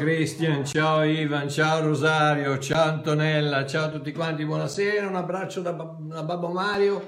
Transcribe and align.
Christian, 0.00 0.64
ciao 0.64 1.02
Ivan, 1.02 1.50
ciao 1.50 1.82
Rosario, 1.82 2.58
ciao 2.58 2.88
Antonella, 2.88 3.66
ciao 3.66 3.84
a 3.84 3.90
tutti 3.90 4.12
quanti, 4.12 4.46
buonasera, 4.46 5.06
un 5.06 5.14
abbraccio 5.14 5.60
da, 5.60 5.72
da 5.72 6.22
Babbo 6.22 6.48
Mario. 6.48 7.06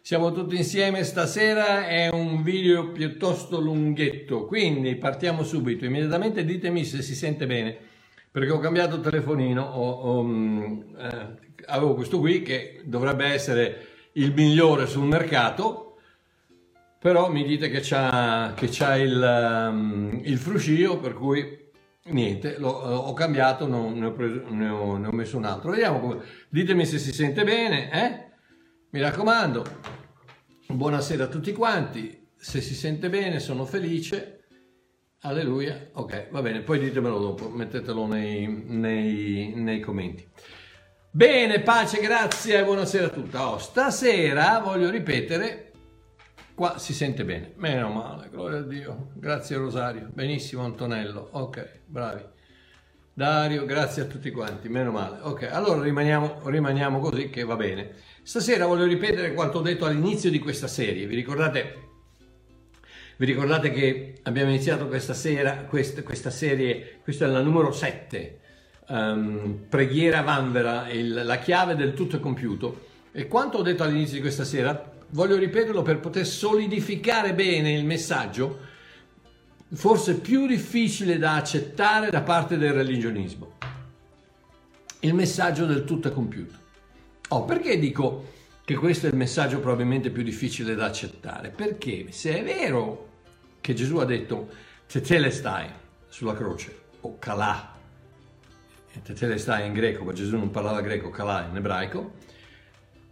Siamo 0.00 0.30
tutti 0.30 0.54
insieme 0.54 1.02
stasera, 1.02 1.88
è 1.88 2.08
un 2.12 2.44
video 2.44 2.92
piuttosto 2.92 3.58
lunghetto, 3.58 4.46
quindi 4.46 4.94
partiamo 4.94 5.42
subito. 5.42 5.84
Immediatamente 5.84 6.44
ditemi 6.44 6.84
se 6.84 7.02
si 7.02 7.16
sente 7.16 7.44
bene, 7.48 7.76
perché 8.30 8.52
ho 8.52 8.60
cambiato 8.60 9.00
telefonino, 9.00 9.60
ho, 9.60 9.90
ho, 9.90 10.22
mm, 10.22 10.80
eh, 10.96 11.28
avevo 11.66 11.94
questo 11.94 12.20
qui 12.20 12.42
che 12.42 12.82
dovrebbe 12.84 13.26
essere 13.26 13.86
il 14.12 14.32
migliore 14.32 14.86
sul 14.86 15.06
mercato, 15.06 15.96
però 17.00 17.32
mi 17.32 17.42
dite 17.42 17.68
che 17.68 17.80
c'ha, 17.82 18.52
che 18.54 18.68
c'ha 18.70 18.96
il, 18.96 19.68
um, 19.72 20.20
il 20.22 20.38
fruscio, 20.38 20.98
per 20.98 21.14
cui 21.14 21.66
niente, 22.10 22.58
l'ho, 22.58 22.68
ho 22.68 23.12
cambiato, 23.12 23.66
non, 23.66 23.98
ne, 23.98 24.06
ho 24.06 24.12
preso, 24.12 24.42
ne, 24.48 24.68
ho, 24.68 24.96
ne, 24.96 25.06
ho 25.06 25.12
messo 25.12 25.36
un 25.36 25.44
altro. 25.44 25.70
Vediamo 25.70 26.00
come, 26.00 26.22
ditemi 26.48 26.84
se 26.84 26.98
si 26.98 27.12
sente 27.12 27.44
bene, 27.44 27.90
eh? 27.92 28.26
Mi 28.90 29.00
raccomando, 29.00 29.64
buonasera 30.68 31.24
a 31.24 31.28
tutti 31.28 31.52
quanti, 31.52 32.28
se 32.36 32.60
si 32.60 32.74
sente 32.74 33.08
bene 33.10 33.38
sono 33.38 33.64
felice, 33.64 34.44
alleluia, 35.20 35.90
ok, 35.92 36.30
va 36.30 36.40
bene, 36.40 36.60
poi 36.60 36.78
ditemelo 36.78 37.18
dopo, 37.18 37.48
mettetelo 37.48 38.06
nei, 38.06 38.46
nei, 38.46 39.52
nei 39.54 39.80
commenti. 39.80 40.26
Bene, 41.10 41.60
pace, 41.60 42.00
grazie 42.00 42.60
e 42.60 42.64
buonasera 42.64 43.06
a 43.06 43.10
tutti. 43.10 43.36
Oh, 43.36 43.58
stasera 43.58 44.60
voglio 44.60 44.90
ripetere 44.90 45.67
Qua 46.58 46.76
si 46.76 46.92
sente 46.92 47.24
bene, 47.24 47.52
meno 47.54 47.88
male, 47.88 48.30
gloria 48.32 48.58
a 48.58 48.62
Dio. 48.62 49.10
Grazie 49.14 49.56
Rosario, 49.58 50.08
benissimo 50.12 50.64
Antonello, 50.64 51.28
ok, 51.30 51.82
bravi. 51.86 52.22
Dario, 53.14 53.64
grazie 53.64 54.02
a 54.02 54.06
tutti 54.06 54.32
quanti, 54.32 54.68
meno 54.68 54.90
male. 54.90 55.18
Ok, 55.20 55.48
allora 55.52 55.80
rimaniamo, 55.80 56.40
rimaniamo 56.48 56.98
così 56.98 57.30
che 57.30 57.44
va 57.44 57.54
bene. 57.54 57.92
Stasera 58.24 58.66
voglio 58.66 58.86
ripetere 58.86 59.34
quanto 59.34 59.58
ho 59.58 59.62
detto 59.62 59.84
all'inizio 59.84 60.30
di 60.30 60.40
questa 60.40 60.66
serie. 60.66 61.06
Vi 61.06 61.14
ricordate, 61.14 61.90
vi 63.18 63.26
ricordate 63.26 63.70
che 63.70 64.18
abbiamo 64.24 64.50
iniziato 64.50 64.88
questa, 64.88 65.14
sera, 65.14 65.58
questa, 65.58 66.02
questa 66.02 66.30
serie, 66.30 66.98
questa 67.04 67.26
è 67.26 67.28
la 67.28 67.40
numero 67.40 67.70
7, 67.70 68.40
um, 68.88 68.96
ehm, 68.96 69.66
Preghiera 69.68 70.22
Vanvera, 70.22 70.90
il, 70.90 71.22
la 71.24 71.38
chiave 71.38 71.76
del 71.76 71.94
tutto 71.94 72.16
è 72.16 72.18
compiuto. 72.18 72.86
E 73.12 73.28
quanto 73.28 73.58
ho 73.58 73.62
detto 73.62 73.84
all'inizio 73.84 74.16
di 74.16 74.22
questa 74.22 74.42
sera, 74.42 74.96
voglio 75.10 75.36
ripeterlo 75.36 75.82
per 75.82 76.00
poter 76.00 76.26
solidificare 76.26 77.34
bene 77.34 77.72
il 77.72 77.84
messaggio, 77.84 78.66
forse 79.72 80.18
più 80.18 80.46
difficile 80.46 81.18
da 81.18 81.34
accettare 81.34 82.10
da 82.10 82.22
parte 82.22 82.56
del 82.56 82.72
religionismo. 82.72 83.56
Il 85.00 85.14
messaggio 85.14 85.64
del 85.64 85.84
tutto 85.84 86.08
è 86.08 86.12
compiuto. 86.12 86.66
Oh, 87.28 87.44
perché 87.44 87.78
dico 87.78 88.32
che 88.64 88.74
questo 88.74 89.06
è 89.06 89.10
il 89.10 89.16
messaggio 89.16 89.60
probabilmente 89.60 90.10
più 90.10 90.22
difficile 90.22 90.74
da 90.74 90.86
accettare? 90.86 91.50
Perché 91.50 92.06
se 92.10 92.38
è 92.38 92.44
vero 92.44 93.08
che 93.60 93.74
Gesù 93.74 93.96
ha 93.98 94.04
detto 94.04 94.48
tetelestai 94.86 95.68
sulla 96.08 96.34
croce, 96.34 96.86
o 97.00 97.18
kalà, 97.18 97.76
tetelestai 99.02 99.66
in 99.66 99.72
greco, 99.72 100.04
ma 100.04 100.12
Gesù 100.12 100.36
non 100.36 100.50
parlava 100.50 100.80
greco, 100.80 101.10
kalà 101.10 101.46
in 101.48 101.56
ebraico, 101.56 102.14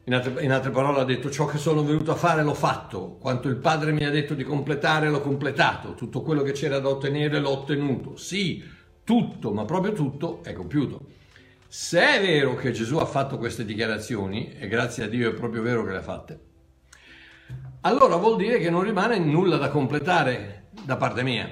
in 0.09 0.15
altre, 0.15 0.43
in 0.45 0.53
altre, 0.53 0.71
parole 0.71 1.01
ha 1.01 1.05
detto 1.05 1.31
ciò 1.31 1.47
che 1.47 1.59
sono 1.59 1.83
venuto 1.83 2.13
a 2.13 2.15
fare 2.15 2.45
l'ho 2.45 2.55
fatto, 2.55 3.17
quanto 3.19 3.49
il 3.49 3.57
Padre 3.57 3.91
mi 3.91 4.05
ha 4.05 4.11
detto 4.11 4.35
di 4.35 4.45
completare 4.45 5.11
l'ho 5.11 5.21
completato, 5.21 5.95
tutto 5.95 6.23
quello 6.23 6.43
che 6.43 6.53
c'era 6.53 6.79
da 6.79 6.89
ottenere 6.89 7.41
l'ho 7.41 7.51
ottenuto. 7.51 8.17
Sì, 8.17 8.63
tutto, 9.03 9.53
ma 9.53 9.65
proprio 9.65 9.93
tutto 9.93 10.45
è 10.45 10.53
compiuto. 10.53 11.07
Se 11.67 12.01
è 12.01 12.21
vero 12.21 12.55
che 12.55 12.71
Gesù 12.71 12.99
ha 12.99 13.05
fatto 13.05 13.37
queste 13.37 13.65
dichiarazioni, 13.65 14.55
e 14.57 14.69
grazie 14.69 15.03
a 15.03 15.09
Dio 15.09 15.29
è 15.29 15.35
proprio 15.35 15.63
vero 15.63 15.85
che 15.85 15.91
le 15.91 15.99
ha 15.99 16.03
fatte, 16.03 16.41
allora 17.81 18.15
vuol 18.15 18.37
dire 18.37 18.61
che 18.61 18.71
non 18.71 18.85
rimane 18.85 19.19
nulla 19.19 19.57
da 19.57 19.71
completare 19.71 20.69
da 20.85 20.97
parte 20.97 21.25
mia. 21.25 21.51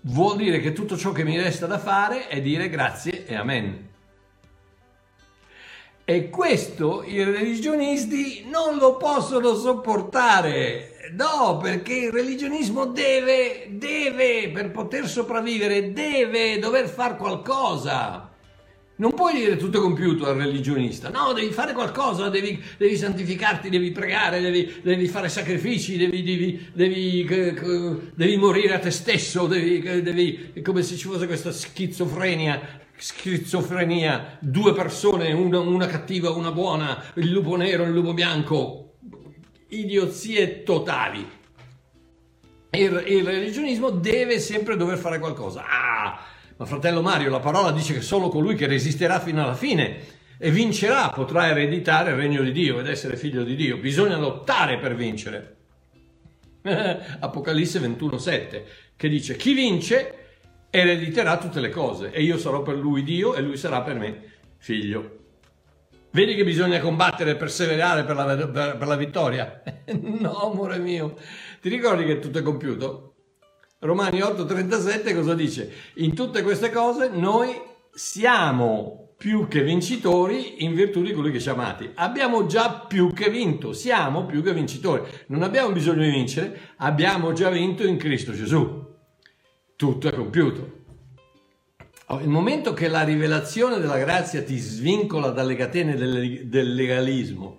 Vuol 0.00 0.36
dire 0.36 0.58
che 0.58 0.72
tutto 0.72 0.96
ciò 0.96 1.12
che 1.12 1.22
mi 1.22 1.36
resta 1.36 1.66
da 1.66 1.78
fare 1.78 2.26
è 2.26 2.40
dire 2.40 2.68
grazie 2.68 3.24
e 3.24 3.36
amen. 3.36 3.87
E 6.10 6.30
questo 6.30 7.04
i 7.06 7.22
religionisti 7.22 8.46
non 8.50 8.78
lo 8.78 8.96
possono 8.96 9.54
sopportare. 9.54 11.10
No, 11.14 11.58
perché 11.58 11.92
il 11.96 12.10
religionismo 12.10 12.86
deve, 12.86 13.66
deve, 13.72 14.48
per 14.50 14.70
poter 14.70 15.06
sopravvivere, 15.06 15.92
deve 15.92 16.58
dover 16.58 16.88
fare 16.88 17.16
qualcosa. 17.16 18.32
Non 18.96 19.12
puoi 19.12 19.34
dire 19.34 19.58
tutto 19.58 19.82
compiuto 19.82 20.24
al 20.24 20.36
religionista, 20.36 21.10
no, 21.10 21.34
devi 21.34 21.52
fare 21.52 21.74
qualcosa, 21.74 22.30
devi, 22.30 22.58
devi 22.78 22.96
santificarti, 22.96 23.68
devi 23.68 23.90
pregare, 23.90 24.40
devi, 24.40 24.80
devi 24.82 25.08
fare 25.08 25.28
sacrifici, 25.28 25.98
devi, 25.98 26.70
devi, 26.72 28.36
morire 28.38 28.72
a 28.72 28.78
te 28.78 28.90
stesso, 28.90 29.46
devi, 29.46 30.62
come 30.62 30.82
se 30.82 30.96
ci 30.96 31.06
fosse 31.06 31.26
questa 31.26 31.52
schizofrenia 31.52 32.86
schizofrenia, 32.98 34.36
due 34.40 34.74
persone, 34.74 35.32
una, 35.32 35.60
una 35.60 35.86
cattiva, 35.86 36.30
una 36.30 36.50
buona, 36.50 37.02
il 37.14 37.30
lupo 37.30 37.56
nero, 37.56 37.84
il 37.84 37.92
lupo 37.92 38.12
bianco, 38.12 38.96
idiozie 39.68 40.62
totali. 40.62 41.36
Il, 42.70 43.04
il, 43.06 43.24
religionismo 43.24 43.90
deve 43.90 44.38
sempre 44.40 44.76
dover 44.76 44.98
fare 44.98 45.18
qualcosa. 45.18 45.64
Ah, 45.64 46.20
ma 46.56 46.64
fratello 46.66 47.00
Mario, 47.00 47.30
la 47.30 47.40
parola 47.40 47.70
dice 47.70 47.94
che 47.94 48.00
solo 48.02 48.28
colui 48.28 48.54
che 48.56 48.66
resisterà 48.66 49.20
fino 49.20 49.42
alla 49.42 49.54
fine 49.54 50.16
e 50.36 50.50
vincerà 50.50 51.08
potrà 51.10 51.48
ereditare 51.48 52.10
il 52.10 52.16
regno 52.16 52.42
di 52.42 52.52
Dio 52.52 52.78
ed 52.78 52.88
essere 52.88 53.16
figlio 53.16 53.42
di 53.42 53.54
Dio. 53.54 53.78
Bisogna 53.78 54.16
lottare 54.16 54.78
per 54.78 54.94
vincere. 54.94 55.56
Apocalisse 57.20 57.80
21:7 57.80 58.62
che 58.96 59.08
dice 59.08 59.36
chi 59.36 59.52
vince 59.54 60.17
erediterà 60.70 61.38
tutte 61.38 61.60
le 61.60 61.70
cose 61.70 62.10
e 62.10 62.22
io 62.22 62.38
sarò 62.38 62.62
per 62.62 62.76
lui 62.76 63.02
Dio 63.02 63.34
e 63.34 63.40
lui 63.40 63.56
sarà 63.56 63.82
per 63.82 63.96
me 63.96 64.22
figlio. 64.58 65.16
Vedi 66.10 66.34
che 66.34 66.44
bisogna 66.44 66.80
combattere 66.80 67.36
perseverare 67.36 68.04
per 68.04 68.16
la, 68.16 68.24
per, 68.24 68.76
per 68.78 68.86
la 68.86 68.96
vittoria? 68.96 69.62
no, 70.00 70.50
amore 70.50 70.78
mio. 70.78 71.14
Ti 71.60 71.68
ricordi 71.68 72.04
che 72.04 72.18
tutto 72.18 72.38
è 72.38 72.42
compiuto? 72.42 73.14
Romani 73.80 74.18
8:37 74.18 75.14
cosa 75.14 75.34
dice? 75.34 75.72
In 75.96 76.14
tutte 76.14 76.42
queste 76.42 76.70
cose 76.70 77.10
noi 77.12 77.48
siamo 77.92 79.14
più 79.16 79.48
che 79.48 79.62
vincitori 79.62 80.64
in 80.64 80.74
virtù 80.74 81.02
di 81.02 81.12
colui 81.12 81.30
che 81.30 81.40
ci 81.40 81.48
ha 81.48 81.52
amati. 81.52 81.90
Abbiamo 81.94 82.46
già 82.46 82.84
più 82.86 83.12
che 83.12 83.30
vinto, 83.30 83.72
siamo 83.72 84.24
più 84.26 84.42
che 84.42 84.52
vincitori. 84.52 85.02
Non 85.28 85.42
abbiamo 85.42 85.72
bisogno 85.72 86.02
di 86.02 86.10
vincere, 86.10 86.72
abbiamo 86.78 87.32
già 87.32 87.50
vinto 87.50 87.86
in 87.86 87.96
Cristo 87.96 88.32
Gesù 88.32 88.87
tutto 89.78 90.08
è 90.08 90.12
compiuto. 90.12 90.72
Oh, 92.06 92.18
il 92.18 92.28
momento 92.28 92.74
che 92.74 92.88
la 92.88 93.04
rivelazione 93.04 93.78
della 93.78 93.98
grazia 93.98 94.42
ti 94.42 94.58
svincola 94.58 95.30
dalle 95.30 95.54
catene 95.54 95.94
del 95.94 96.74
legalismo 96.74 97.58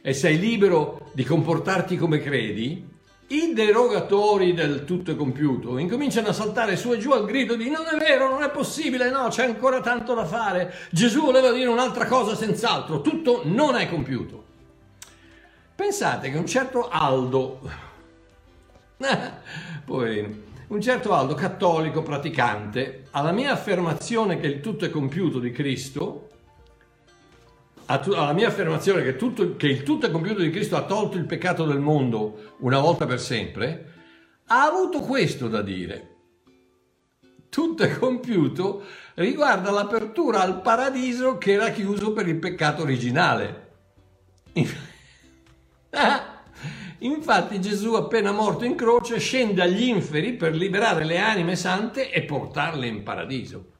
e 0.00 0.12
sei 0.12 0.38
libero 0.38 1.10
di 1.12 1.24
comportarti 1.24 1.96
come 1.96 2.20
credi, 2.20 2.88
i 3.28 3.52
derogatori 3.52 4.54
del 4.54 4.84
tutto 4.84 5.10
è 5.10 5.16
compiuto 5.16 5.78
incominciano 5.78 6.28
a 6.28 6.32
saltare 6.32 6.76
su 6.76 6.92
e 6.92 6.98
giù 6.98 7.10
al 7.10 7.26
grido 7.26 7.56
di 7.56 7.68
non 7.68 7.84
è 7.92 7.96
vero, 7.96 8.30
non 8.30 8.44
è 8.44 8.50
possibile, 8.50 9.10
no, 9.10 9.26
c'è 9.26 9.44
ancora 9.44 9.80
tanto 9.80 10.14
da 10.14 10.24
fare. 10.24 10.72
Gesù 10.92 11.22
voleva 11.22 11.50
dire 11.50 11.68
un'altra 11.68 12.06
cosa 12.06 12.36
senz'altro, 12.36 13.00
tutto 13.00 13.42
non 13.44 13.74
è 13.74 13.88
compiuto. 13.88 14.44
Pensate 15.74 16.30
che 16.30 16.38
un 16.38 16.46
certo 16.46 16.88
Aldo, 16.88 17.58
poverino, 19.84 20.45
un 20.68 20.80
certo 20.80 21.12
Aldo, 21.12 21.34
cattolico 21.34 22.02
praticante, 22.02 23.04
alla 23.12 23.30
mia 23.30 23.52
affermazione 23.52 24.40
che 24.40 24.46
il 24.48 24.60
tutto 24.60 24.84
è 24.84 24.90
compiuto 24.90 25.38
di 25.38 25.52
Cristo, 25.52 26.28
alla 27.86 28.32
mia 28.32 28.48
affermazione 28.48 29.04
che, 29.04 29.14
tutto, 29.14 29.54
che 29.56 29.68
il 29.68 29.84
tutto 29.84 30.06
è 30.06 30.10
compiuto 30.10 30.40
di 30.40 30.50
Cristo 30.50 30.76
ha 30.76 30.84
tolto 30.84 31.16
il 31.16 31.24
peccato 31.24 31.64
del 31.64 31.78
mondo 31.78 32.54
una 32.58 32.80
volta 32.80 33.06
per 33.06 33.20
sempre, 33.20 33.92
ha 34.46 34.64
avuto 34.64 35.00
questo 35.00 35.46
da 35.48 35.62
dire. 35.62 36.14
Tutto 37.48 37.84
è 37.84 37.96
compiuto 37.96 38.82
riguarda 39.14 39.70
l'apertura 39.70 40.40
al 40.40 40.60
paradiso 40.62 41.38
che 41.38 41.52
era 41.52 41.70
chiuso 41.70 42.12
per 42.12 42.26
il 42.26 42.36
peccato 42.36 42.82
originale. 42.82 43.64
Infatti 47.00 47.60
Gesù, 47.60 47.92
appena 47.94 48.32
morto 48.32 48.64
in 48.64 48.74
croce, 48.74 49.18
scende 49.18 49.62
agli 49.62 49.82
inferi 49.82 50.32
per 50.32 50.54
liberare 50.54 51.04
le 51.04 51.18
anime 51.18 51.54
sante 51.54 52.10
e 52.10 52.22
portarle 52.22 52.86
in 52.86 53.02
paradiso. 53.02 53.72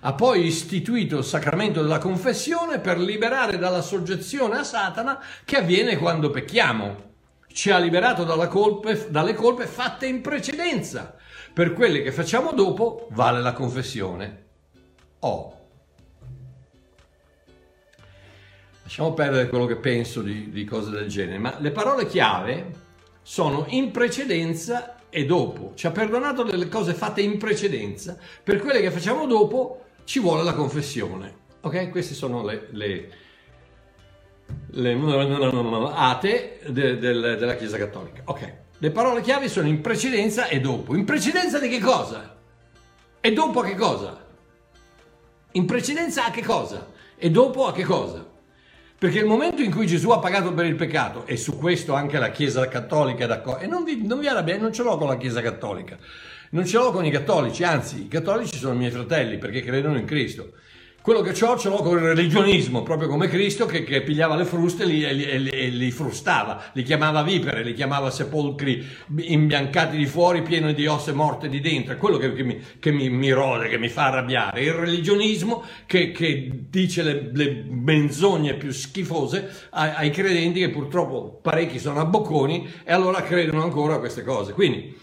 Ha 0.00 0.14
poi 0.14 0.46
istituito 0.46 1.18
il 1.18 1.24
sacramento 1.24 1.82
della 1.82 1.98
confessione 1.98 2.78
per 2.78 2.98
liberare 2.98 3.58
dalla 3.58 3.82
soggezione 3.82 4.58
a 4.58 4.64
Satana 4.64 5.20
che 5.44 5.56
avviene 5.56 5.98
quando 5.98 6.30
pecchiamo. 6.30 7.06
ci 7.50 7.70
ha 7.70 7.78
liberato 7.78 8.24
colpe, 8.46 9.08
dalle 9.10 9.34
colpe 9.34 9.66
fatte 9.66 10.06
in 10.06 10.20
precedenza. 10.20 11.16
Per 11.52 11.72
quelle 11.72 12.02
che 12.02 12.12
facciamo 12.12 12.52
dopo 12.52 13.08
vale 13.10 13.40
la 13.40 13.52
confessione. 13.52 14.44
Oh. 15.20 15.57
Lasciamo 18.88 19.12
perdere 19.12 19.50
quello 19.50 19.66
che 19.66 19.76
penso 19.76 20.22
di, 20.22 20.48
di 20.48 20.64
cose 20.64 20.88
del 20.88 21.08
genere, 21.08 21.36
ma 21.36 21.58
le 21.58 21.72
parole 21.72 22.06
chiave 22.06 22.70
sono 23.20 23.66
in 23.68 23.90
precedenza 23.90 24.96
e 25.10 25.26
dopo. 25.26 25.72
Ci 25.74 25.86
ha 25.86 25.90
perdonato 25.90 26.42
delle 26.42 26.70
cose 26.70 26.94
fatte 26.94 27.20
in 27.20 27.36
precedenza, 27.36 28.16
per 28.42 28.60
quelle 28.60 28.80
che 28.80 28.90
facciamo 28.90 29.26
dopo 29.26 29.84
ci 30.04 30.20
vuole 30.20 30.42
la 30.42 30.54
confessione. 30.54 31.36
Ok? 31.60 31.90
Queste 31.90 32.14
sono 32.14 32.42
le, 32.42 32.68
le, 32.70 33.12
le 34.68 34.98
ate 35.94 36.60
de, 36.68 36.96
de, 36.96 37.12
della 37.36 37.56
Chiesa 37.56 37.76
Cattolica. 37.76 38.22
Ok. 38.24 38.52
Le 38.78 38.90
parole 38.90 39.20
chiave 39.20 39.50
sono 39.50 39.68
in 39.68 39.82
precedenza 39.82 40.48
e 40.48 40.60
dopo. 40.60 40.96
In 40.96 41.04
precedenza 41.04 41.58
di 41.58 41.68
che 41.68 41.80
cosa? 41.80 42.38
E 43.20 43.32
dopo 43.34 43.60
a 43.60 43.64
che 43.66 43.74
cosa? 43.74 44.26
In 45.52 45.66
precedenza 45.66 46.24
a 46.24 46.30
che 46.30 46.42
cosa? 46.42 46.88
E 47.18 47.30
dopo 47.30 47.66
a 47.66 47.72
che 47.74 47.84
cosa? 47.84 48.36
Perché 48.98 49.20
il 49.20 49.26
momento 49.26 49.62
in 49.62 49.70
cui 49.70 49.86
Gesù 49.86 50.10
ha 50.10 50.18
pagato 50.18 50.52
per 50.52 50.66
il 50.66 50.74
peccato, 50.74 51.24
e 51.24 51.36
su 51.36 51.56
questo 51.56 51.94
anche 51.94 52.18
la 52.18 52.32
Chiesa 52.32 52.66
Cattolica 52.66 53.24
è 53.24 53.26
d'accordo, 53.28 53.62
e 53.62 53.68
non 53.68 53.84
vi, 53.84 54.04
non 54.04 54.18
vi 54.18 54.26
arrabbiate, 54.26 54.60
non 54.60 54.72
ce 54.72 54.82
l'ho 54.82 54.98
con 54.98 55.06
la 55.06 55.16
Chiesa 55.16 55.40
Cattolica, 55.40 55.96
non 56.50 56.66
ce 56.66 56.78
l'ho 56.78 56.90
con 56.90 57.04
i 57.04 57.10
cattolici, 57.12 57.62
anzi 57.62 58.06
i 58.06 58.08
cattolici 58.08 58.56
sono 58.56 58.74
i 58.74 58.76
miei 58.76 58.90
fratelli 58.90 59.38
perché 59.38 59.62
credono 59.62 59.98
in 59.98 60.04
Cristo. 60.04 60.54
Quello 61.08 61.22
che 61.22 61.42
ho 61.42 61.56
ce 61.56 61.70
l'ho 61.70 61.76
con 61.76 61.96
il 61.96 62.04
religionismo, 62.04 62.82
proprio 62.82 63.08
come 63.08 63.28
Cristo 63.28 63.64
che, 63.64 63.82
che 63.82 64.02
pigliava 64.02 64.36
le 64.36 64.44
fruste 64.44 64.82
e 64.82 64.86
li, 64.86 65.02
e, 65.02 65.38
li, 65.38 65.78
li, 65.78 65.90
frustava, 65.90 66.64
li 66.74 66.82
chiamava 66.82 67.22
vipere, 67.22 67.62
li 67.62 67.72
chiamava 67.72 68.10
sepolcri 68.10 68.86
imbiancati 69.16 69.96
di 69.96 70.04
fuori, 70.04 70.42
pieni 70.42 70.74
di 70.74 70.86
ossa 70.86 71.14
morte 71.14 71.48
di 71.48 71.60
dentro. 71.60 71.94
È 71.94 71.96
quello 71.96 72.18
che, 72.18 72.34
che, 72.34 72.42
mi, 72.42 72.60
che 72.78 72.90
mi, 72.92 73.08
mi, 73.08 73.30
rode, 73.30 73.68
che 73.68 73.78
mi 73.78 73.88
fa 73.88 74.08
arrabbiare. 74.08 74.60
Il 74.60 74.74
religionismo 74.74 75.64
che, 75.86 76.12
che 76.12 76.66
dice 76.68 77.02
le, 77.02 77.30
le, 77.32 77.64
menzogne 77.66 78.56
più 78.56 78.70
schifose 78.70 79.48
ai, 79.70 79.92
ai 79.94 80.10
credenti, 80.10 80.60
che 80.60 80.68
purtroppo 80.68 81.38
parecchi 81.40 81.78
sono 81.78 82.00
abbocconi 82.00 82.70
e 82.84 82.92
allora 82.92 83.22
credono 83.22 83.62
ancora 83.62 83.94
a 83.94 83.98
queste 83.98 84.22
cose. 84.22 84.52
Quindi, 84.52 84.94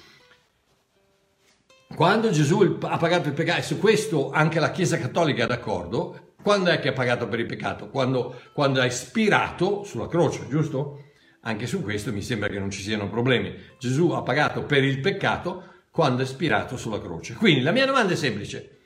quando 1.94 2.30
Gesù 2.30 2.78
ha 2.82 2.98
pagato 2.98 3.28
il 3.28 3.34
peccato, 3.34 3.60
e 3.60 3.64
su 3.64 3.78
questo 3.80 4.32
anche 4.32 4.60
la 4.60 4.72
Chiesa 4.72 4.98
Cattolica 4.98 5.44
è 5.44 5.48
d'accordo, 5.48 6.34
quando 6.42 6.70
è 6.70 6.80
che 6.80 6.90
ha 6.90 6.94
pagato 6.94 7.28
per 7.28 7.40
il 7.40 7.46
peccato? 7.46 7.90
Quando, 7.90 8.40
quando 8.54 8.80
ha 8.80 8.86
ispirato 8.86 9.84
sulla 9.84 10.08
croce, 10.08 10.48
giusto? 10.48 11.06
Anche 11.42 11.68
su 11.68 11.82
questo 11.82 12.12
mi 12.12 12.22
sembra 12.22 12.50
che 12.50 12.60
non 12.60 12.70
ci 12.70 12.82
siano 12.82 13.10
problemi. 13.10 13.56
Gesù 13.80 14.12
ha 14.12 14.22
pagato 14.22 14.64
per 14.64 14.84
il 14.84 15.00
peccato 15.00 15.74
quando 15.90 16.22
è 16.22 16.26
ispirato 16.26 16.78
sulla 16.78 17.00
croce. 17.00 17.34
Quindi 17.34 17.62
la 17.62 17.72
mia 17.72 17.86
domanda 17.86 18.14
è 18.14 18.16
semplice. 18.16 18.78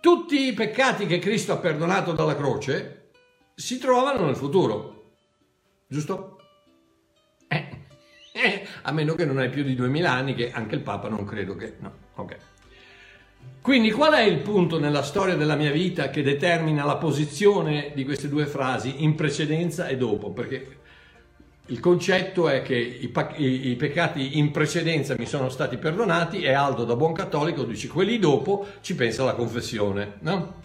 Tutti 0.00 0.48
i 0.48 0.52
peccati 0.54 1.06
che 1.06 1.18
Cristo 1.18 1.52
ha 1.52 1.58
perdonato 1.58 2.12
dalla 2.12 2.36
croce 2.36 3.10
si 3.54 3.78
trovano 3.78 4.26
nel 4.26 4.36
futuro, 4.36 5.16
giusto? 5.86 6.33
A 8.82 8.92
meno 8.92 9.14
che 9.14 9.24
non 9.24 9.38
hai 9.38 9.48
più 9.48 9.62
di 9.62 9.74
2000 9.74 10.10
anni, 10.10 10.34
che 10.34 10.50
anche 10.52 10.74
il 10.74 10.80
Papa 10.80 11.08
non 11.08 11.24
credo 11.24 11.56
che... 11.56 11.74
No, 11.78 11.92
ok. 12.14 12.36
Quindi 13.60 13.90
qual 13.92 14.12
è 14.12 14.20
il 14.20 14.40
punto 14.40 14.78
nella 14.78 15.02
storia 15.02 15.36
della 15.36 15.54
mia 15.54 15.70
vita 15.70 16.10
che 16.10 16.22
determina 16.22 16.84
la 16.84 16.96
posizione 16.96 17.92
di 17.94 18.04
queste 18.04 18.28
due 18.28 18.44
frasi 18.44 19.02
in 19.04 19.14
precedenza 19.14 19.86
e 19.86 19.96
dopo? 19.96 20.32
Perché 20.32 20.76
il 21.68 21.80
concetto 21.80 22.50
è 22.50 22.60
che 22.60 22.76
i, 22.76 23.10
i, 23.36 23.68
i, 23.70 23.76
peccati 23.76 24.36
in 24.36 24.50
precedenza 24.50 25.14
mi 25.16 25.24
sono 25.24 25.48
stati 25.48 25.78
perdonati 25.78 26.42
e 26.42 26.52
Aldo 26.52 26.84
da 26.84 26.94
buon 26.94 27.14
cattolico 27.14 27.64
dice 27.64 27.88
quelli 27.88 28.18
dopo 28.18 28.66
ci 28.82 28.94
pensa 28.94 29.24
la 29.24 29.32
confessione, 29.32 30.16
no? 30.20 30.62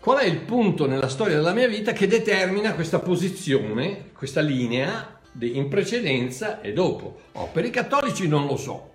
Qual 0.00 0.16
è 0.16 0.24
il 0.24 0.38
punto 0.38 0.86
nella 0.86 1.08
storia 1.08 1.34
della 1.36 1.52
mia 1.52 1.68
vita 1.68 1.92
che 1.92 2.06
determina 2.06 2.72
questa 2.72 3.00
posizione, 3.00 4.12
questa 4.14 4.40
linea 4.40 5.17
in 5.40 5.68
precedenza 5.68 6.60
e 6.60 6.72
dopo? 6.72 7.20
Oh, 7.32 7.48
per 7.52 7.64
i 7.64 7.70
cattolici 7.70 8.26
non 8.26 8.46
lo 8.46 8.56
so, 8.56 8.88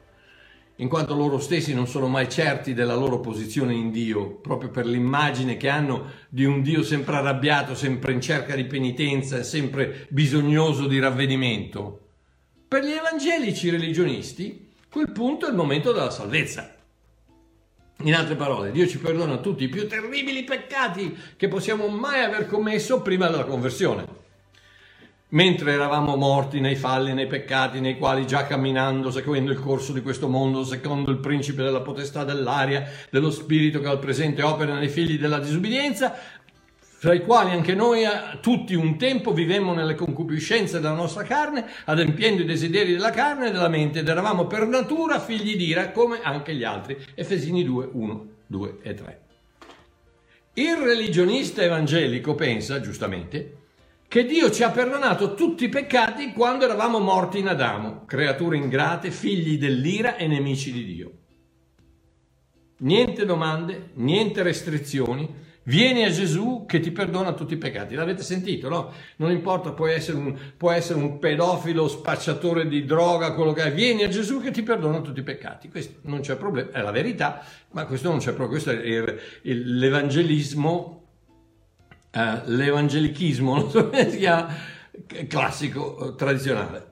in 0.77 0.89
quanto 0.89 1.13
loro 1.13 1.37
stessi 1.37 1.73
non 1.73 1.87
sono 1.87 2.07
mai 2.07 2.27
certi 2.27 2.73
della 2.73 2.95
loro 2.95 3.19
posizione 3.19 3.73
in 3.73 3.91
Dio, 3.91 4.37
proprio 4.37 4.69
per 4.69 4.87
l'immagine 4.87 5.55
che 5.55 5.69
hanno 5.69 6.05
di 6.29 6.45
un 6.45 6.63
Dio 6.63 6.81
sempre 6.81 7.15
arrabbiato, 7.15 7.75
sempre 7.75 8.11
in 8.11 8.21
cerca 8.21 8.55
di 8.55 8.65
penitenza 8.65 9.37
e 9.37 9.43
sempre 9.43 10.07
bisognoso 10.09 10.87
di 10.87 10.99
ravvedimento. 10.99 11.99
Per 12.67 12.83
gli 12.83 12.91
evangelici 12.91 13.69
religionisti, 13.69 14.71
quel 14.89 15.11
punto 15.11 15.45
è 15.45 15.49
il 15.49 15.55
momento 15.55 15.91
della 15.91 16.09
salvezza. 16.09 16.75
In 17.99 18.15
altre 18.15 18.35
parole, 18.35 18.71
Dio 18.71 18.87
ci 18.87 18.97
perdona 18.97 19.37
tutti 19.37 19.65
i 19.65 19.69
più 19.69 19.87
terribili 19.87 20.43
peccati 20.43 21.15
che 21.37 21.47
possiamo 21.47 21.87
mai 21.87 22.23
aver 22.23 22.47
commesso 22.47 23.01
prima 23.01 23.29
della 23.29 23.45
conversione 23.45 24.22
mentre 25.33 25.73
eravamo 25.73 26.15
morti 26.15 26.59
nei 26.59 26.75
falli, 26.75 27.13
nei 27.13 27.27
peccati, 27.27 27.79
nei 27.79 27.97
quali 27.97 28.25
già 28.25 28.45
camminando, 28.45 29.11
seguendo 29.11 29.51
il 29.51 29.59
corso 29.59 29.91
di 29.91 30.01
questo 30.01 30.27
mondo, 30.27 30.63
secondo 30.63 31.11
il 31.11 31.17
principe 31.17 31.63
della 31.63 31.81
potestà 31.81 32.23
dell'aria, 32.23 32.87
dello 33.09 33.31
spirito 33.31 33.79
che 33.79 33.87
al 33.87 33.99
presente 33.99 34.41
opera 34.41 34.77
nei 34.77 34.89
figli 34.89 35.17
della 35.17 35.39
disubbidienza, 35.39 36.15
fra 37.03 37.13
i 37.13 37.21
quali 37.21 37.51
anche 37.51 37.73
noi 37.75 38.03
tutti 38.39 38.75
un 38.75 38.97
tempo 38.97 39.33
vivemmo 39.33 39.73
nelle 39.73 39.95
concupiscenze 39.95 40.79
della 40.79 40.93
nostra 40.93 41.23
carne, 41.23 41.65
adempiendo 41.85 42.43
i 42.43 42.45
desideri 42.45 42.93
della 42.93 43.09
carne 43.09 43.47
e 43.47 43.51
della 43.51 43.67
mente, 43.67 43.99
ed 43.99 44.07
eravamo 44.07 44.45
per 44.45 44.67
natura 44.67 45.19
figli 45.19 45.57
di 45.57 45.65
ira 45.65 45.91
come 45.91 46.21
anche 46.21 46.55
gli 46.55 46.63
altri. 46.63 46.97
Efesini 47.15 47.63
2, 47.65 47.89
1, 47.91 48.27
2 48.47 48.77
e 48.81 48.93
3. 48.93 49.21
Il 50.53 50.75
religionista 50.77 51.63
evangelico 51.63 52.35
pensa, 52.35 52.79
giustamente, 52.79 53.62
che 54.13 54.25
Dio 54.25 54.51
ci 54.51 54.61
ha 54.61 54.69
perdonato 54.69 55.33
tutti 55.33 55.63
i 55.63 55.69
peccati 55.69 56.33
quando 56.33 56.65
eravamo 56.65 56.99
morti 56.99 57.39
in 57.39 57.47
Adamo, 57.47 58.05
creature 58.05 58.55
ingrate, 58.55 59.09
figli 59.09 59.57
dell'ira 59.57 60.17
e 60.17 60.27
nemici 60.27 60.71
di 60.71 60.85
Dio. 60.85 61.11
Niente 62.81 63.25
domande, 63.25 63.89
niente 63.95 64.43
restrizioni, 64.43 65.27
vieni 65.63 66.03
a 66.03 66.11
Gesù 66.11 66.65
che 66.67 66.79
ti 66.79 66.91
perdona 66.91 67.33
tutti 67.33 67.55
i 67.55 67.57
peccati. 67.57 67.95
L'avete 67.95 68.21
sentito, 68.21 68.69
no? 68.69 68.91
Non 69.15 69.31
importa, 69.31 69.71
puoi 69.71 69.93
essere 69.93 70.17
un, 70.17 70.37
può 70.57 70.69
essere 70.69 70.99
un 70.99 71.17
pedofilo, 71.17 71.87
spacciatore 71.87 72.67
di 72.67 72.85
droga, 72.85 73.33
quello 73.33 73.51
che 73.51 73.63
è, 73.63 73.73
vieni 73.73 74.03
a 74.03 74.09
Gesù 74.09 74.39
che 74.39 74.51
ti 74.51 74.61
perdona 74.61 75.01
tutti 75.01 75.21
i 75.21 75.23
peccati. 75.23 75.69
Questo 75.69 76.01
non 76.03 76.19
c'è 76.19 76.35
problema, 76.35 76.69
è 76.69 76.83
la 76.83 76.91
verità, 76.91 77.43
ma 77.71 77.87
questo 77.87 78.09
non 78.09 78.19
c'è 78.19 78.33
problema, 78.33 78.51
questo 78.51 78.69
è 78.69 78.75
il, 78.75 79.19
il, 79.41 79.77
l'evangelismo 79.79 81.02
eh, 82.15 82.41
l'evangelichismo, 82.45 83.55
non 83.57 83.69
so 83.71 83.89
come 83.89 84.09
si 84.09 84.17
chiama, 84.19 84.53
classico, 85.27 86.09
eh, 86.09 86.15
tradizionale. 86.15 86.91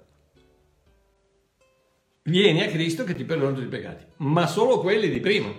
Vieni 2.24 2.64
a 2.64 2.68
Cristo 2.68 3.04
che 3.04 3.14
ti 3.14 3.24
perdona 3.24 3.54
tutti 3.54 3.66
i 3.66 3.70
peccati, 3.70 4.04
ma 4.18 4.48
solo 4.48 4.80
quelli 4.80 5.10
di 5.10 5.20
prima. 5.20 5.54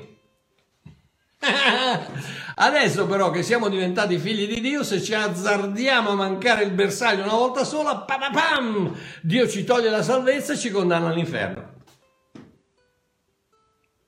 Adesso 2.54 3.07
però 3.07 3.31
che 3.31 3.42
siamo 3.42 3.69
diventati 3.69 4.19
figli 4.19 4.52
di 4.52 4.61
Dio, 4.61 4.83
se 4.83 5.00
ci 5.00 5.14
azzardiamo 5.14 6.11
a 6.11 6.14
mancare 6.14 6.64
il 6.64 6.73
bersaglio 6.73 7.23
una 7.23 7.35
volta 7.35 7.64
sola, 7.64 7.99
pam, 7.99 8.33
pam, 8.33 8.97
Dio 9.23 9.49
ci 9.49 9.64
toglie 9.64 9.90
la 9.90 10.02
salvezza 10.02 10.52
e 10.52 10.59
ci 10.59 10.71
condanna 10.71 11.09
all'inferno. 11.09 11.81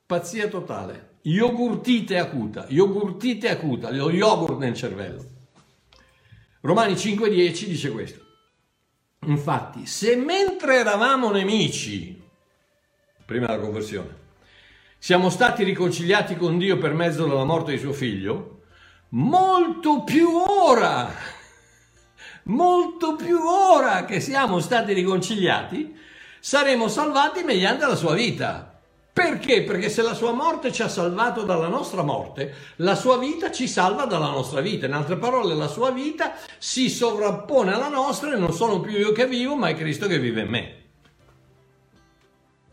Pazzia 0.07 0.49
totale. 0.49 1.13
Yogurtite 1.23 2.19
acuta, 2.19 2.67
yogurtite 2.69 3.49
acuta, 3.49 3.91
lo 3.91 4.11
yogurt 4.11 4.59
nel 4.59 4.75
cervello. 4.75 5.34
Romani 6.65 6.95
5:10 6.95 7.67
dice 7.67 7.91
questo. 7.91 8.23
Infatti, 9.27 9.85
se 9.85 10.17
mentre 10.17 10.77
eravamo 10.77 11.31
nemici, 11.31 12.23
prima 13.27 13.47
della 13.47 13.61
conversione, 13.61 14.23
siamo 14.99 15.29
stati 15.29 15.63
riconciliati 15.63 16.37
con 16.37 16.57
Dio 16.57 16.79
per 16.79 16.95
mezzo 16.95 17.27
della 17.27 17.45
morte 17.45 17.73
di 17.73 17.79
suo 17.79 17.93
figlio, 17.93 18.63
molto 19.11 20.05
più 20.05 20.27
ora, 20.31 21.13
molto 22.45 23.15
più 23.15 23.39
ora 23.41 24.07
che 24.07 24.21
siamo 24.21 24.59
stati 24.61 24.95
riconciliati, 24.95 25.95
saremo 26.41 26.89
salvati 26.89 27.43
mediante 27.43 27.85
la 27.85 27.95
sua 27.95 28.15
vita. 28.15 28.74
Perché? 29.15 29.63
Perché 29.63 29.91
se 29.91 30.03
la 30.03 30.13
sua 30.13 30.33
morte 30.33 30.73
ci 30.73 30.83
ha 30.83 30.89
salvato 30.89 31.45
dalla 31.45 31.69
nostra 31.69 32.03
morte, 32.03 32.53
la 32.79 32.97
sua 32.97 33.17
vita 33.17 33.53
ci 33.53 33.69
salva 33.69 34.07
dalla 34.07 34.29
nostra 34.29 34.61
vita. 34.61 34.87
In 34.87 34.93
altre 34.93 35.17
parole, 35.17 35.55
la 35.55 35.69
sua 35.69 35.93
vita 35.93 36.35
si 36.59 36.91
sovrappone 36.91 37.73
alla 37.73 37.87
nostra 37.87 38.35
e 38.35 38.37
non 38.37 38.53
sono 38.53 38.81
più 38.81 38.99
io 38.99 39.13
che 39.13 39.29
vivo, 39.29 39.55
ma 39.55 39.69
è 39.69 39.77
Cristo 39.77 40.09
che 40.09 40.19
vive 40.19 40.41
in 40.41 40.49
me. 40.49 40.83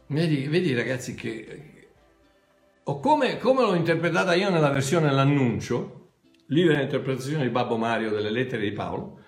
Vedi, 0.07 0.47
vedi 0.47 0.73
ragazzi 0.73 1.13
che... 1.13 1.89
O 2.85 2.99
come, 2.99 3.37
come 3.37 3.61
l'ho 3.61 3.75
interpretata 3.75 4.33
io 4.33 4.49
nella 4.49 4.71
versione 4.71 5.11
L'annuncio, 5.11 6.09
lì 6.47 6.63
nell'interpretazione 6.63 7.43
di 7.43 7.51
Babbo 7.51 7.77
Mario 7.77 8.09
delle 8.09 8.31
lettere 8.31 8.63
di 8.63 8.71
Paolo, 8.71 9.19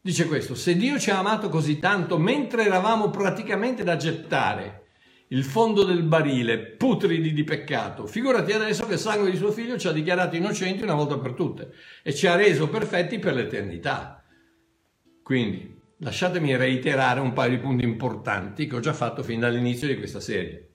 Dice 0.00 0.26
questo, 0.26 0.54
se 0.54 0.76
Dio 0.76 0.98
ci 0.98 1.10
ha 1.10 1.18
amato 1.18 1.50
così 1.50 1.78
tanto 1.78 2.16
mentre 2.16 2.64
eravamo 2.64 3.10
praticamente 3.10 3.84
da 3.84 3.96
gettare 3.96 4.87
il 5.28 5.44
fondo 5.44 5.84
del 5.84 6.02
barile, 6.02 6.58
putridi 6.58 7.32
di 7.32 7.44
peccato, 7.44 8.06
figurati 8.06 8.52
adesso 8.52 8.86
che 8.86 8.94
il 8.94 8.98
sangue 8.98 9.30
di 9.30 9.36
suo 9.36 9.52
figlio 9.52 9.76
ci 9.76 9.88
ha 9.88 9.92
dichiarato 9.92 10.36
innocenti 10.36 10.82
una 10.82 10.94
volta 10.94 11.18
per 11.18 11.32
tutte 11.32 11.72
e 12.02 12.14
ci 12.14 12.26
ha 12.26 12.34
reso 12.34 12.68
perfetti 12.68 13.18
per 13.18 13.34
l'eternità. 13.34 14.24
Quindi, 15.22 15.78
lasciatemi 15.98 16.56
reiterare 16.56 17.20
un 17.20 17.32
paio 17.34 17.50
di 17.50 17.58
punti 17.58 17.84
importanti 17.84 18.66
che 18.66 18.76
ho 18.76 18.80
già 18.80 18.94
fatto 18.94 19.22
fin 19.22 19.40
dall'inizio 19.40 19.86
di 19.86 19.96
questa 19.96 20.20
serie. 20.20 20.67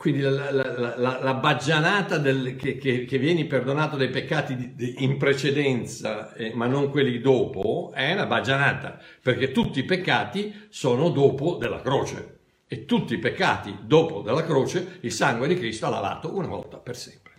Quindi 0.00 0.22
la, 0.22 0.50
la, 0.50 0.96
la, 0.96 1.18
la 1.22 1.34
baggianata 1.34 2.16
del, 2.16 2.56
che, 2.56 2.78
che, 2.78 3.04
che, 3.04 3.18
vieni 3.18 3.44
perdonato 3.44 3.98
dai 3.98 4.08
peccati 4.08 4.56
di, 4.56 4.74
di, 4.74 5.04
in 5.04 5.18
precedenza, 5.18 6.32
eh, 6.32 6.54
ma 6.54 6.66
non 6.66 6.88
quelli 6.88 7.20
dopo, 7.20 7.92
è 7.92 8.14
una 8.14 8.24
baggianata, 8.24 8.98
perché 9.20 9.52
tutti 9.52 9.80
i 9.80 9.84
peccati 9.84 10.68
sono 10.70 11.10
dopo 11.10 11.56
della 11.56 11.82
croce. 11.82 12.38
E 12.66 12.86
tutti 12.86 13.12
i 13.12 13.18
peccati 13.18 13.80
dopo 13.82 14.22
della 14.22 14.42
croce 14.42 15.00
il 15.00 15.12
sangue 15.12 15.48
di 15.48 15.56
Cristo 15.56 15.84
ha 15.84 15.90
lavato 15.90 16.34
una 16.34 16.46
volta 16.46 16.78
per 16.78 16.96
sempre. 16.96 17.32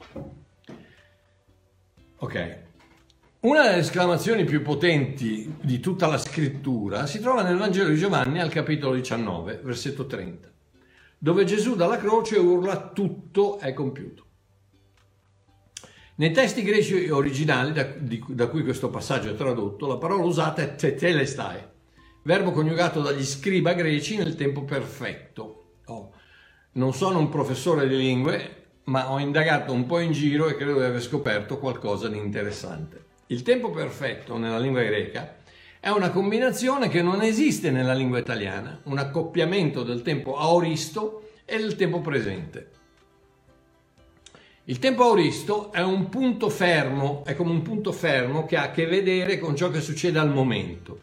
Ok. 2.18 2.58
Una 3.40 3.64
delle 3.64 3.78
esclamazioni 3.78 4.44
più 4.44 4.62
potenti 4.62 5.52
di 5.60 5.80
tutta 5.80 6.06
la 6.06 6.20
scrittura 6.20 7.08
si 7.08 7.20
trova 7.22 7.42
nel 7.42 7.58
Vangelo 7.58 7.90
di 7.90 7.98
Giovanni 7.98 8.40
al 8.40 8.52
capitolo 8.52 8.94
19, 8.94 9.62
versetto 9.64 10.06
30 10.06 10.50
dove 11.24 11.46
Gesù 11.46 11.76
dalla 11.76 11.98
croce 11.98 12.40
urla 12.40 12.90
tutto 12.90 13.60
è 13.60 13.74
compiuto. 13.74 14.26
Nei 16.16 16.32
testi 16.32 16.64
greci 16.64 17.10
originali, 17.10 17.74
da, 17.74 17.84
di, 17.84 18.24
da, 18.30 18.48
cui 18.48 18.64
questo 18.64 18.90
passaggio 18.90 19.30
è 19.30 19.36
tradotto, 19.36 19.86
la 19.86 19.98
parola 19.98 20.24
usata 20.24 20.64
è 20.64 20.74
tetelestai, 20.74 21.60
verbo 22.24 22.50
coniugato 22.50 23.02
dagli 23.02 23.24
scriba 23.24 23.74
greci 23.74 24.18
nel 24.18 24.34
tempo 24.34 24.64
perfetto. 24.64 25.76
Oh, 25.86 26.12
non 26.74 26.92
sono 26.96 27.20
un 27.20 27.30
professore 27.30 27.88
di 27.88 27.98
lingue, 27.98 28.80
ma 28.86 29.12
ho 29.12 29.20
indagato 29.20 29.74
un 29.74 29.86
po' 29.86 30.00
in 30.00 30.14
giro 30.14 30.48
e 30.48 30.56
credo 30.56 30.80
di 30.80 30.86
aver 30.86 31.04
scoperto 31.04 31.60
qualcosa 31.60 32.08
di 32.08 32.18
interessante. 32.18 33.06
Il 33.28 33.44
tempo 33.44 33.70
perfetto 33.70 34.40
nella 34.40 34.58
lingua 34.58 34.82
greca 34.82 35.36
è 35.82 35.90
una 35.90 36.12
combinazione 36.12 36.90
che 36.90 37.02
non 37.02 37.24
esiste 37.24 37.72
nella 37.72 37.96
lingua 37.96 38.20
italiana, 38.20 38.80
un 38.84 39.00
accoppiamento 39.00 39.82
del 39.82 40.04
tempo 40.04 40.38
aoristo 40.38 41.32
e 41.44 41.58
del 41.58 41.76
tempo 41.76 42.02
presente. 42.02 42.70
Il 44.66 44.78
tempo 44.78 45.06
aoristo 45.06 45.72
è 45.72 45.82
un 45.82 46.08
punto 46.08 46.50
fermo, 46.50 47.24
è 47.26 47.36
come 47.36 47.50
un 47.50 47.64
punto 47.64 47.92
fermo 47.92 48.46
che 48.46 48.58
ha 48.58 48.66
a 48.66 48.72
che 48.72 48.86
vedere 48.86 49.40
con 49.40 49.56
ciò 49.56 49.72
che 49.72 49.82
succede 49.82 50.20
al 50.20 50.30
momento. 50.30 51.00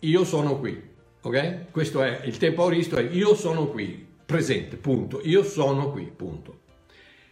Io 0.00 0.22
sono 0.24 0.58
qui, 0.58 0.78
ok? 1.22 1.70
Questo 1.70 2.02
è 2.02 2.20
il 2.24 2.36
tempo 2.36 2.64
aoristo, 2.64 2.96
è 2.96 3.02
io 3.02 3.34
sono 3.34 3.68
qui, 3.68 4.06
presente, 4.26 4.76
punto. 4.76 5.22
Io 5.24 5.42
sono 5.42 5.90
qui, 5.90 6.04
punto. 6.14 6.60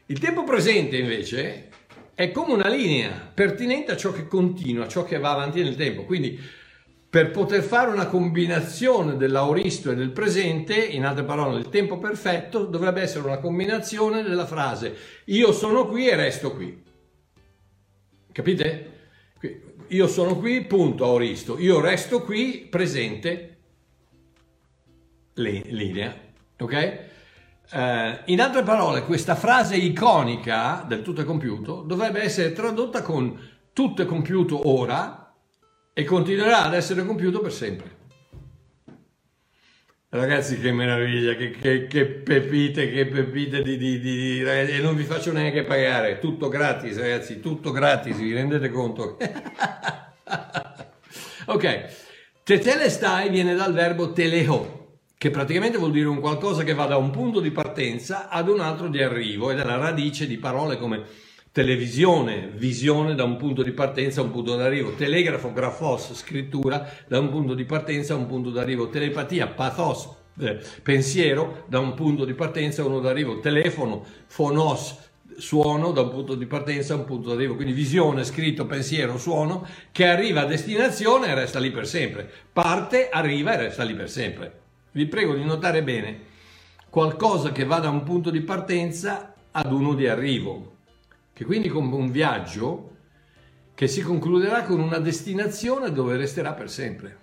Il 0.06 0.18
tempo 0.18 0.44
presente 0.44 0.96
invece 0.96 1.68
è 2.20 2.32
come 2.32 2.52
una 2.52 2.68
linea 2.68 3.30
pertinente 3.32 3.92
a 3.92 3.96
ciò 3.96 4.12
che 4.12 4.26
continua, 4.26 4.84
a 4.84 4.88
ciò 4.88 5.04
che 5.04 5.18
va 5.18 5.30
avanti 5.30 5.62
nel 5.62 5.74
tempo. 5.74 6.04
Quindi 6.04 6.38
per 7.08 7.30
poter 7.30 7.62
fare 7.62 7.90
una 7.90 8.08
combinazione 8.08 9.16
dell'auristo 9.16 9.90
e 9.90 9.94
del 9.94 10.10
presente, 10.10 10.74
in 10.84 11.06
altre 11.06 11.24
parole, 11.24 11.58
il 11.58 11.70
tempo 11.70 11.96
perfetto 11.96 12.66
dovrebbe 12.66 13.00
essere 13.00 13.26
una 13.26 13.38
combinazione 13.38 14.22
della 14.22 14.44
frase 14.44 14.94
io 15.24 15.50
sono 15.52 15.86
qui 15.86 16.08
e 16.08 16.14
resto 16.14 16.52
qui. 16.52 16.82
Capite? 18.32 18.98
Io 19.88 20.06
sono 20.06 20.36
qui, 20.36 20.62
punto, 20.64 21.06
auristo. 21.06 21.58
Io 21.58 21.80
resto 21.80 22.20
qui, 22.20 22.66
presente, 22.68 23.58
linea. 25.36 26.14
Ok? 26.58 27.09
Eh, 27.72 28.20
in 28.26 28.40
altre 28.40 28.62
parole, 28.62 29.04
questa 29.04 29.36
frase 29.36 29.76
iconica 29.76 30.84
del 30.88 31.02
tutto 31.02 31.20
è 31.20 31.24
compiuto 31.24 31.82
dovrebbe 31.82 32.20
essere 32.20 32.52
tradotta 32.52 33.02
con 33.02 33.38
tutto 33.72 34.02
è 34.02 34.06
compiuto 34.06 34.68
ora 34.68 35.32
e 35.92 36.04
continuerà 36.04 36.64
ad 36.64 36.74
essere 36.74 37.04
compiuto 37.04 37.40
per 37.40 37.52
sempre. 37.52 37.98
Ragazzi, 40.12 40.58
che 40.58 40.72
meraviglia, 40.72 41.34
che, 41.34 41.52
che, 41.52 41.86
che 41.86 42.04
pepite, 42.04 42.90
che 42.90 43.06
pepite 43.06 43.62
di, 43.62 43.76
di, 43.76 44.00
di, 44.00 44.42
E 44.42 44.80
non 44.80 44.96
vi 44.96 45.04
faccio 45.04 45.30
neanche 45.30 45.62
pagare, 45.62 46.18
tutto 46.18 46.48
gratis, 46.48 46.98
ragazzi, 46.98 47.38
tutto 47.38 47.70
gratis, 47.70 48.16
vi 48.16 48.34
rendete 48.34 48.70
conto? 48.70 49.16
ok, 51.46 51.84
tetelestai 52.42 53.28
viene 53.28 53.54
dal 53.54 53.72
verbo 53.72 54.12
teleho, 54.12 54.79
che 55.20 55.28
praticamente 55.28 55.76
vuol 55.76 55.90
dire 55.90 56.08
un 56.08 56.18
qualcosa 56.18 56.64
che 56.64 56.72
va 56.72 56.86
da 56.86 56.96
un 56.96 57.10
punto 57.10 57.40
di 57.40 57.50
partenza 57.50 58.30
ad 58.30 58.48
un 58.48 58.58
altro 58.58 58.88
di 58.88 59.02
arrivo 59.02 59.50
ed 59.50 59.58
è 59.58 59.64
la 59.64 59.76
radice 59.76 60.26
di 60.26 60.38
parole 60.38 60.78
come 60.78 61.02
televisione, 61.52 62.50
visione 62.54 63.14
da 63.14 63.24
un 63.24 63.36
punto 63.36 63.62
di 63.62 63.72
partenza 63.72 64.22
a 64.22 64.24
un 64.24 64.30
punto 64.30 64.56
d'arrivo, 64.56 64.94
telegrafo, 64.94 65.52
grafos, 65.52 66.14
scrittura 66.14 66.88
da 67.06 67.18
un 67.18 67.28
punto 67.28 67.52
di 67.52 67.66
partenza 67.66 68.14
a 68.14 68.16
un 68.16 68.26
punto 68.26 68.48
d'arrivo, 68.48 68.88
telepatia, 68.88 69.48
pathos, 69.48 70.08
eh, 70.38 70.58
pensiero 70.82 71.64
da 71.66 71.80
un 71.80 71.92
punto 71.92 72.24
di 72.24 72.32
partenza 72.32 72.80
a 72.80 72.86
uno 72.86 73.00
d'arrivo, 73.00 73.40
telefono, 73.40 74.02
phonos, 74.34 75.10
suono 75.36 75.92
da 75.92 76.00
un 76.00 76.08
punto 76.08 76.34
di 76.34 76.46
partenza 76.46 76.94
a 76.94 76.96
un 76.96 77.04
punto 77.04 77.28
d'arrivo, 77.28 77.56
quindi 77.56 77.74
visione, 77.74 78.24
scritto, 78.24 78.64
pensiero, 78.64 79.18
suono 79.18 79.66
che 79.92 80.06
arriva 80.06 80.40
a 80.40 80.46
destinazione 80.46 81.28
e 81.28 81.34
resta 81.34 81.58
lì 81.58 81.70
per 81.70 81.86
sempre, 81.86 82.26
parte, 82.50 83.10
arriva 83.10 83.52
e 83.52 83.56
resta 83.58 83.82
lì 83.82 83.92
per 83.92 84.08
sempre. 84.08 84.59
Vi 84.92 85.06
prego 85.06 85.34
di 85.34 85.44
notare 85.44 85.84
bene 85.84 86.28
qualcosa 86.90 87.52
che 87.52 87.64
va 87.64 87.78
da 87.78 87.90
un 87.90 88.02
punto 88.02 88.30
di 88.30 88.40
partenza 88.40 89.34
ad 89.52 89.72
uno 89.72 89.94
di 89.94 90.08
arrivo, 90.08 90.78
che 91.32 91.44
quindi 91.44 91.68
come 91.68 91.94
un 91.94 92.10
viaggio 92.10 92.96
che 93.74 93.86
si 93.86 94.02
concluderà 94.02 94.64
con 94.64 94.80
una 94.80 94.98
destinazione 94.98 95.92
dove 95.92 96.16
resterà 96.16 96.54
per 96.54 96.68
sempre. 96.68 97.18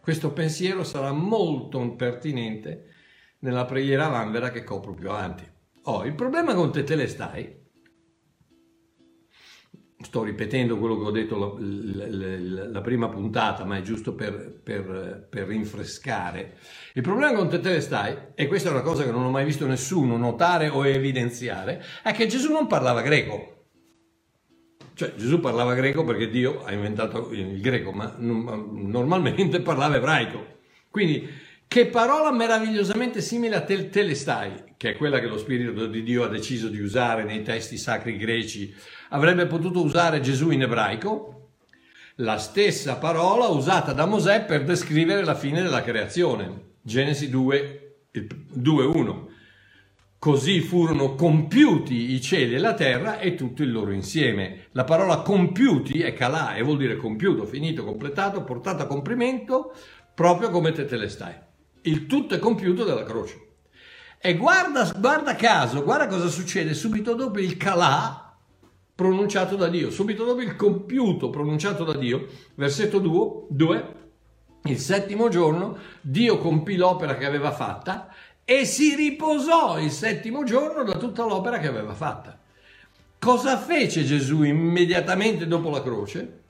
Questo 0.00 0.32
pensiero 0.32 0.82
sarà 0.82 1.12
molto 1.12 1.86
pertinente 1.90 2.86
nella 3.40 3.66
preghiera 3.66 4.08
vanvera 4.08 4.50
che 4.50 4.64
copro 4.64 4.94
più 4.94 5.10
avanti. 5.10 5.44
Oh, 5.84 6.06
il 6.06 6.14
problema 6.14 6.54
con 6.54 6.72
te 6.72 6.84
te 6.84 6.94
le 6.94 7.06
stai 7.06 7.59
sto 10.02 10.22
ripetendo 10.22 10.78
quello 10.78 10.98
che 10.98 11.04
ho 11.04 11.10
detto 11.10 11.58
la, 11.58 12.06
la, 12.08 12.68
la 12.68 12.80
prima 12.80 13.08
puntata, 13.08 13.64
ma 13.64 13.76
è 13.76 13.82
giusto 13.82 14.14
per, 14.14 14.60
per, 14.62 15.26
per 15.28 15.46
rinfrescare. 15.46 16.56
Il 16.94 17.02
problema 17.02 17.36
con 17.36 17.48
Tetelestai, 17.48 18.16
e 18.34 18.46
questa 18.46 18.70
è 18.70 18.72
una 18.72 18.80
cosa 18.80 19.04
che 19.04 19.10
non 19.10 19.24
ho 19.24 19.30
mai 19.30 19.44
visto 19.44 19.66
nessuno 19.66 20.16
notare 20.16 20.68
o 20.68 20.86
evidenziare, 20.86 21.84
è 22.02 22.12
che 22.12 22.26
Gesù 22.26 22.50
non 22.50 22.66
parlava 22.66 23.02
greco. 23.02 23.66
Cioè 24.94 25.14
Gesù 25.16 25.40
parlava 25.40 25.74
greco 25.74 26.04
perché 26.04 26.28
Dio 26.28 26.62
ha 26.64 26.72
inventato 26.72 27.30
il 27.32 27.60
greco, 27.60 27.92
ma 27.92 28.14
normalmente 28.18 29.60
parlava 29.62 29.96
ebraico. 29.96 30.58
Quindi 30.90 31.28
che 31.70 31.86
parola 31.86 32.32
meravigliosamente 32.32 33.20
simile 33.20 33.54
a 33.54 33.60
tel- 33.60 33.90
telestai, 33.90 34.74
che 34.76 34.90
è 34.90 34.96
quella 34.96 35.20
che 35.20 35.28
lo 35.28 35.38
Spirito 35.38 35.86
di 35.86 36.02
Dio 36.02 36.24
ha 36.24 36.28
deciso 36.28 36.66
di 36.66 36.80
usare 36.80 37.22
nei 37.22 37.42
testi 37.42 37.76
sacri 37.76 38.16
greci, 38.16 38.74
avrebbe 39.10 39.46
potuto 39.46 39.80
usare 39.80 40.18
Gesù 40.18 40.50
in 40.50 40.62
ebraico, 40.62 41.50
la 42.16 42.38
stessa 42.38 42.96
parola 42.96 43.46
usata 43.46 43.92
da 43.92 44.04
Mosè 44.04 44.46
per 44.46 44.64
descrivere 44.64 45.22
la 45.22 45.36
fine 45.36 45.62
della 45.62 45.84
creazione. 45.84 46.72
Genesi 46.82 47.30
2, 47.30 47.98
2.1. 48.12 49.26
Così 50.18 50.62
furono 50.62 51.14
compiuti 51.14 52.14
i 52.14 52.20
cieli 52.20 52.56
e 52.56 52.58
la 52.58 52.74
terra 52.74 53.20
e 53.20 53.36
tutto 53.36 53.62
il 53.62 53.70
loro 53.70 53.92
insieme. 53.92 54.66
La 54.72 54.82
parola 54.82 55.18
compiuti 55.18 56.02
è 56.02 56.14
calà 56.14 56.56
e 56.56 56.62
vuol 56.62 56.78
dire 56.78 56.96
compiuto, 56.96 57.46
finito, 57.46 57.84
completato, 57.84 58.42
portato 58.42 58.82
a 58.82 58.86
compimento, 58.86 59.72
proprio 60.12 60.50
come 60.50 60.72
te 60.72 60.84
te 60.84 60.96
le 60.96 61.08
stai 61.08 61.48
il 61.82 62.06
tutto 62.06 62.34
è 62.34 62.38
compiuto 62.38 62.84
dalla 62.84 63.04
croce. 63.04 63.48
E 64.20 64.36
guarda, 64.36 64.92
guarda 64.98 65.34
caso, 65.34 65.82
guarda 65.82 66.06
cosa 66.06 66.28
succede 66.28 66.74
subito 66.74 67.14
dopo 67.14 67.38
il 67.38 67.56
calà 67.56 68.36
pronunciato 68.94 69.56
da 69.56 69.68
Dio, 69.68 69.90
subito 69.90 70.24
dopo 70.24 70.42
il 70.42 70.56
compiuto 70.56 71.30
pronunciato 71.30 71.84
da 71.84 71.94
Dio, 71.94 72.26
versetto 72.54 72.98
2, 72.98 73.94
il 74.64 74.78
settimo 74.78 75.28
giorno 75.30 75.78
Dio 76.02 76.36
compì 76.36 76.76
l'opera 76.76 77.16
che 77.16 77.24
aveva 77.24 77.50
fatta 77.50 78.12
e 78.44 78.66
si 78.66 78.94
riposò 78.94 79.78
il 79.78 79.90
settimo 79.90 80.44
giorno 80.44 80.82
da 80.82 80.98
tutta 80.98 81.24
l'opera 81.24 81.58
che 81.58 81.68
aveva 81.68 81.94
fatta. 81.94 82.38
Cosa 83.18 83.56
fece 83.56 84.04
Gesù 84.04 84.42
immediatamente 84.42 85.46
dopo 85.46 85.70
la 85.70 85.82
croce? 85.82 86.40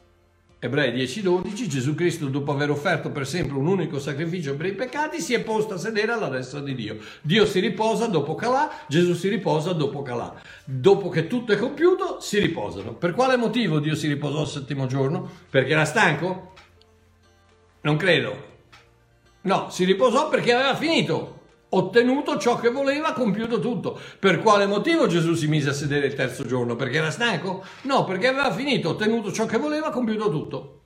Ebrei 0.63 0.93
10:12, 0.93 1.67
Gesù 1.69 1.95
Cristo, 1.95 2.27
dopo 2.27 2.53
aver 2.53 2.69
offerto 2.69 3.11
per 3.11 3.27
sempre 3.27 3.57
un 3.57 3.67
unico 3.67 3.99
sacrificio 3.99 4.57
per 4.57 4.67
i 4.67 4.75
peccati, 4.75 5.19
si 5.19 5.33
è 5.33 5.41
posto 5.41 5.73
a 5.73 5.79
sedere 5.79 6.13
alla 6.13 6.29
destra 6.29 6.61
di 6.61 6.75
Dio. 6.75 6.99
Dio 7.23 7.47
si 7.47 7.61
riposa 7.61 8.09
dopo 8.09 8.35
Calà, 8.35 8.71
Gesù 8.87 9.15
si 9.15 9.31
riposa 9.31 9.73
dopo 9.73 10.03
Calà. 10.03 10.39
Dopo 10.63 11.09
che 11.09 11.27
tutto 11.27 11.53
è 11.53 11.57
compiuto, 11.57 12.21
si 12.21 12.39
riposano. 12.39 12.93
Per 12.93 13.15
quale 13.15 13.39
motivo 13.39 13.79
Dio 13.79 13.95
si 13.95 14.07
riposò 14.07 14.43
il 14.43 14.49
settimo 14.49 14.87
giorno? 14.87 15.31
Perché 15.49 15.73
era 15.73 15.87
stanco? 15.87 16.53
Non 17.81 17.97
credo. 17.97 18.49
No, 19.43 19.71
si 19.71 19.85
riposò 19.85 20.29
perché 20.29 20.53
aveva 20.53 20.77
finito 20.77 21.40
ottenuto 21.71 22.39
ciò 22.39 22.59
che 22.59 22.71
voleva, 22.71 23.13
compiuto 23.13 23.61
tutto. 23.61 23.99
Per 24.19 24.41
quale 24.41 24.67
motivo 24.67 25.07
Gesù 25.07 25.35
si 25.35 25.47
mise 25.47 25.71
a 25.71 25.75
sedere 25.75 26.07
il 26.07 26.15
terzo 26.15 26.45
giorno? 26.45 26.77
Perché 26.77 26.99
era 26.99 27.11
stanco? 27.11 27.65
No, 27.83 28.05
perché 28.05 28.29
aveva 28.29 28.53
finito, 28.53 28.91
ottenuto 28.91 29.33
ciò 29.33 29.47
che 29.47 29.59
voleva, 29.59 29.91
compiuto 29.91 30.31
tutto. 30.31 30.81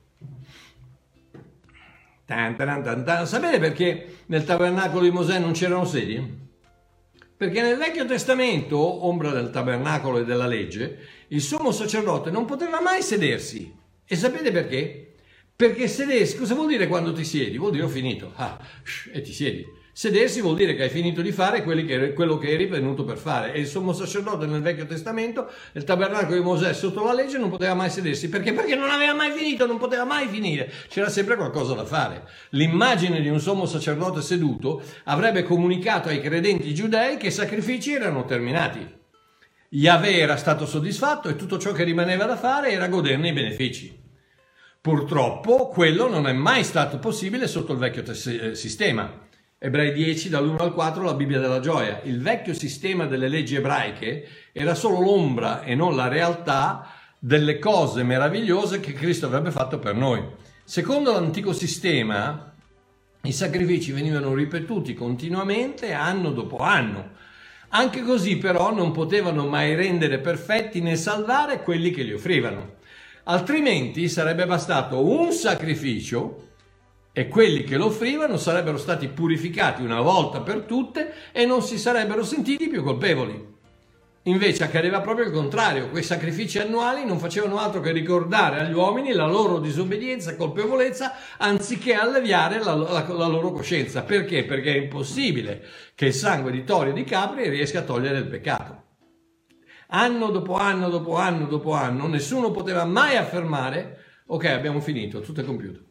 Tan, 2.25 2.55
tan, 2.55 2.83
tan, 2.83 3.03
tan. 3.03 3.27
Sapete 3.27 3.59
perché 3.59 4.17
nel 4.27 4.43
tabernacolo 4.43 5.03
di 5.03 5.11
Mosè 5.11 5.37
non 5.37 5.53
c'erano 5.53 5.85
sedie? 5.85 6.43
Perché 7.37 7.61
nel 7.61 7.77
Vecchio 7.77 8.05
Testamento, 8.05 9.05
ombra 9.05 9.31
del 9.31 9.49
tabernacolo 9.49 10.19
e 10.19 10.25
della 10.25 10.47
legge, 10.47 10.97
il 11.27 11.41
sommo 11.41 11.71
sacerdote 11.71 12.31
non 12.31 12.45
poteva 12.45 12.81
mai 12.81 13.01
sedersi. 13.01 13.73
E 14.05 14.15
sapete 14.15 14.51
perché? 14.51 15.15
Perché 15.55 15.87
sedersi, 15.87 16.37
cosa 16.37 16.53
vuol 16.53 16.67
dire 16.67 16.87
quando 16.87 17.13
ti 17.13 17.23
siedi? 17.23 17.57
Vuol 17.57 17.71
dire 17.71 17.83
ho 17.83 17.89
finito, 17.89 18.31
ah, 18.35 18.57
e 19.11 19.21
ti 19.21 19.31
siedi. 19.31 19.65
Sedersi 19.97 20.41
vuol 20.41 20.57
dire 20.57 20.75
che 20.75 20.83
hai 20.83 20.89
finito 20.89 21.21
di 21.21 21.31
fare 21.31 21.63
che, 21.63 22.11
quello 22.11 22.37
che 22.37 22.49
eri 22.49 22.65
venuto 22.65 23.05
per 23.05 23.15
fare. 23.15 23.53
E 23.53 23.61
il 23.61 23.65
sommo 23.65 23.93
sacerdote 23.93 24.45
nel 24.45 24.61
Vecchio 24.61 24.85
Testamento, 24.85 25.49
nel 25.71 25.85
tabernacolo 25.85 26.35
di 26.35 26.43
Mosè 26.43 26.73
sotto 26.73 27.01
la 27.01 27.13
legge, 27.13 27.37
non 27.37 27.49
poteva 27.49 27.75
mai 27.75 27.89
sedersi. 27.89 28.27
Perché? 28.27 28.51
Perché 28.51 28.75
non 28.75 28.89
aveva 28.89 29.13
mai 29.13 29.31
finito, 29.31 29.65
non 29.65 29.77
poteva 29.77 30.03
mai 30.03 30.27
finire. 30.27 30.69
C'era 30.89 31.07
sempre 31.07 31.37
qualcosa 31.37 31.75
da 31.75 31.85
fare. 31.85 32.27
L'immagine 32.49 33.21
di 33.21 33.29
un 33.29 33.39
sommo 33.39 33.65
sacerdote 33.65 34.21
seduto 34.21 34.81
avrebbe 35.05 35.43
comunicato 35.43 36.09
ai 36.09 36.19
credenti 36.19 36.73
giudei 36.73 37.15
che 37.15 37.27
i 37.27 37.31
sacrifici 37.31 37.93
erano 37.93 38.25
terminati. 38.25 38.85
Yahweh 39.69 40.17
era 40.17 40.35
stato 40.35 40.65
soddisfatto 40.65 41.29
e 41.29 41.37
tutto 41.37 41.57
ciò 41.57 41.71
che 41.71 41.85
rimaneva 41.85 42.25
da 42.25 42.35
fare 42.35 42.71
era 42.71 42.89
goderne 42.89 43.29
i 43.29 43.33
benefici. 43.33 43.97
Purtroppo 44.81 45.69
quello 45.69 46.09
non 46.09 46.27
è 46.27 46.33
mai 46.33 46.65
stato 46.65 46.99
possibile 46.99 47.47
sotto 47.47 47.71
il 47.71 47.79
vecchio 47.79 48.03
tes- 48.03 48.27
eh, 48.27 48.55
sistema. 48.55 49.23
Ebrei 49.57 49.93
10 49.93 50.27
dall'1 50.27 50.57
al 50.57 50.73
4 50.73 51.01
la 51.01 51.13
Bibbia 51.13 51.39
della 51.39 51.61
gioia. 51.61 52.01
Il 52.03 52.21
vecchio 52.21 52.53
sistema 52.53 53.05
delle 53.05 53.29
leggi 53.29 53.55
ebraiche 53.55 54.27
era 54.51 54.75
solo 54.75 54.99
l'ombra 54.99 55.63
e 55.63 55.75
non 55.75 55.95
la 55.95 56.09
realtà 56.09 56.91
delle 57.17 57.57
cose 57.57 58.03
meravigliose 58.03 58.81
che 58.81 58.91
Cristo 58.91 59.27
avrebbe 59.27 59.51
fatto 59.51 59.79
per 59.79 59.95
noi. 59.95 60.21
Secondo 60.65 61.13
l'antico 61.13 61.53
sistema, 61.53 62.53
i 63.21 63.31
sacrifici 63.31 63.93
venivano 63.93 64.33
ripetuti 64.33 64.93
continuamente 64.93 65.93
anno 65.93 66.31
dopo 66.31 66.57
anno. 66.57 67.11
Anche 67.69 68.03
così 68.03 68.37
però 68.37 68.73
non 68.73 68.91
potevano 68.91 69.47
mai 69.47 69.73
rendere 69.73 70.19
perfetti 70.19 70.81
né 70.81 70.97
salvare 70.97 71.63
quelli 71.63 71.91
che 71.91 72.03
li 72.03 72.11
offrivano. 72.11 72.73
Altrimenti 73.23 74.09
sarebbe 74.09 74.45
bastato 74.45 75.07
un 75.07 75.31
sacrificio 75.31 76.54
e 77.17 77.29
quelli 77.29 77.63
che 77.63 77.77
lo 77.77 77.85
offrivano 77.85 78.35
sarebbero 78.35 78.75
stati 78.77 79.07
purificati 79.07 79.81
una 79.81 80.01
volta 80.01 80.41
per 80.41 80.63
tutte 80.63 81.13
e 81.31 81.45
non 81.45 81.61
si 81.61 81.77
sarebbero 81.77 82.25
sentiti 82.25 82.67
più 82.67 82.83
colpevoli. 82.83 83.53
Invece 84.23 84.65
accadeva 84.65 84.99
proprio 84.99 85.27
il 85.27 85.31
contrario, 85.31 85.89
quei 85.89 86.03
sacrifici 86.03 86.59
annuali 86.59 87.05
non 87.05 87.17
facevano 87.17 87.57
altro 87.57 87.79
che 87.79 87.93
ricordare 87.93 88.59
agli 88.59 88.73
uomini 88.73 89.13
la 89.13 89.27
loro 89.27 89.59
disobbedienza 89.59 90.31
e 90.31 90.35
colpevolezza 90.35 91.13
anziché 91.37 91.93
alleviare 91.93 92.61
la, 92.61 92.75
la, 92.75 93.05
la, 93.07 93.27
loro 93.27 93.53
coscienza. 93.53 94.03
Perché? 94.03 94.43
Perché 94.43 94.73
è 94.73 94.77
impossibile 94.77 95.63
che 95.95 96.07
il 96.07 96.13
sangue 96.13 96.51
di 96.51 96.65
tori 96.65 96.89
e 96.89 96.93
di 96.93 97.05
capri 97.05 97.47
riesca 97.47 97.79
a 97.79 97.83
togliere 97.83 98.17
il 98.17 98.27
peccato. 98.27 98.83
Anno 99.87 100.31
dopo 100.31 100.55
anno 100.55 100.89
dopo 100.89 101.15
anno 101.15 101.45
dopo 101.45 101.71
anno 101.71 102.07
nessuno 102.07 102.51
poteva 102.51 102.83
mai 102.83 103.15
affermare 103.15 103.99
ok 104.27 104.45
abbiamo 104.45 104.81
finito, 104.81 105.21
tutto 105.21 105.39
è 105.39 105.45
compiuto. 105.45 105.83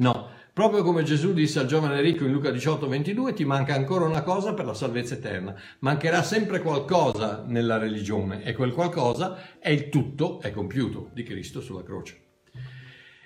No, 0.00 0.30
proprio 0.54 0.82
come 0.82 1.02
Gesù 1.02 1.34
disse 1.34 1.58
al 1.58 1.66
giovane 1.66 2.00
ricco 2.00 2.24
in 2.24 2.32
Luca 2.32 2.50
18, 2.50 2.88
22, 2.88 3.34
ti 3.34 3.44
manca 3.44 3.74
ancora 3.74 4.06
una 4.06 4.22
cosa 4.22 4.54
per 4.54 4.64
la 4.64 4.72
salvezza 4.72 5.14
eterna. 5.14 5.54
Mancherà 5.80 6.22
sempre 6.22 6.62
qualcosa 6.62 7.44
nella 7.46 7.76
religione 7.76 8.42
e 8.42 8.54
quel 8.54 8.72
qualcosa 8.72 9.58
è 9.58 9.68
il 9.68 9.90
tutto, 9.90 10.40
è 10.40 10.52
compiuto, 10.52 11.10
di 11.12 11.22
Cristo 11.22 11.60
sulla 11.60 11.82
croce. 11.82 12.28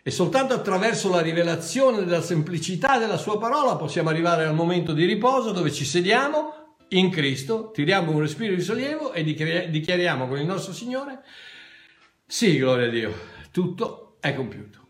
E 0.02 0.10
soltanto 0.10 0.52
attraverso 0.52 1.08
la 1.10 1.20
rivelazione 1.20 2.04
della 2.04 2.20
semplicità 2.20 2.98
della 2.98 3.18
sua 3.18 3.38
parola 3.38 3.76
possiamo 3.76 4.10
arrivare 4.10 4.44
al 4.44 4.54
momento 4.54 4.92
di 4.92 5.04
riposo 5.04 5.52
dove 5.52 5.70
ci 5.70 5.84
sediamo 5.84 6.76
in 6.88 7.08
Cristo, 7.08 7.70
tiriamo 7.70 8.10
un 8.10 8.18
respiro 8.18 8.54
di 8.54 8.60
sollievo 8.60 9.12
e 9.12 9.22
dichiariamo 9.22 10.26
con 10.26 10.38
il 10.38 10.44
nostro 10.44 10.72
Signore, 10.72 11.22
sì, 12.26 12.58
gloria 12.58 12.88
a 12.88 12.90
Dio, 12.90 13.14
tutto 13.52 14.16
è 14.18 14.34
compiuto. 14.34 14.83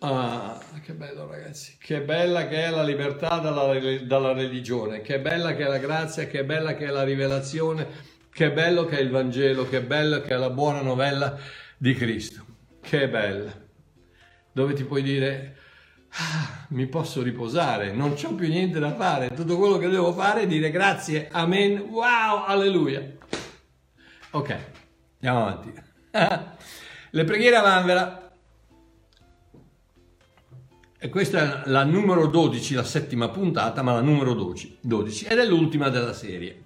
Ah, 0.00 0.60
che 0.82 0.92
bello 0.92 1.26
ragazzi, 1.26 1.78
che 1.80 2.02
bella 2.02 2.46
che 2.48 2.64
è 2.64 2.70
la 2.70 2.82
libertà 2.82 3.38
dalla, 3.38 3.78
dalla, 4.02 4.34
religione, 4.34 5.00
che 5.00 5.20
bella 5.20 5.54
che 5.54 5.64
è 5.64 5.68
la 5.68 5.78
grazia, 5.78 6.26
che 6.26 6.44
bella 6.44 6.74
che 6.74 6.84
è 6.84 6.90
la 6.90 7.02
rivelazione, 7.02 7.86
che 8.30 8.52
bello 8.52 8.84
che 8.84 8.98
è 8.98 9.00
il 9.00 9.08
Vangelo, 9.08 9.66
che 9.66 9.80
bello 9.80 10.20
che 10.20 10.34
è 10.34 10.36
la 10.36 10.50
buona 10.50 10.82
novella 10.82 11.38
di 11.78 11.94
Cristo, 11.94 12.44
che 12.82 13.08
bella, 13.08 13.50
dove 14.52 14.74
ti 14.74 14.84
puoi 14.84 15.02
dire 15.02 15.56
ah, 16.10 16.66
mi 16.68 16.86
posso 16.88 17.22
riposare, 17.22 17.90
non 17.92 18.16
ho 18.22 18.34
più 18.34 18.48
niente 18.48 18.78
da 18.78 18.94
fare, 18.94 19.32
tutto 19.32 19.56
quello 19.56 19.78
che 19.78 19.88
devo 19.88 20.12
fare 20.12 20.42
è 20.42 20.46
dire 20.46 20.70
grazie, 20.70 21.28
amen, 21.32 21.78
wow, 21.78 22.44
alleluia. 22.44 23.02
Ok, 24.32 24.56
andiamo 25.14 25.46
avanti. 25.46 25.72
Le 27.12 27.24
preghiere 27.24 27.56
a 27.56 27.62
vanvera 27.62 28.25
e 30.98 31.08
questa 31.10 31.64
è 31.64 31.68
la 31.68 31.84
numero 31.84 32.26
12, 32.26 32.74
la 32.74 32.84
settima 32.84 33.28
puntata, 33.28 33.82
ma 33.82 33.92
la 33.92 34.00
numero 34.00 34.32
12, 34.32 34.78
12 34.80 35.26
ed 35.26 35.38
è 35.38 35.44
l'ultima 35.44 35.90
della 35.90 36.14
serie. 36.14 36.64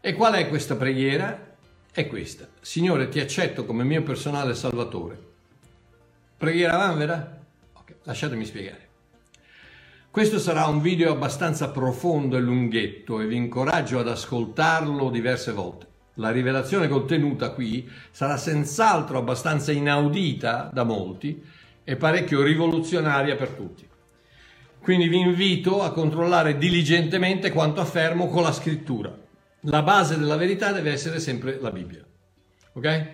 E 0.00 0.12
qual 0.14 0.34
è 0.34 0.48
questa 0.48 0.74
preghiera? 0.74 1.54
È 1.92 2.06
questa. 2.06 2.48
Signore, 2.60 3.08
ti 3.08 3.20
accetto 3.20 3.64
come 3.64 3.84
mio 3.84 4.02
personale 4.02 4.54
salvatore. 4.54 5.26
Preghiera 6.36 6.76
vanvera? 6.76 7.38
Ok, 7.74 7.94
lasciatemi 8.02 8.44
spiegare. 8.44 8.86
Questo 10.10 10.38
sarà 10.38 10.66
un 10.66 10.80
video 10.80 11.12
abbastanza 11.12 11.70
profondo 11.70 12.36
e 12.36 12.40
lunghetto 12.40 13.20
e 13.20 13.26
vi 13.26 13.36
incoraggio 13.36 14.00
ad 14.00 14.08
ascoltarlo 14.08 15.10
diverse 15.10 15.52
volte. 15.52 15.86
La 16.14 16.30
rivelazione 16.30 16.88
contenuta 16.88 17.50
qui 17.50 17.88
sarà 18.10 18.36
senz'altro 18.36 19.18
abbastanza 19.18 19.70
inaudita 19.70 20.70
da 20.72 20.82
molti, 20.82 21.40
e 21.88 21.96
parecchio 21.96 22.42
rivoluzionaria 22.42 23.34
per 23.34 23.48
tutti. 23.48 23.88
Quindi 24.78 25.08
vi 25.08 25.20
invito 25.20 25.82
a 25.82 25.90
controllare 25.90 26.58
diligentemente 26.58 27.50
quanto 27.50 27.80
affermo 27.80 28.28
con 28.28 28.42
la 28.42 28.52
scrittura. 28.52 29.16
La 29.62 29.80
base 29.80 30.18
della 30.18 30.36
verità 30.36 30.70
deve 30.70 30.92
essere 30.92 31.18
sempre 31.18 31.58
la 31.58 31.70
Bibbia. 31.70 32.04
Ok? 32.74 33.06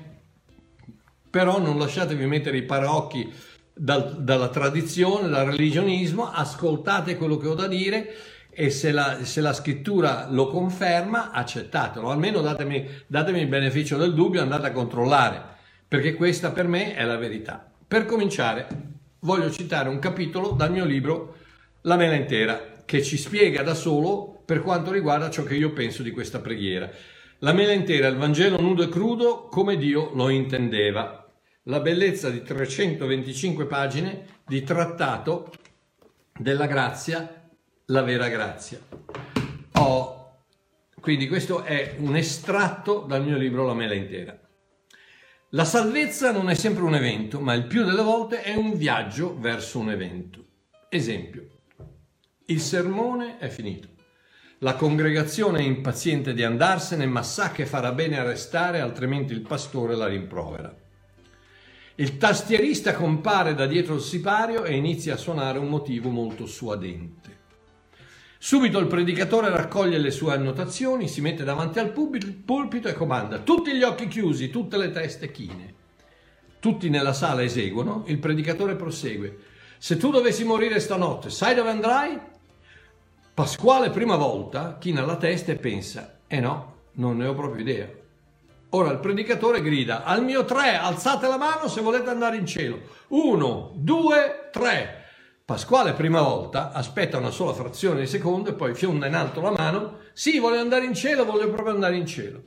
Però 1.30 1.60
non 1.60 1.78
lasciatevi 1.78 2.26
mettere 2.26 2.56
i 2.56 2.64
paraocchi 2.64 3.32
dal, 3.72 4.20
dalla 4.20 4.48
tradizione, 4.48 5.28
dal 5.28 5.46
religionismo, 5.46 6.28
ascoltate 6.28 7.16
quello 7.16 7.36
che 7.36 7.46
ho 7.46 7.54
da 7.54 7.68
dire 7.68 8.12
e 8.50 8.70
se 8.70 8.90
la, 8.90 9.20
se 9.22 9.40
la 9.40 9.52
scrittura 9.52 10.26
lo 10.28 10.48
conferma, 10.48 11.30
accettatelo. 11.30 12.10
Almeno 12.10 12.40
datemi, 12.40 12.88
datemi 13.06 13.40
il 13.40 13.46
beneficio 13.46 13.96
del 13.96 14.14
dubbio, 14.14 14.42
andate 14.42 14.66
a 14.66 14.72
controllare, 14.72 15.42
perché 15.86 16.14
questa 16.14 16.50
per 16.50 16.66
me 16.66 16.96
è 16.96 17.04
la 17.04 17.16
verità. 17.16 17.68
Per 17.86 18.06
cominciare, 18.06 18.66
voglio 19.20 19.50
citare 19.50 19.88
un 19.88 19.98
capitolo 19.98 20.50
dal 20.50 20.70
mio 20.70 20.84
libro 20.84 21.36
La 21.82 21.96
mela 21.96 22.14
intera, 22.14 22.82
che 22.84 23.02
ci 23.02 23.16
spiega 23.16 23.62
da 23.62 23.74
solo 23.74 24.42
per 24.44 24.62
quanto 24.62 24.90
riguarda 24.90 25.30
ciò 25.30 25.42
che 25.42 25.54
io 25.54 25.72
penso 25.72 26.02
di 26.02 26.10
questa 26.10 26.40
preghiera. 26.40 26.90
La 27.38 27.52
mela 27.52 27.72
intera, 27.72 28.08
il 28.08 28.16
Vangelo 28.16 28.60
nudo 28.60 28.82
e 28.82 28.88
crudo 28.88 29.48
come 29.48 29.76
Dio 29.76 30.10
lo 30.14 30.30
intendeva. 30.30 31.30
La 31.64 31.80
bellezza 31.80 32.30
di 32.30 32.42
325 32.42 33.66
pagine 33.66 34.26
di 34.46 34.62
trattato 34.62 35.52
della 36.38 36.66
grazia, 36.66 37.48
la 37.86 38.02
vera 38.02 38.28
grazia. 38.28 38.78
Oh, 39.72 40.42
quindi 41.00 41.28
questo 41.28 41.62
è 41.62 41.96
un 41.98 42.16
estratto 42.16 43.04
dal 43.06 43.22
mio 43.22 43.36
libro 43.36 43.66
La 43.66 43.74
mela 43.74 43.94
intera. 43.94 44.38
La 45.54 45.64
salvezza 45.64 46.32
non 46.32 46.50
è 46.50 46.54
sempre 46.54 46.82
un 46.82 46.96
evento, 46.96 47.38
ma 47.38 47.54
il 47.54 47.66
più 47.66 47.84
delle 47.84 48.02
volte 48.02 48.42
è 48.42 48.56
un 48.56 48.76
viaggio 48.76 49.38
verso 49.38 49.78
un 49.78 49.88
evento. 49.88 50.44
Esempio, 50.88 51.46
il 52.46 52.60
sermone 52.60 53.38
è 53.38 53.48
finito. 53.48 53.86
La 54.58 54.74
congregazione 54.74 55.60
è 55.60 55.62
impaziente 55.62 56.34
di 56.34 56.42
andarsene, 56.42 57.06
ma 57.06 57.22
sa 57.22 57.52
che 57.52 57.66
farà 57.66 57.92
bene 57.92 58.18
a 58.18 58.24
restare, 58.24 58.80
altrimenti 58.80 59.32
il 59.32 59.42
pastore 59.42 59.94
la 59.94 60.08
rimprovera. 60.08 60.74
Il 61.94 62.16
tastierista 62.16 62.92
compare 62.92 63.54
da 63.54 63.66
dietro 63.66 63.94
il 63.94 64.00
sipario 64.00 64.64
e 64.64 64.74
inizia 64.74 65.14
a 65.14 65.18
suonare 65.18 65.60
un 65.60 65.68
motivo 65.68 66.08
molto 66.08 66.46
suadente. 66.46 67.33
Subito 68.44 68.78
il 68.78 68.88
predicatore 68.88 69.48
raccoglie 69.48 69.96
le 69.96 70.10
sue 70.10 70.34
annotazioni, 70.34 71.08
si 71.08 71.22
mette 71.22 71.44
davanti 71.44 71.78
al 71.78 71.92
pulpito 71.92 72.88
e 72.88 72.92
comanda 72.92 73.38
tutti 73.38 73.74
gli 73.74 73.82
occhi 73.82 74.06
chiusi, 74.06 74.50
tutte 74.50 74.76
le 74.76 74.90
teste 74.90 75.30
chine. 75.30 75.74
Tutti 76.58 76.90
nella 76.90 77.14
sala 77.14 77.42
eseguono, 77.42 78.04
il 78.08 78.18
predicatore 78.18 78.74
prosegue. 78.74 79.38
Se 79.78 79.96
tu 79.96 80.10
dovessi 80.10 80.44
morire 80.44 80.78
stanotte, 80.78 81.30
sai 81.30 81.54
dove 81.54 81.70
andrai? 81.70 82.20
Pasquale 83.32 83.88
prima 83.88 84.16
volta 84.16 84.76
china 84.78 85.06
la 85.06 85.16
testa 85.16 85.50
e 85.50 85.56
pensa, 85.56 86.18
eh 86.26 86.40
no, 86.40 86.74
non 86.96 87.16
ne 87.16 87.26
ho 87.26 87.34
proprio 87.34 87.62
idea. 87.62 87.88
Ora 88.68 88.90
il 88.90 88.98
predicatore 88.98 89.62
grida, 89.62 90.04
al 90.04 90.22
mio 90.22 90.44
tre, 90.44 90.76
alzate 90.76 91.28
la 91.28 91.38
mano 91.38 91.66
se 91.66 91.80
volete 91.80 92.10
andare 92.10 92.36
in 92.36 92.44
cielo. 92.44 92.78
Uno, 93.08 93.72
due, 93.74 94.50
tre. 94.52 95.03
Pasquale 95.46 95.92
prima 95.92 96.22
volta 96.22 96.72
aspetta 96.72 97.18
una 97.18 97.30
sola 97.30 97.52
frazione 97.52 98.00
di 98.00 98.06
secondo 98.06 98.48
e 98.48 98.54
poi 98.54 98.74
fionda 98.74 99.06
in 99.06 99.14
alto 99.14 99.42
la 99.42 99.50
mano. 99.50 99.98
Sì, 100.14 100.38
voglio 100.38 100.58
andare 100.58 100.86
in 100.86 100.94
cielo, 100.94 101.26
voglio 101.26 101.50
proprio 101.50 101.74
andare 101.74 101.96
in 101.96 102.06
cielo. 102.06 102.42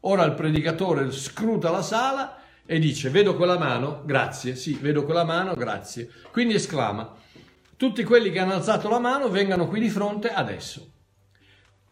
Ora 0.00 0.24
il 0.24 0.34
predicatore 0.34 1.12
scruta 1.12 1.70
la 1.70 1.82
sala 1.82 2.42
e 2.66 2.80
dice, 2.80 3.10
vedo 3.10 3.36
quella 3.36 3.58
mano, 3.58 4.02
grazie, 4.04 4.56
sì, 4.56 4.74
vedo 4.74 5.04
quella 5.04 5.22
mano, 5.22 5.54
grazie. 5.54 6.10
Quindi 6.32 6.54
esclama, 6.54 7.14
tutti 7.76 8.02
quelli 8.02 8.32
che 8.32 8.40
hanno 8.40 8.54
alzato 8.54 8.88
la 8.88 8.98
mano 8.98 9.28
vengano 9.28 9.68
qui 9.68 9.78
di 9.78 9.88
fronte 9.88 10.32
adesso. 10.32 10.90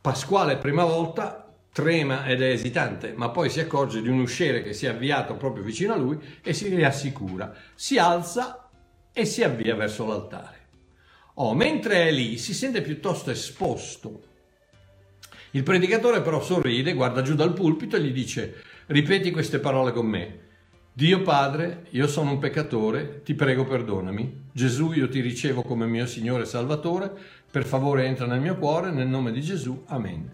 Pasquale 0.00 0.56
prima 0.56 0.82
volta 0.82 1.48
trema 1.72 2.26
ed 2.26 2.42
è 2.42 2.48
esitante, 2.48 3.12
ma 3.14 3.28
poi 3.30 3.50
si 3.50 3.60
accorge 3.60 4.02
di 4.02 4.08
un 4.08 4.18
usciere 4.18 4.64
che 4.64 4.72
si 4.72 4.86
è 4.86 4.88
avviato 4.88 5.36
proprio 5.36 5.62
vicino 5.62 5.92
a 5.92 5.96
lui 5.96 6.18
e 6.42 6.52
si 6.54 6.74
riassicura. 6.74 7.54
Si 7.76 7.98
alza 7.98 8.69
e 9.20 9.24
si 9.26 9.42
avvia 9.42 9.74
verso 9.74 10.06
l'altare. 10.06 10.58
Oh, 11.34 11.54
mentre 11.54 12.08
è 12.08 12.10
lì 12.10 12.38
si 12.38 12.52
sente 12.52 12.82
piuttosto 12.82 13.30
esposto. 13.30 14.22
Il 15.52 15.62
predicatore 15.62 16.20
però 16.22 16.42
sorride, 16.42 16.92
guarda 16.92 17.22
giù 17.22 17.34
dal 17.34 17.52
pulpito 17.52 17.96
e 17.96 18.00
gli 18.00 18.12
dice: 18.12 18.62
Ripeti 18.86 19.30
queste 19.30 19.58
parole 19.58 19.92
con 19.92 20.06
me. 20.06 20.48
Dio 20.92 21.22
Padre, 21.22 21.86
io 21.90 22.06
sono 22.06 22.32
un 22.32 22.38
peccatore, 22.38 23.22
ti 23.22 23.34
prego 23.34 23.64
perdonami. 23.64 24.48
Gesù, 24.52 24.92
io 24.92 25.08
ti 25.08 25.20
ricevo 25.20 25.62
come 25.62 25.86
mio 25.86 26.06
Signore 26.06 26.42
e 26.42 26.46
Salvatore, 26.46 27.10
per 27.50 27.64
favore 27.64 28.04
entra 28.04 28.26
nel 28.26 28.40
mio 28.40 28.56
cuore, 28.56 28.90
nel 28.90 29.06
nome 29.06 29.32
di 29.32 29.40
Gesù. 29.40 29.84
Amen. 29.86 30.30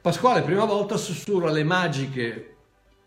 Pasquale 0.00 0.42
prima 0.42 0.64
volta 0.64 0.96
sussurra 0.96 1.50
le 1.50 1.62
magiche, 1.62 2.51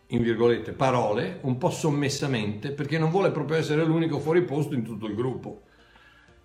in 0.07 0.21
virgolette, 0.21 0.71
parole, 0.71 1.39
un 1.41 1.57
po' 1.57 1.69
sommessamente, 1.71 2.71
perché 2.71 2.97
non 2.97 3.09
vuole 3.09 3.31
proprio 3.31 3.57
essere 3.57 3.83
l'unico 3.83 4.19
fuori 4.19 4.43
posto 4.43 4.75
in 4.75 4.83
tutto 4.83 5.07
il 5.07 5.15
gruppo. 5.15 5.61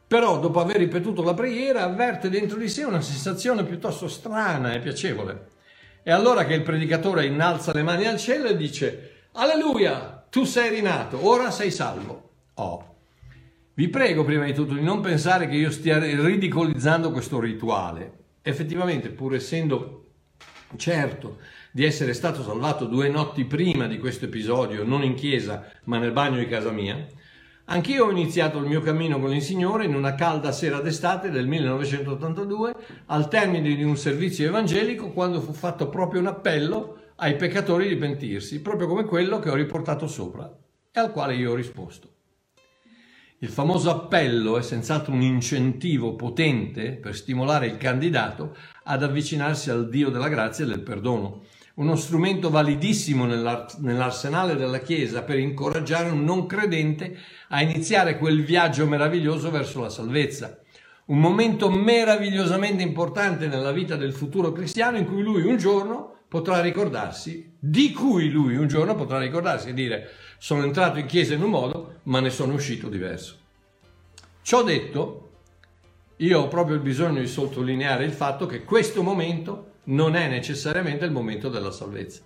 Però 0.07 0.41
dopo 0.41 0.61
aver 0.61 0.77
ripetuto 0.77 1.23
la 1.23 1.35
preghiera 1.35 1.85
avverte 1.85 2.31
dentro 2.31 2.59
di 2.59 2.69
sé 2.69 2.85
una 2.85 3.01
sensazione 3.01 3.65
piuttosto 3.65 4.09
strana 4.09 4.73
e 4.73 4.81
piacevole. 4.81 5.49
È 6.03 6.11
allora 6.11 6.45
che 6.47 6.55
il 6.55 6.63
predicatore 6.63 7.27
innalza 7.27 7.73
le 7.73 7.83
mani 7.83 8.07
al 8.07 8.19
cielo 8.19 8.49
e 8.49 8.57
dice 8.57 9.29
Alleluia, 9.33 10.27
tu 10.29 10.45
sei 10.45 10.71
rinato, 10.71 11.27
ora 11.29 11.51
sei 11.51 11.71
salvo. 11.71 12.31
Oh. 12.55 12.95
Vi 13.75 13.89
prego 13.89 14.25
prima 14.25 14.45
di 14.45 14.53
tutto 14.53 14.75
di 14.75 14.83
non 14.83 15.01
pensare 15.01 15.47
che 15.47 15.55
io 15.55 15.71
stia 15.71 15.99
ridicolizzando 15.99 17.13
questo 17.13 17.39
rituale. 17.39 18.13
Effettivamente, 18.43 19.11
pur 19.11 19.35
essendo 19.35 20.07
certo 20.77 21.39
di 21.73 21.85
essere 21.85 22.15
stato 22.15 22.43
salvato 22.43 22.85
due 22.85 23.09
notti 23.09 23.45
prima 23.45 23.87
di 23.87 23.99
questo 23.99 24.25
episodio, 24.25 24.85
non 24.85 25.05
in 25.05 25.15
chiesa, 25.15 25.71
ma 25.85 25.99
nel 25.99 26.13
bagno 26.13 26.39
di 26.39 26.47
casa 26.47 26.71
mia, 26.71 27.07
anch'io 27.67 28.07
ho 28.07 28.11
iniziato 28.11 28.59
il 28.59 28.67
mio 28.67 28.81
cammino 28.81 29.21
con 29.21 29.33
il 29.33 29.43
Signore 29.43 29.85
in 29.85 29.95
una 29.95 30.15
calda 30.15 30.53
sera 30.53 30.81
d'estate 30.81 31.31
del 31.31 31.47
1982, 31.47 32.75
al 33.07 33.29
termine 33.29 33.75
di 33.75 33.85
un 33.85 33.97
servizio 33.97 34.47
evangelico, 34.47 35.13
quando 35.13 35.41
fu 35.41 35.53
fatto 35.53 35.89
proprio 35.89 36.21
un 36.21 36.27
appello 36.27 36.97
ai 37.17 37.37
peccatori 37.37 37.89
di 37.89 37.97
pentirsi, 37.97 38.61
proprio 38.61 38.89
come 38.89 39.05
quello 39.05 39.39
che 39.39 39.51
ho 39.51 39.55
riportato 39.55 40.07
sopra 40.07 40.53
e 40.93 40.99
al 40.99 41.13
quale 41.13 41.35
io 41.35 41.53
ho 41.53 41.55
risposto. 41.55 42.15
Il 43.43 43.49
famoso 43.49 43.89
appello 43.91 44.59
è 44.59 44.63
senz'altro 44.63 45.15
un 45.15 45.23
incentivo 45.23 46.15
potente 46.15 46.93
per 46.93 47.17
stimolare 47.17 47.69
il 47.69 47.79
candidato 47.79 48.55
ad 48.85 49.03
avvicinarsi 49.03 49.71
al 49.71 49.89
Dio 49.89 50.11
della 50.11 50.29
grazia 50.29 50.65
e 50.65 50.69
del 50.69 50.83
perdono, 50.83 51.45
uno 51.81 51.97
strumento 51.97 52.51
validissimo 52.51 53.25
nell'arsenale 53.25 54.55
della 54.55 54.81
Chiesa 54.81 55.23
per 55.23 55.39
incoraggiare 55.39 56.11
un 56.11 56.25
non 56.25 56.45
credente 56.45 57.19
a 57.49 57.63
iniziare 57.63 58.19
quel 58.19 58.45
viaggio 58.45 58.87
meraviglioso 58.87 59.51
verso 59.51 59.81
la 59.81 59.89
salvezza. 59.89 60.61
Un 61.07 61.19
momento 61.19 61.71
meravigliosamente 61.71 62.83
importante 62.83 63.47
nella 63.47 63.73
vita 63.73 63.97
del 63.97 64.13
futuro 64.13 64.53
cristiano 64.53 64.99
in 64.99 65.07
cui 65.07 65.23
lui 65.23 65.43
un 65.43 65.57
giorno 65.57 66.19
potrà 66.29 66.61
ricordarsi, 66.61 67.57
di 67.59 67.93
cui 67.93 68.29
lui 68.29 68.57
un 68.57 68.69
giorno 68.69 68.95
potrà 68.95 69.19
ricordarsi 69.19 69.71
e 69.71 69.75
dire 69.75 70.11
sono 70.39 70.63
entrato 70.65 70.99
in 70.99 71.07
chiesa 71.07 71.33
in 71.33 71.43
un 71.43 71.51
modo, 71.51 72.01
ma 72.05 72.21
ne 72.21 72.29
sono 72.29 72.53
uscito 72.53 72.91
diverso. 72.91 73.39
Ciò 74.43 74.63
detto, 74.63 75.31
io 76.17 76.41
ho 76.41 76.49
proprio 76.49 76.79
bisogno 76.79 77.21
di 77.21 77.27
sottolineare 77.27 78.05
il 78.05 78.13
fatto 78.13 78.45
che 78.45 78.65
questo 78.65 79.03
momento 79.03 79.70
non 79.85 80.17
è 80.17 80.29
necessariamente 80.29 81.05
il 81.05 81.11
momento 81.11 81.49
della 81.49 81.71
salvezza. 81.71 82.23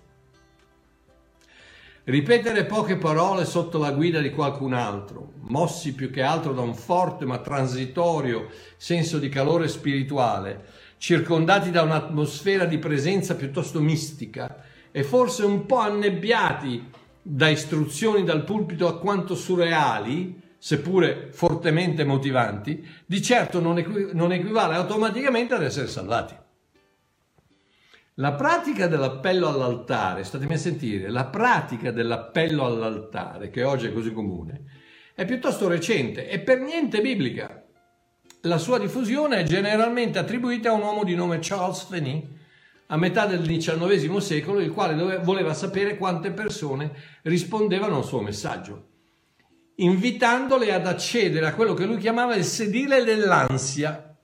Ripetere 2.07 2.65
poche 2.65 2.97
parole 2.97 3.45
sotto 3.45 3.79
la 3.79 3.91
guida 3.91 4.19
di 4.19 4.29
qualcun 4.29 4.73
altro, 4.73 5.31
mossi 5.47 5.95
più 5.95 6.11
che 6.11 6.21
altro 6.21 6.53
da 6.53 6.61
un 6.61 6.75
forte 6.75 7.25
ma 7.25 7.39
transitorio 7.39 8.49
senso 8.77 9.17
di 9.17 9.27
calore 9.27 9.67
spirituale, 9.67 10.65
circondati 10.97 11.71
da 11.71 11.81
un'atmosfera 11.81 12.65
di 12.65 12.77
presenza 12.77 13.35
piuttosto 13.35 13.81
mistica 13.81 14.63
e 14.91 15.03
forse 15.03 15.45
un 15.45 15.65
po' 15.65 15.77
annebbiati 15.77 16.91
da 17.23 17.49
istruzioni 17.49 18.23
dal 18.23 18.43
pulpito 18.43 18.85
alquanto 18.85 19.33
surreali, 19.33 20.39
seppure 20.59 21.29
fortemente 21.31 22.03
motivanti, 22.03 22.87
di 23.03 23.19
certo 23.19 23.59
non, 23.59 23.79
equi- 23.79 24.09
non 24.13 24.31
equivale 24.31 24.75
automaticamente 24.75 25.55
ad 25.55 25.63
essere 25.63 25.87
salvati. 25.87 26.44
La 28.19 28.31
pratica 28.31 28.87
dell'appello 28.87 29.49
all'altare, 29.49 30.23
statemi 30.23 30.53
a 30.53 30.57
sentire, 30.57 31.09
la 31.09 31.25
pratica 31.25 31.91
dell'appello 31.91 32.63
all'altare, 32.63 33.49
che 33.49 33.63
oggi 33.63 33.87
è 33.87 33.93
così 33.93 34.13
comune, 34.13 34.63
è 35.13 35.25
piuttosto 35.25 35.67
recente 35.67 36.29
e 36.29 36.39
per 36.39 36.61
niente 36.61 37.01
biblica. 37.01 37.61
La 38.43 38.57
sua 38.57 38.79
diffusione 38.79 39.39
è 39.39 39.43
generalmente 39.43 40.17
attribuita 40.17 40.69
a 40.69 40.73
un 40.73 40.83
uomo 40.83 41.03
di 41.03 41.13
nome 41.13 41.39
Charles 41.41 41.87
Finney, 41.89 42.25
a 42.87 42.95
metà 42.95 43.25
del 43.25 43.45
XIX 43.45 44.15
secolo, 44.15 44.61
il 44.61 44.71
quale 44.71 44.95
dove, 44.95 45.17
voleva 45.17 45.53
sapere 45.53 45.97
quante 45.97 46.31
persone 46.31 46.93
rispondevano 47.23 47.97
al 47.97 48.05
suo 48.05 48.21
messaggio, 48.21 48.91
invitandole 49.75 50.71
ad 50.71 50.87
accedere 50.87 51.47
a 51.47 51.53
quello 51.53 51.73
che 51.73 51.83
lui 51.83 51.97
chiamava 51.97 52.35
il 52.35 52.45
sedile 52.45 53.03
dell'ansia 53.03 54.17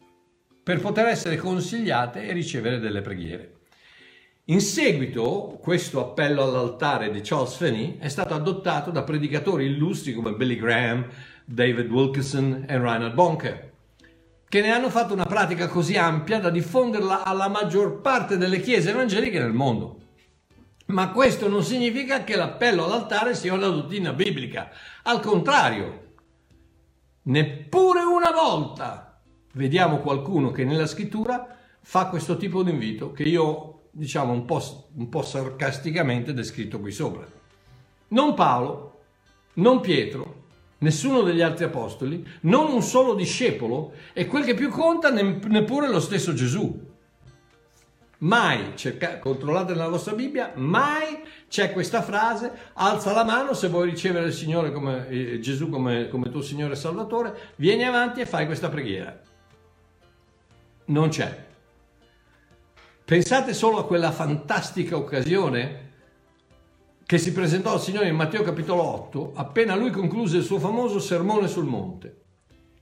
per 0.63 0.79
poter 0.79 1.07
essere 1.07 1.35
consigliate 1.35 2.25
e 2.25 2.31
ricevere 2.31 2.79
delle 2.79 3.01
preghiere. 3.01 3.55
In 4.51 4.59
seguito, 4.59 5.57
questo 5.61 6.01
appello 6.01 6.43
all'altare 6.43 7.09
di 7.09 7.21
Charles 7.21 7.55
Finney 7.55 7.97
è 7.99 8.09
stato 8.09 8.33
adottato 8.33 8.91
da 8.91 9.03
predicatori 9.03 9.63
illustri 9.65 10.13
come 10.13 10.33
Billy 10.33 10.57
Graham, 10.57 11.07
David 11.45 11.89
Wilkerson 11.89 12.65
e 12.67 12.77
Reinhard 12.77 13.13
Bonke 13.13 13.69
che 14.49 14.59
ne 14.59 14.71
hanno 14.71 14.89
fatto 14.89 15.13
una 15.13 15.23
pratica 15.23 15.69
così 15.69 15.95
ampia 15.95 16.41
da 16.41 16.49
diffonderla 16.49 17.23
alla 17.23 17.47
maggior 17.47 18.01
parte 18.01 18.35
delle 18.35 18.59
chiese 18.59 18.89
evangeliche 18.89 19.39
nel 19.39 19.53
mondo. 19.53 20.01
Ma 20.87 21.11
questo 21.11 21.47
non 21.47 21.63
significa 21.63 22.25
che 22.25 22.35
l'appello 22.35 22.83
all'altare 22.83 23.33
sia 23.33 23.53
una 23.53 23.67
dottrina 23.67 24.11
biblica. 24.11 24.69
Al 25.03 25.21
contrario, 25.21 26.15
neppure 27.21 28.01
una 28.01 28.31
volta 28.31 29.21
vediamo 29.53 29.99
qualcuno 29.99 30.51
che 30.51 30.65
nella 30.65 30.87
scrittura 30.87 31.57
fa 31.79 32.07
questo 32.07 32.35
tipo 32.35 32.61
di 32.63 32.71
invito 32.71 33.13
che 33.13 33.23
io, 33.23 33.70
diciamo, 33.91 34.31
un 34.31 34.45
po', 34.45 34.89
un 34.95 35.09
po 35.09 35.21
sarcasticamente 35.21 36.33
descritto 36.33 36.79
qui 36.79 36.91
sopra. 36.91 37.25
Non 38.09 38.33
Paolo, 38.33 38.99
non 39.55 39.81
Pietro, 39.81 40.39
nessuno 40.79 41.21
degli 41.21 41.41
altri 41.41 41.65
apostoli, 41.65 42.25
non 42.41 42.71
un 42.71 42.81
solo 42.81 43.13
discepolo 43.13 43.93
e 44.13 44.25
quel 44.25 44.45
che 44.45 44.53
più 44.53 44.69
conta 44.69 45.11
neppure 45.11 45.89
lo 45.89 45.99
stesso 45.99 46.33
Gesù. 46.33 46.89
Mai, 48.19 48.73
cerca, 48.75 49.17
controllate 49.17 49.73
nella 49.73 49.89
vostra 49.89 50.13
Bibbia, 50.13 50.51
mai 50.55 51.21
c'è 51.47 51.71
questa 51.71 52.03
frase, 52.03 52.51
alza 52.73 53.13
la 53.13 53.23
mano 53.23 53.53
se 53.53 53.67
vuoi 53.67 53.89
ricevere 53.89 54.27
il 54.27 54.33
Signore 54.33 54.71
come, 54.71 55.07
eh, 55.07 55.39
Gesù 55.39 55.69
come, 55.69 56.07
come 56.07 56.29
tuo 56.29 56.41
Signore 56.41 56.73
e 56.73 56.77
Salvatore, 56.77 57.53
vieni 57.55 57.83
avanti 57.83 58.21
e 58.21 58.27
fai 58.27 58.45
questa 58.45 58.69
preghiera. 58.69 59.19
Non 60.85 61.09
c'è. 61.09 61.49
Pensate 63.11 63.53
solo 63.53 63.77
a 63.77 63.85
quella 63.85 64.09
fantastica 64.09 64.95
occasione 64.95 65.89
che 67.05 67.17
si 67.17 67.33
presentò 67.33 67.73
al 67.73 67.81
Signore 67.81 68.07
in 68.07 68.15
Matteo 68.15 68.41
capitolo 68.41 68.83
8, 68.83 69.33
appena 69.35 69.75
lui 69.75 69.89
concluse 69.89 70.37
il 70.37 70.43
suo 70.43 70.59
famoso 70.59 70.97
sermone 70.97 71.49
sul 71.49 71.65
monte. 71.65 72.21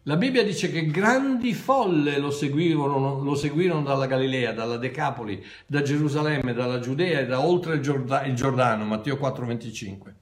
La 0.03 0.17
Bibbia 0.17 0.43
dice 0.43 0.69
che 0.69 0.85
grandi 0.85 1.55
folle 1.55 2.19
lo 2.19 2.29
seguirono, 2.29 3.23
lo 3.23 3.33
seguirono 3.33 3.81
dalla 3.81 4.05
Galilea, 4.05 4.53
dalla 4.53 4.77
Decapoli, 4.77 5.43
da 5.65 5.81
Gerusalemme, 5.81 6.53
dalla 6.53 6.77
Giudea 6.77 7.21
e 7.21 7.25
da 7.25 7.43
oltre 7.43 7.77
il 7.77 8.35
Giordano, 8.35 8.85
Matteo 8.85 9.15
4:25. 9.15 10.13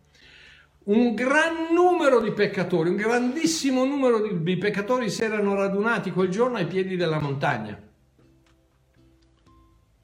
Un 0.85 1.15
gran 1.15 1.73
numero 1.73 2.21
di 2.21 2.31
peccatori, 2.31 2.91
un 2.91 2.95
grandissimo 2.95 3.83
numero 3.83 4.25
di 4.25 4.55
peccatori 4.55 5.09
si 5.09 5.25
erano 5.25 5.53
radunati 5.53 6.11
quel 6.11 6.29
giorno 6.29 6.55
ai 6.55 6.65
piedi 6.65 6.95
della 6.95 7.19
montagna. 7.19 7.81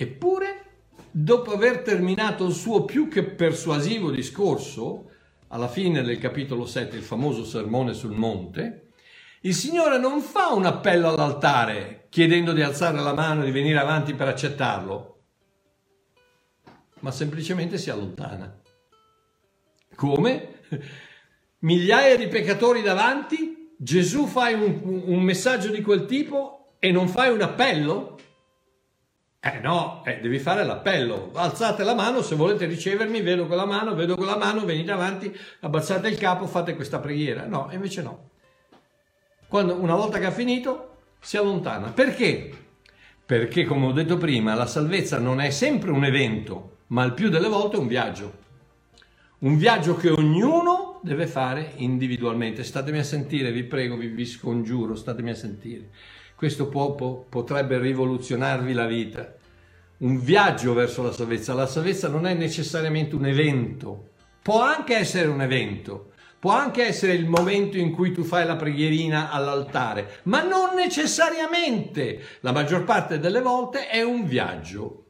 Eppure, 0.03 0.65
dopo 1.09 1.51
aver 1.51 1.79
terminato 1.79 2.45
il 2.45 2.53
suo 2.53 2.83
più 2.83 3.07
che 3.07 3.23
persuasivo 3.23 4.11
discorso, 4.11 5.09
alla 5.47 5.69
fine 5.69 6.01
del 6.01 6.19
capitolo 6.19 6.65
7, 6.65 6.97
il 6.97 7.03
famoso 7.03 7.45
sermone 7.45 7.93
sul 7.93 8.11
monte, 8.11 8.89
il 9.41 9.53
Signore 9.53 9.97
non 9.97 10.19
fa 10.19 10.53
un 10.53 10.65
appello 10.65 11.09
all'altare 11.09 12.07
chiedendo 12.09 12.51
di 12.51 12.61
alzare 12.61 12.99
la 12.99 13.13
mano 13.13 13.41
e 13.41 13.45
di 13.45 13.51
venire 13.51 13.79
avanti 13.79 14.13
per 14.13 14.27
accettarlo, 14.27 15.21
ma 16.99 17.11
semplicemente 17.11 17.77
si 17.77 17.89
allontana. 17.89 18.59
Come? 19.95 20.59
Migliaia 21.59 22.17
di 22.17 22.27
peccatori 22.27 22.81
davanti, 22.81 23.73
Gesù 23.77 24.25
fa 24.25 24.49
un, 24.49 25.03
un 25.05 25.21
messaggio 25.21 25.69
di 25.69 25.81
quel 25.81 26.05
tipo 26.05 26.75
e 26.79 26.91
non 26.91 27.07
fai 27.07 27.31
un 27.31 27.41
appello? 27.41 28.17
Eh 29.45 29.59
no, 29.59 30.03
eh, 30.05 30.21
devi 30.21 30.39
fare 30.39 30.63
l'appello. 30.63 31.31
Alzate 31.33 31.83
la 31.83 31.93
mano 31.93 32.21
se 32.21 32.33
volete 32.35 32.65
ricevermi, 32.65 33.19
vedo 33.19 33.45
quella 33.45 33.65
mano, 33.65 33.93
vedo 33.93 34.15
quella 34.15 34.37
mano, 34.37 34.63
venite 34.63 34.91
avanti, 34.91 35.37
abbassate 35.59 36.07
il 36.07 36.17
capo, 36.17 36.47
fate 36.47 36.75
questa 36.75 36.99
preghiera. 36.99 37.45
No, 37.45 37.67
invece 37.73 38.01
no. 38.03 38.29
Quando 39.49 39.75
una 39.75 39.95
volta 39.95 40.17
che 40.17 40.27
ha 40.27 40.31
finito 40.31 40.95
si 41.19 41.35
allontana. 41.35 41.91
Perché? 41.91 42.51
Perché, 43.25 43.65
come 43.65 43.87
ho 43.87 43.91
detto 43.91 44.15
prima, 44.15 44.53
la 44.53 44.65
salvezza 44.65 45.19
non 45.19 45.41
è 45.41 45.49
sempre 45.49 45.91
un 45.91 46.05
evento, 46.05 46.77
ma 46.87 47.03
il 47.03 47.11
più 47.13 47.27
delle 47.27 47.49
volte 47.49 47.75
è 47.75 47.79
un 47.79 47.87
viaggio. 47.87 48.33
Un 49.39 49.57
viaggio 49.57 49.97
che 49.97 50.09
ognuno 50.09 51.01
deve 51.03 51.27
fare 51.27 51.73
individualmente. 51.75 52.63
Statemi 52.63 52.99
a 52.99 53.03
sentire, 53.03 53.51
vi 53.51 53.65
prego, 53.65 53.97
vi, 53.97 54.07
vi 54.07 54.25
scongiuro, 54.25 54.95
statemi 54.95 55.31
a 55.31 55.35
sentire. 55.35 55.89
Questo 56.35 56.67
può, 56.67 56.93
potrebbe 56.93 57.77
rivoluzionarvi 57.79 58.73
la 58.73 58.85
vita. 58.85 59.35
Un 59.97 60.19
viaggio 60.19 60.73
verso 60.73 61.03
la 61.03 61.11
salvezza. 61.11 61.53
La 61.53 61.67
salvezza 61.67 62.07
non 62.09 62.25
è 62.27 62.33
necessariamente 62.33 63.15
un 63.15 63.25
evento, 63.25 64.09
può 64.41 64.61
anche 64.61 64.95
essere 64.95 65.27
un 65.27 65.41
evento, 65.41 66.11
Può 66.43 66.51
anche 66.51 66.83
essere 66.83 67.13
il 67.13 67.25
momento 67.25 67.77
in 67.77 67.93
cui 67.93 68.11
tu 68.11 68.21
fai 68.21 68.45
la 68.45 68.57
preghierina 68.57 69.31
all'altare, 69.31 70.19
ma 70.23 70.43
non 70.43 70.75
necessariamente. 70.75 72.19
La 72.41 72.51
maggior 72.51 72.83
parte 72.83 73.17
delle 73.17 73.39
volte 73.39 73.87
è 73.87 74.01
un 74.01 74.25
viaggio. 74.25 75.05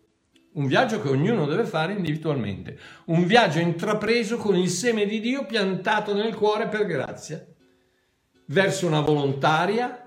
Un 0.53 0.67
viaggio 0.67 1.01
che 1.01 1.09
ognuno 1.09 1.47
deve 1.47 1.65
fare 1.65 1.93
individualmente. 1.93 2.77
Un 3.05 3.25
viaggio 3.25 3.57
intrapreso 3.57 4.37
con 4.37 4.55
il 4.55 4.69
seme 4.69 5.07
di 5.07 5.19
Dio 5.19 5.47
piantato 5.47 6.13
nel 6.13 6.35
cuore 6.35 6.67
per 6.67 6.85
grazia. 6.85 7.43
Verso 8.45 8.85
una 8.85 9.01
volontaria, 9.01 10.02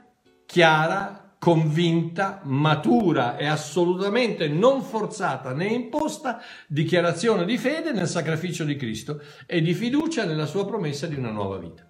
chiara, 0.46 1.36
convinta, 1.38 2.40
matura 2.44 3.36
e 3.36 3.46
assolutamente 3.46 4.48
non 4.48 4.82
forzata 4.82 5.52
né 5.52 5.66
imposta 5.66 6.40
dichiarazione 6.66 7.44
di 7.44 7.58
fede 7.58 7.92
nel 7.92 8.08
sacrificio 8.08 8.64
di 8.64 8.76
Cristo 8.76 9.20
e 9.46 9.60
di 9.60 9.74
fiducia 9.74 10.24
nella 10.24 10.46
sua 10.46 10.66
promessa 10.66 11.06
di 11.06 11.14
una 11.14 11.30
nuova 11.30 11.58
vita. 11.58 11.88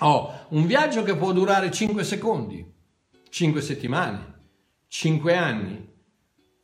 Oh, 0.00 0.46
un 0.48 0.66
viaggio 0.66 1.02
che 1.02 1.16
può 1.16 1.32
durare 1.32 1.70
5 1.70 2.02
secondi, 2.02 2.66
5 3.28 3.60
settimane, 3.60 4.34
5 4.88 5.36
anni 5.36 5.88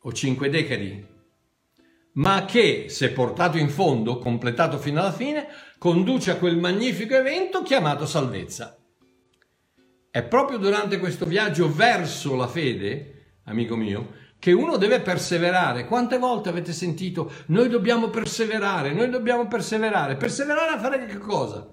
o 0.01 0.11
5 0.11 0.49
decadi, 0.49 1.07
ma 2.13 2.43
che, 2.43 2.87
se 2.89 3.11
portato 3.11 3.57
in 3.57 3.69
fondo, 3.69 4.17
completato 4.17 4.77
fino 4.77 4.99
alla 4.99 5.13
fine, 5.13 5.47
conduce 5.77 6.31
a 6.31 6.35
quel 6.35 6.57
magnifico 6.57 7.15
evento 7.15 7.61
chiamato 7.61 8.05
salvezza. 8.05 8.80
È 10.13 10.23
proprio 10.23 10.57
durante 10.57 10.99
questo 10.99 11.25
viaggio 11.25 11.73
verso 11.73 12.35
la 12.35 12.47
fede, 12.47 13.35
amico 13.45 13.77
mio, 13.77 14.09
che 14.39 14.51
uno 14.51 14.75
deve 14.75 14.99
perseverare. 14.99 15.85
Quante 15.85 16.17
volte 16.17 16.49
avete 16.49 16.73
sentito 16.73 17.31
noi 17.45 17.69
dobbiamo 17.69 18.09
perseverare, 18.09 18.91
noi 18.91 19.09
dobbiamo 19.09 19.47
perseverare? 19.47 20.17
Perseverare 20.17 20.73
a 20.73 20.79
fare 20.79 21.05
che 21.05 21.17
cosa? 21.17 21.65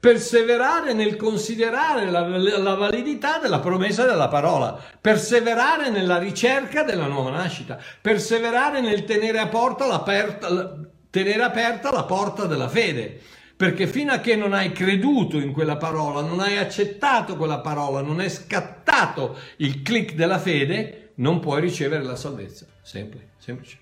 Perseverare 0.00 0.92
nel 0.92 1.14
considerare 1.14 2.10
la, 2.10 2.26
la, 2.26 2.74
validità 2.74 3.38
della 3.38 3.60
promessa 3.60 4.04
della 4.04 4.26
parola, 4.26 4.76
perseverare 5.00 5.88
nella 5.88 6.18
ricerca 6.18 6.82
della 6.82 7.06
nuova 7.06 7.30
nascita, 7.30 7.78
perseverare 8.00 8.80
nel 8.80 9.04
tenere, 9.04 9.38
aperta, 9.38 10.80
tenere 11.10 11.42
aperta 11.44 11.92
la 11.92 12.02
porta 12.02 12.46
della 12.46 12.68
fede 12.68 13.20
perché 13.58 13.88
fino 13.88 14.12
a 14.12 14.18
che 14.18 14.36
non 14.36 14.52
hai 14.52 14.70
creduto 14.70 15.36
in 15.36 15.50
quella 15.50 15.76
parola, 15.76 16.20
non 16.20 16.38
hai 16.38 16.58
accettato 16.58 17.36
quella 17.36 17.58
parola, 17.58 18.00
non 18.00 18.20
è 18.20 18.28
scattato 18.28 19.36
il 19.56 19.82
click 19.82 20.14
della 20.14 20.38
fede, 20.38 21.10
non 21.16 21.40
puoi 21.40 21.60
ricevere 21.60 22.04
la 22.04 22.14
salvezza. 22.14 22.66
Semplice, 22.82 23.30
semplice. 23.36 23.78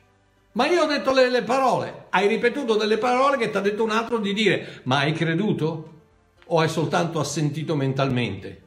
Ma 0.52 0.66
io 0.66 0.82
ho 0.82 0.86
detto 0.86 1.12
le, 1.12 1.28
le 1.28 1.42
parole, 1.42 2.06
hai 2.08 2.26
ripetuto 2.26 2.76
delle 2.76 2.96
parole 2.96 3.36
che 3.36 3.50
ti 3.50 3.56
ha 3.58 3.60
detto 3.60 3.84
un 3.84 3.90
altro 3.90 4.16
di 4.16 4.32
dire, 4.32 4.80
ma 4.84 5.00
hai 5.00 5.12
creduto? 5.12 5.92
O 6.46 6.60
hai 6.60 6.70
soltanto 6.70 7.20
assentito 7.20 7.76
mentalmente? 7.76 8.62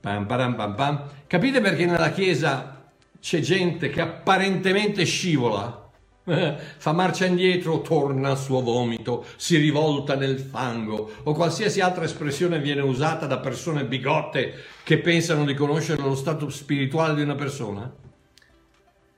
Pam, 0.00 0.24
pam, 0.24 0.54
pam, 0.54 0.74
pam. 0.74 1.10
Capite 1.26 1.60
perché 1.60 1.84
nella 1.84 2.12
Chiesa 2.12 2.82
c'è 3.20 3.40
gente 3.40 3.90
che 3.90 4.00
apparentemente 4.00 5.04
scivola? 5.04 5.83
fa 6.78 6.92
marcia 6.92 7.26
indietro, 7.26 7.82
torna 7.82 8.30
al 8.30 8.38
suo 8.38 8.62
vomito, 8.62 9.26
si 9.36 9.58
rivolta 9.58 10.14
nel 10.14 10.38
fango 10.38 11.10
o 11.22 11.32
qualsiasi 11.34 11.80
altra 11.80 12.04
espressione 12.04 12.60
viene 12.60 12.80
usata 12.80 13.26
da 13.26 13.38
persone 13.38 13.84
bigotte 13.84 14.54
che 14.82 14.98
pensano 14.98 15.44
di 15.44 15.54
conoscere 15.54 16.00
lo 16.00 16.14
stato 16.14 16.48
spirituale 16.48 17.14
di 17.14 17.22
una 17.22 17.34
persona? 17.34 17.92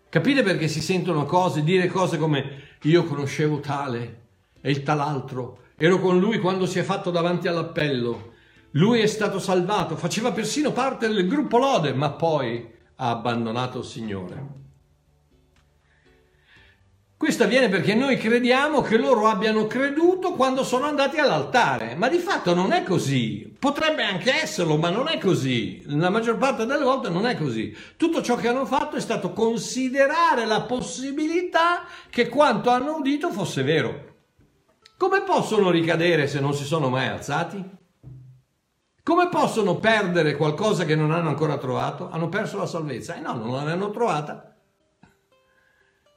Capite 0.08 0.42
perché 0.42 0.66
si 0.66 0.80
sentono 0.80 1.24
cose, 1.26 1.62
dire 1.62 1.86
cose 1.86 2.18
come 2.18 2.62
io 2.82 3.04
conoscevo 3.04 3.60
tale 3.60 4.22
e 4.60 4.70
il 4.70 4.82
tal'altro, 4.82 5.58
ero 5.76 6.00
con 6.00 6.18
lui 6.18 6.40
quando 6.40 6.66
si 6.66 6.78
è 6.78 6.82
fatto 6.82 7.10
davanti 7.10 7.46
all'appello, 7.46 8.32
lui 8.72 9.00
è 9.00 9.06
stato 9.06 9.38
salvato, 9.38 9.96
faceva 9.96 10.32
persino 10.32 10.72
parte 10.72 11.06
del 11.06 11.26
gruppo 11.28 11.58
Lode, 11.58 11.92
ma 11.92 12.10
poi 12.10 12.68
ha 12.96 13.10
abbandonato 13.10 13.78
il 13.78 13.84
Signore. 13.84 14.64
Questo 17.18 17.44
avviene 17.44 17.70
perché 17.70 17.94
noi 17.94 18.18
crediamo 18.18 18.82
che 18.82 18.98
loro 18.98 19.26
abbiano 19.26 19.66
creduto 19.66 20.32
quando 20.32 20.62
sono 20.62 20.84
andati 20.84 21.16
all'altare, 21.16 21.94
ma 21.94 22.10
di 22.10 22.18
fatto 22.18 22.52
non 22.52 22.72
è 22.72 22.82
così. 22.82 23.56
Potrebbe 23.58 24.02
anche 24.02 24.34
esserlo, 24.42 24.76
ma 24.76 24.90
non 24.90 25.08
è 25.08 25.16
così. 25.16 25.82
La 25.86 26.10
maggior 26.10 26.36
parte 26.36 26.66
delle 26.66 26.84
volte 26.84 27.08
non 27.08 27.24
è 27.24 27.34
così. 27.34 27.74
Tutto 27.96 28.20
ciò 28.20 28.36
che 28.36 28.48
hanno 28.48 28.66
fatto 28.66 28.96
è 28.96 29.00
stato 29.00 29.32
considerare 29.32 30.44
la 30.44 30.60
possibilità 30.62 31.84
che 32.10 32.28
quanto 32.28 32.68
hanno 32.68 32.96
udito 32.96 33.30
fosse 33.30 33.62
vero. 33.62 34.14
Come 34.98 35.22
possono 35.22 35.70
ricadere 35.70 36.26
se 36.26 36.38
non 36.38 36.52
si 36.52 36.64
sono 36.64 36.90
mai 36.90 37.06
alzati? 37.06 37.64
Come 39.02 39.28
possono 39.30 39.76
perdere 39.76 40.36
qualcosa 40.36 40.84
che 40.84 40.94
non 40.94 41.12
hanno 41.12 41.30
ancora 41.30 41.56
trovato? 41.56 42.10
Hanno 42.10 42.28
perso 42.28 42.58
la 42.58 42.66
salvezza. 42.66 43.16
Eh 43.16 43.20
no, 43.20 43.32
non 43.36 43.64
l'hanno 43.64 43.90
trovata. 43.90 44.55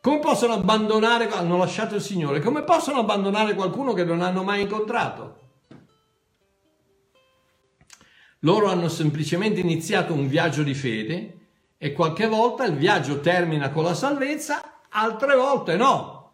Come 0.02 0.20
possono 0.20 0.54
abbandonare, 0.54 1.28
hanno 1.30 1.58
lasciato 1.58 1.96
il 1.96 2.02
Signore, 2.02 2.40
come 2.40 2.64
possono 2.64 3.00
abbandonare 3.00 3.54
qualcuno 3.54 3.92
che 3.92 4.06
non 4.06 4.22
hanno 4.22 4.44
mai 4.44 4.62
incontrato? 4.62 5.38
Loro 8.40 8.68
hanno 8.68 8.88
semplicemente 8.88 9.60
iniziato 9.60 10.14
un 10.14 10.30
viaggio 10.30 10.64
di 10.64 10.74
fede 10.74 11.38
e 11.78 11.92
qualche 11.92 12.28
volta 12.28 12.64
il 12.64 12.76
viaggio 12.76 13.20
termina 13.20 13.72
con 13.72 13.84
la 13.84 13.94
salvezza, 13.94 14.84
altre 14.88 15.36
volte 15.36 15.76
no. 15.76 16.32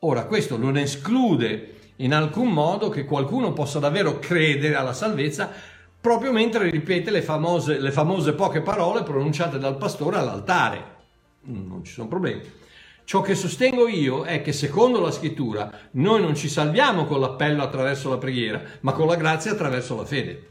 Ora, 0.00 0.26
questo 0.26 0.58
non 0.58 0.76
esclude 0.76 1.76
in 1.96 2.12
alcun 2.12 2.50
modo 2.50 2.90
che 2.90 3.06
qualcuno 3.06 3.54
possa 3.54 3.78
davvero 3.78 4.18
credere 4.18 4.74
alla 4.74 4.92
salvezza 4.92 5.50
proprio 5.98 6.30
mentre 6.30 6.68
ripete 6.68 7.10
le 7.10 7.22
famose, 7.22 7.78
le 7.80 7.90
famose 7.90 8.34
poche 8.34 8.60
parole 8.60 9.02
pronunciate 9.02 9.58
dal 9.58 9.78
pastore 9.78 10.18
all'altare. 10.18 10.96
Non 11.44 11.82
ci 11.84 11.92
sono 11.92 12.08
problemi. 12.08 12.66
Ciò 13.08 13.22
che 13.22 13.34
sostengo 13.34 13.88
io 13.88 14.24
è 14.24 14.42
che 14.42 14.52
secondo 14.52 15.00
la 15.00 15.10
scrittura 15.10 15.72
noi 15.92 16.20
non 16.20 16.34
ci 16.34 16.46
salviamo 16.46 17.06
con 17.06 17.20
l'appello 17.20 17.62
attraverso 17.62 18.10
la 18.10 18.18
preghiera, 18.18 18.62
ma 18.80 18.92
con 18.92 19.06
la 19.06 19.14
grazia 19.14 19.52
attraverso 19.52 19.96
la 19.96 20.04
fede. 20.04 20.50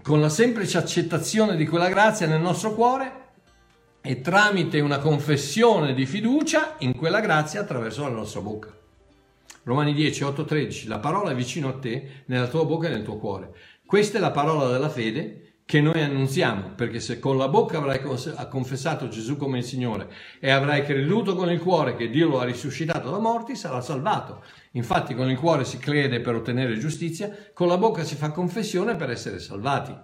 Con 0.00 0.20
la 0.20 0.28
semplice 0.28 0.78
accettazione 0.78 1.56
di 1.56 1.66
quella 1.66 1.88
grazia 1.88 2.28
nel 2.28 2.40
nostro 2.40 2.74
cuore 2.74 3.12
e 4.00 4.20
tramite 4.20 4.78
una 4.78 5.00
confessione 5.00 5.94
di 5.94 6.06
fiducia 6.06 6.76
in 6.78 6.96
quella 6.96 7.18
grazia 7.18 7.62
attraverso 7.62 8.02
la 8.02 8.10
nostra 8.10 8.40
bocca. 8.40 8.72
Romani 9.64 9.92
10, 9.94 10.22
8, 10.22 10.44
13, 10.44 10.86
la 10.86 11.00
parola 11.00 11.32
è 11.32 11.34
vicino 11.34 11.66
a 11.66 11.76
te, 11.76 12.22
nella 12.26 12.46
tua 12.46 12.64
bocca 12.64 12.86
e 12.86 12.90
nel 12.90 13.02
tuo 13.02 13.16
cuore. 13.16 13.52
Questa 13.84 14.18
è 14.18 14.20
la 14.20 14.30
parola 14.30 14.68
della 14.68 14.90
fede 14.90 15.39
che 15.70 15.80
noi 15.80 16.02
annunziamo, 16.02 16.72
perché 16.74 16.98
se 16.98 17.20
con 17.20 17.36
la 17.36 17.46
bocca 17.46 17.78
avrai 17.78 18.00
confessato 18.48 19.06
Gesù 19.06 19.36
come 19.36 19.58
il 19.58 19.64
Signore 19.64 20.10
e 20.40 20.50
avrai 20.50 20.84
creduto 20.84 21.36
con 21.36 21.48
il 21.48 21.60
cuore 21.60 21.94
che 21.94 22.10
Dio 22.10 22.26
lo 22.26 22.40
ha 22.40 22.44
risuscitato 22.44 23.08
da 23.08 23.20
morti, 23.20 23.54
sarà 23.54 23.80
salvato. 23.80 24.42
Infatti 24.72 25.14
con 25.14 25.30
il 25.30 25.38
cuore 25.38 25.64
si 25.64 25.78
crede 25.78 26.18
per 26.18 26.34
ottenere 26.34 26.76
giustizia, 26.76 27.32
con 27.54 27.68
la 27.68 27.78
bocca 27.78 28.02
si 28.02 28.16
fa 28.16 28.32
confessione 28.32 28.96
per 28.96 29.10
essere 29.10 29.38
salvati. 29.38 29.96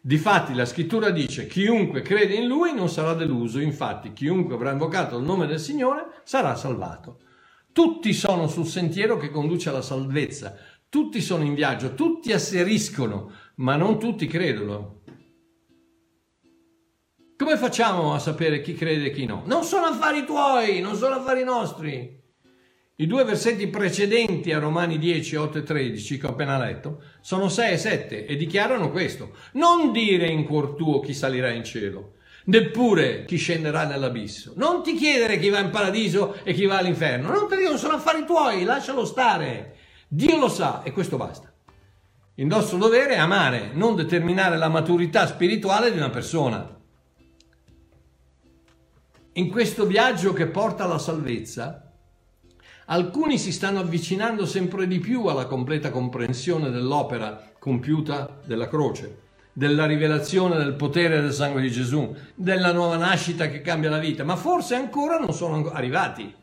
Difatti 0.00 0.54
la 0.54 0.64
scrittura 0.64 1.10
dice 1.10 1.48
chiunque 1.48 2.00
crede 2.00 2.32
in 2.32 2.46
lui 2.46 2.72
non 2.72 2.88
sarà 2.88 3.12
deluso, 3.12 3.60
infatti 3.60 4.14
chiunque 4.14 4.54
avrà 4.54 4.72
invocato 4.72 5.18
il 5.18 5.24
nome 5.24 5.46
del 5.46 5.60
Signore 5.60 6.22
sarà 6.24 6.54
salvato. 6.54 7.18
Tutti 7.72 8.14
sono 8.14 8.48
sul 8.48 8.66
sentiero 8.66 9.18
che 9.18 9.28
conduce 9.28 9.68
alla 9.68 9.82
salvezza, 9.82 10.56
tutti 10.94 11.20
sono 11.20 11.42
in 11.42 11.54
viaggio, 11.54 11.94
tutti 11.94 12.32
asseriscono, 12.32 13.32
ma 13.56 13.76
non 13.76 13.98
tutti 13.98 14.26
credono. 14.26 15.02
Come 17.36 17.56
facciamo 17.56 18.14
a 18.14 18.18
sapere 18.18 18.60
chi 18.60 18.74
crede 18.74 19.06
e 19.06 19.10
chi 19.10 19.26
no? 19.26 19.42
Non 19.46 19.64
sono 19.64 19.86
affari 19.86 20.24
tuoi, 20.24 20.80
non 20.80 20.96
sono 20.96 21.16
affari 21.16 21.44
nostri. 21.44 22.22
I 22.96 23.06
due 23.06 23.24
versetti 23.24 23.66
precedenti 23.66 24.52
a 24.52 24.60
Romani 24.60 24.98
10, 24.98 25.34
8 25.34 25.58
e 25.58 25.62
13 25.64 26.18
che 26.18 26.26
ho 26.26 26.30
appena 26.30 26.56
letto 26.58 27.02
sono 27.20 27.48
6 27.48 27.72
e 27.72 27.76
7 27.76 28.26
e 28.26 28.36
dichiarano 28.36 28.90
questo. 28.90 29.34
Non 29.54 29.90
dire 29.90 30.28
in 30.28 30.44
cuor 30.44 30.74
tuo 30.74 31.00
chi 31.00 31.12
salirà 31.12 31.50
in 31.50 31.64
cielo, 31.64 32.14
neppure 32.44 33.24
chi 33.24 33.36
scenderà 33.36 33.84
nell'abisso. 33.84 34.52
Non 34.56 34.82
ti 34.82 34.94
chiedere 34.94 35.38
chi 35.38 35.48
va 35.48 35.58
in 35.58 35.70
paradiso 35.70 36.36
e 36.44 36.52
chi 36.52 36.66
va 36.66 36.78
all'inferno. 36.78 37.30
Non 37.30 37.48
te 37.48 37.56
dico, 37.56 37.76
sono 37.76 37.94
affari 37.94 38.24
tuoi, 38.24 38.62
lascialo 38.62 39.04
stare. 39.04 39.76
Dio 40.06 40.38
lo 40.38 40.48
sa 40.48 40.82
e 40.84 40.92
questo 40.92 41.16
basta. 41.16 41.53
Il 42.36 42.46
nostro 42.46 42.78
dovere 42.78 43.14
è 43.14 43.18
amare, 43.18 43.70
non 43.74 43.94
determinare 43.94 44.56
la 44.56 44.68
maturità 44.68 45.24
spirituale 45.24 45.92
di 45.92 45.98
una 45.98 46.10
persona. 46.10 46.68
In 49.34 49.48
questo 49.48 49.86
viaggio 49.86 50.32
che 50.32 50.48
porta 50.48 50.82
alla 50.82 50.98
salvezza, 50.98 51.92
alcuni 52.86 53.38
si 53.38 53.52
stanno 53.52 53.78
avvicinando 53.78 54.46
sempre 54.46 54.88
di 54.88 54.98
più 54.98 55.26
alla 55.26 55.46
completa 55.46 55.90
comprensione 55.90 56.70
dell'opera 56.70 57.52
compiuta 57.56 58.40
della 58.44 58.66
croce, 58.66 59.18
della 59.52 59.86
rivelazione 59.86 60.56
del 60.56 60.74
potere 60.74 61.20
del 61.20 61.32
sangue 61.32 61.62
di 61.62 61.70
Gesù, 61.70 62.16
della 62.34 62.72
nuova 62.72 62.96
nascita 62.96 63.46
che 63.48 63.60
cambia 63.60 63.90
la 63.90 63.98
vita, 63.98 64.24
ma 64.24 64.34
forse 64.34 64.74
ancora 64.74 65.20
non 65.20 65.32
sono 65.32 65.70
arrivati. 65.70 66.34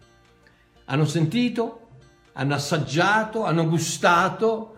Hanno 0.85 1.05
sentito, 1.05 1.87
hanno 2.31 2.53
assaggiato, 2.53 3.43
hanno 3.43 3.67
gustato 3.67 4.77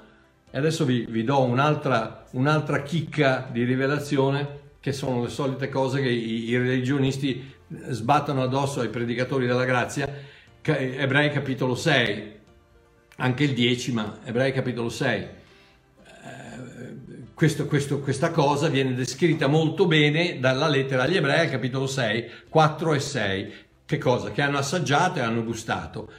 e 0.55 0.57
adesso 0.59 0.85
vi, 0.85 1.07
vi 1.09 1.23
do 1.23 1.41
un'altra, 1.41 2.27
un'altra 2.33 2.83
chicca 2.83 3.49
di 3.51 3.63
rivelazione 3.63 4.59
che 4.79 4.91
sono 4.91 5.23
le 5.23 5.29
solite 5.29 5.67
cose 5.67 5.99
che 5.99 6.09
i, 6.09 6.47
i 6.49 6.57
religionisti 6.57 7.51
sbattono 7.89 8.43
addosso 8.43 8.79
ai 8.81 8.89
predicatori 8.89 9.47
della 9.47 9.65
grazia, 9.65 10.07
Ebrei 10.61 11.31
capitolo 11.31 11.73
6, 11.73 12.31
anche 13.15 13.43
il 13.43 13.55
10, 13.55 13.93
ma 13.93 14.19
Ebrei 14.25 14.53
capitolo 14.53 14.89
6. 14.89 15.21
Eh, 15.21 15.29
questo, 17.33 17.65
questo, 17.65 17.99
questa 18.01 18.29
cosa 18.29 18.67
viene 18.67 18.93
descritta 18.93 19.47
molto 19.47 19.87
bene 19.87 20.39
dalla 20.39 20.67
lettera 20.67 21.01
agli 21.01 21.17
Ebrei, 21.17 21.49
capitolo 21.49 21.87
6, 21.87 22.29
4 22.47 22.93
e 22.93 22.99
6. 22.99 23.53
Che 23.87 23.97
cosa? 23.97 24.31
Che 24.31 24.41
hanno 24.43 24.59
assaggiato 24.59 25.17
e 25.17 25.23
hanno 25.23 25.43
gustato. 25.43 26.11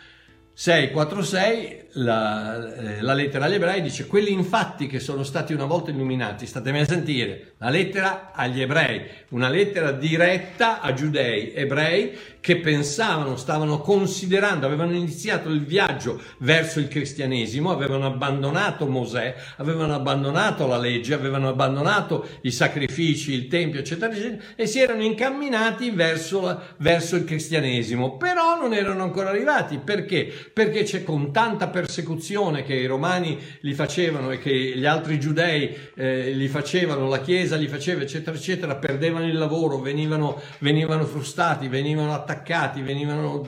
646 0.56 1.82
la, 1.94 2.74
eh, 2.74 3.02
la, 3.02 3.12
lettera 3.12 3.46
agli 3.46 3.54
ebrei 3.54 3.82
dice 3.82 4.06
quelli 4.06 4.32
infatti 4.32 4.86
che 4.86 5.00
sono 5.00 5.24
stati 5.24 5.52
una 5.52 5.64
volta 5.64 5.90
illuminati, 5.90 6.46
statemi 6.46 6.78
a 6.78 6.86
sentire, 6.86 7.54
la 7.58 7.70
lettera 7.70 8.30
agli 8.32 8.60
ebrei, 8.60 9.02
una 9.30 9.48
lettera 9.48 9.90
diretta 9.90 10.80
a 10.80 10.92
giudei, 10.92 11.52
ebrei 11.52 12.16
che 12.44 12.58
pensavano, 12.58 13.36
stavano 13.36 13.80
considerando, 13.80 14.66
avevano 14.66 14.92
iniziato 14.92 15.48
il 15.48 15.64
viaggio 15.64 16.20
verso 16.40 16.78
il 16.78 16.88
cristianesimo, 16.88 17.70
avevano 17.70 18.04
abbandonato 18.04 18.86
Mosè, 18.86 19.34
avevano 19.56 19.94
abbandonato 19.94 20.66
la 20.66 20.76
legge, 20.76 21.14
avevano 21.14 21.48
abbandonato 21.48 22.28
i 22.42 22.50
sacrifici, 22.50 23.32
il 23.32 23.48
tempio, 23.48 23.80
eccetera, 23.80 24.12
eccetera, 24.12 24.42
e 24.56 24.66
si 24.66 24.78
erano 24.78 25.02
incamminati 25.04 25.88
verso, 25.88 26.60
verso 26.76 27.16
il 27.16 27.24
cristianesimo, 27.24 28.18
però 28.18 28.60
non 28.60 28.74
erano 28.74 29.04
ancora 29.04 29.30
arrivati, 29.30 29.78
perché? 29.78 30.30
Perché 30.52 30.82
c'è 30.82 31.02
con 31.02 31.32
tanta 31.32 31.68
persecuzione 31.68 32.62
che 32.62 32.74
i 32.74 32.84
romani 32.84 33.38
li 33.60 33.72
facevano 33.72 34.30
e 34.30 34.38
che 34.38 34.52
gli 34.52 34.84
altri 34.84 35.18
giudei 35.18 35.74
eh, 35.94 36.32
li 36.32 36.48
facevano, 36.48 37.08
la 37.08 37.22
chiesa 37.22 37.56
li 37.56 37.68
faceva, 37.68 38.02
eccetera, 38.02 38.36
eccetera, 38.36 38.76
perdevano 38.76 39.26
il 39.26 39.38
lavoro, 39.38 39.78
venivano, 39.78 40.38
venivano 40.58 41.06
frustati, 41.06 41.68
venivano 41.68 42.12
attaccati, 42.12 42.32
attaccati, 42.34 42.82
venivano 42.82 43.46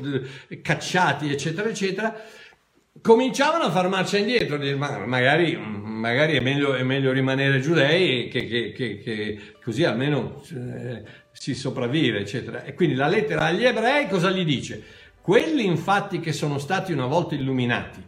eh, 0.49 0.61
cacciati, 0.61 1.31
eccetera, 1.31 1.69
eccetera, 1.69 2.15
cominciavano 3.03 3.65
a 3.65 3.71
far 3.71 3.89
marcia 3.89 4.19
indietro, 4.19 4.59
ma 4.77 5.05
magari, 5.05 5.57
magari 5.57 6.37
è, 6.37 6.41
meglio, 6.41 6.75
è, 6.75 6.83
meglio, 6.83 7.13
rimanere 7.13 7.61
giudei 7.61 8.29
che, 8.29 8.47
che, 8.47 8.73
che, 8.73 8.99
che 8.99 9.41
così 9.63 9.85
almeno 9.85 10.43
eh, 10.55 11.03
si 11.33 11.55
sopravvive, 11.55 12.21
eccetera. 12.21 12.65
E 12.65 12.75
quindi 12.75 12.95
la 12.95 13.09
lettera 13.09 13.45
agli 13.45 13.65
ebrei 13.65 14.09
cosa 14.09 14.31
gli 14.31 14.45
dice? 14.45 14.83
Quelli 15.21 15.65
infatti 15.65 16.21
che 16.21 16.33
sono 16.33 16.59
stati 16.59 16.93
una 16.93 17.07
volta 17.07 17.35
illuminati 17.35 18.03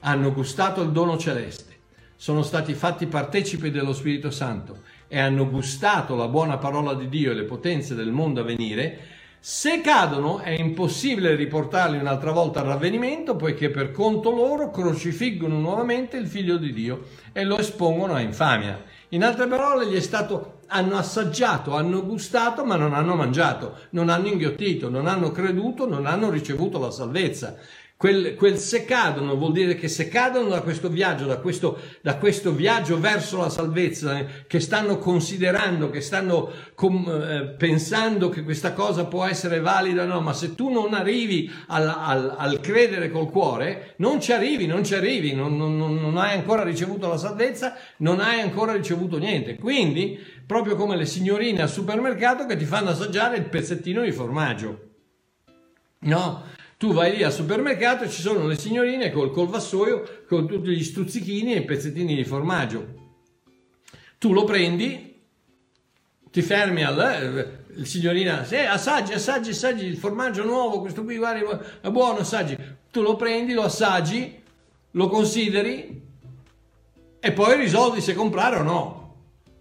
hanno 0.00 0.32
gustato 0.32 0.82
il 0.82 0.90
dono 0.90 1.16
celeste, 1.16 1.72
sono 2.16 2.42
stati 2.42 2.74
fatti 2.74 3.06
partecipi 3.06 3.70
dello 3.70 3.94
Spirito 3.94 4.30
Santo 4.30 4.82
e 5.08 5.18
hanno 5.18 5.48
gustato 5.48 6.14
la 6.16 6.28
buona 6.28 6.58
parola 6.58 6.94
di 6.94 7.08
Dio 7.08 7.30
e 7.30 7.34
le 7.34 7.44
potenze 7.44 7.94
del 7.94 8.10
mondo 8.10 8.40
a 8.40 8.44
venire, 8.44 9.13
se 9.46 9.82
cadono 9.82 10.38
è 10.38 10.58
impossibile 10.58 11.34
riportarli 11.34 11.98
un'altra 11.98 12.32
volta 12.32 12.60
al 12.60 12.66
ravvenimento 12.66 13.36
poiché 13.36 13.68
per 13.68 13.90
conto 13.90 14.30
loro 14.30 14.70
crocifiggono 14.70 15.58
nuovamente 15.58 16.16
il 16.16 16.26
figlio 16.26 16.56
di 16.56 16.72
Dio 16.72 17.08
e 17.30 17.44
lo 17.44 17.58
espongono 17.58 18.14
a 18.14 18.20
infamia. 18.20 18.82
In 19.10 19.22
altre 19.22 19.46
parole 19.46 19.86
gli 19.86 19.96
è 19.96 20.00
stato, 20.00 20.60
hanno 20.68 20.96
assaggiato, 20.96 21.76
hanno 21.76 22.06
gustato 22.06 22.64
ma 22.64 22.76
non 22.76 22.94
hanno 22.94 23.16
mangiato, 23.16 23.80
non 23.90 24.08
hanno 24.08 24.28
inghiottito, 24.28 24.88
non 24.88 25.06
hanno 25.06 25.30
creduto, 25.30 25.86
non 25.86 26.06
hanno 26.06 26.30
ricevuto 26.30 26.78
la 26.78 26.90
salvezza. 26.90 27.58
Quel, 28.04 28.34
quel, 28.34 28.58
se 28.58 28.84
cadono 28.84 29.34
vuol 29.34 29.52
dire 29.52 29.76
che 29.76 29.88
se 29.88 30.08
cadono 30.08 30.50
da 30.50 30.60
questo 30.60 30.90
viaggio, 30.90 31.24
da 31.24 31.38
questo, 31.38 31.78
da 32.02 32.18
questo 32.18 32.52
viaggio 32.52 33.00
verso 33.00 33.38
la 33.38 33.48
salvezza, 33.48 34.18
eh, 34.18 34.26
che 34.46 34.60
stanno 34.60 34.98
considerando, 34.98 35.88
che 35.88 36.02
stanno 36.02 36.50
com, 36.74 37.08
eh, 37.08 37.54
pensando 37.56 38.28
che 38.28 38.42
questa 38.42 38.74
cosa 38.74 39.06
può 39.06 39.24
essere 39.24 39.58
valida, 39.60 40.04
no, 40.04 40.20
ma 40.20 40.34
se 40.34 40.54
tu 40.54 40.68
non 40.68 40.92
arrivi 40.92 41.50
al, 41.68 41.88
al, 41.88 42.34
al 42.36 42.60
credere 42.60 43.10
col 43.10 43.30
cuore, 43.30 43.94
non 43.96 44.20
ci 44.20 44.32
arrivi, 44.32 44.66
non 44.66 44.84
ci 44.84 44.94
arrivi, 44.94 45.32
non, 45.32 45.56
non, 45.56 45.74
non 45.74 46.18
hai 46.18 46.36
ancora 46.36 46.62
ricevuto 46.62 47.08
la 47.08 47.16
salvezza, 47.16 47.74
non 48.00 48.20
hai 48.20 48.38
ancora 48.38 48.74
ricevuto 48.74 49.16
niente. 49.16 49.56
Quindi, 49.56 50.20
proprio 50.46 50.76
come 50.76 50.96
le 50.96 51.06
signorine 51.06 51.62
al 51.62 51.70
supermercato 51.70 52.44
che 52.44 52.56
ti 52.56 52.66
fanno 52.66 52.90
assaggiare 52.90 53.38
il 53.38 53.48
pezzettino 53.48 54.02
di 54.02 54.12
formaggio. 54.12 54.88
No? 56.00 56.52
Tu 56.84 56.92
vai 56.92 57.16
lì 57.16 57.22
al 57.22 57.32
supermercato 57.32 58.04
e 58.04 58.10
ci 58.10 58.20
sono 58.20 58.46
le 58.46 58.58
signorine 58.58 59.10
col, 59.10 59.30
col 59.30 59.48
vassoio 59.48 60.02
con 60.28 60.46
tutti 60.46 60.68
gli 60.68 60.84
stuzzichini 60.84 61.54
e 61.54 61.60
i 61.60 61.64
pezzettini 61.64 62.14
di 62.14 62.24
formaggio. 62.24 62.86
Tu 64.18 64.34
lo 64.34 64.44
prendi, 64.44 65.18
ti 66.30 66.42
fermi 66.42 66.84
al 66.84 67.00
eh, 67.00 67.86
signorina, 67.86 68.44
sì, 68.44 68.56
assaggi, 68.56 69.14
assaggi, 69.14 69.48
assaggi 69.48 69.86
il 69.86 69.96
formaggio 69.96 70.44
nuovo, 70.44 70.80
questo 70.80 71.04
qui 71.04 71.16
guarda, 71.16 71.80
è 71.80 71.88
buono, 71.88 72.18
assaggi. 72.18 72.54
Tu 72.90 73.00
lo 73.00 73.16
prendi, 73.16 73.54
lo 73.54 73.62
assaggi, 73.62 74.38
lo 74.90 75.08
consideri 75.08 76.02
e 77.18 77.32
poi 77.32 77.56
risolvi 77.56 78.02
se 78.02 78.12
comprare 78.12 78.56
o 78.56 78.62
no. 78.62 79.14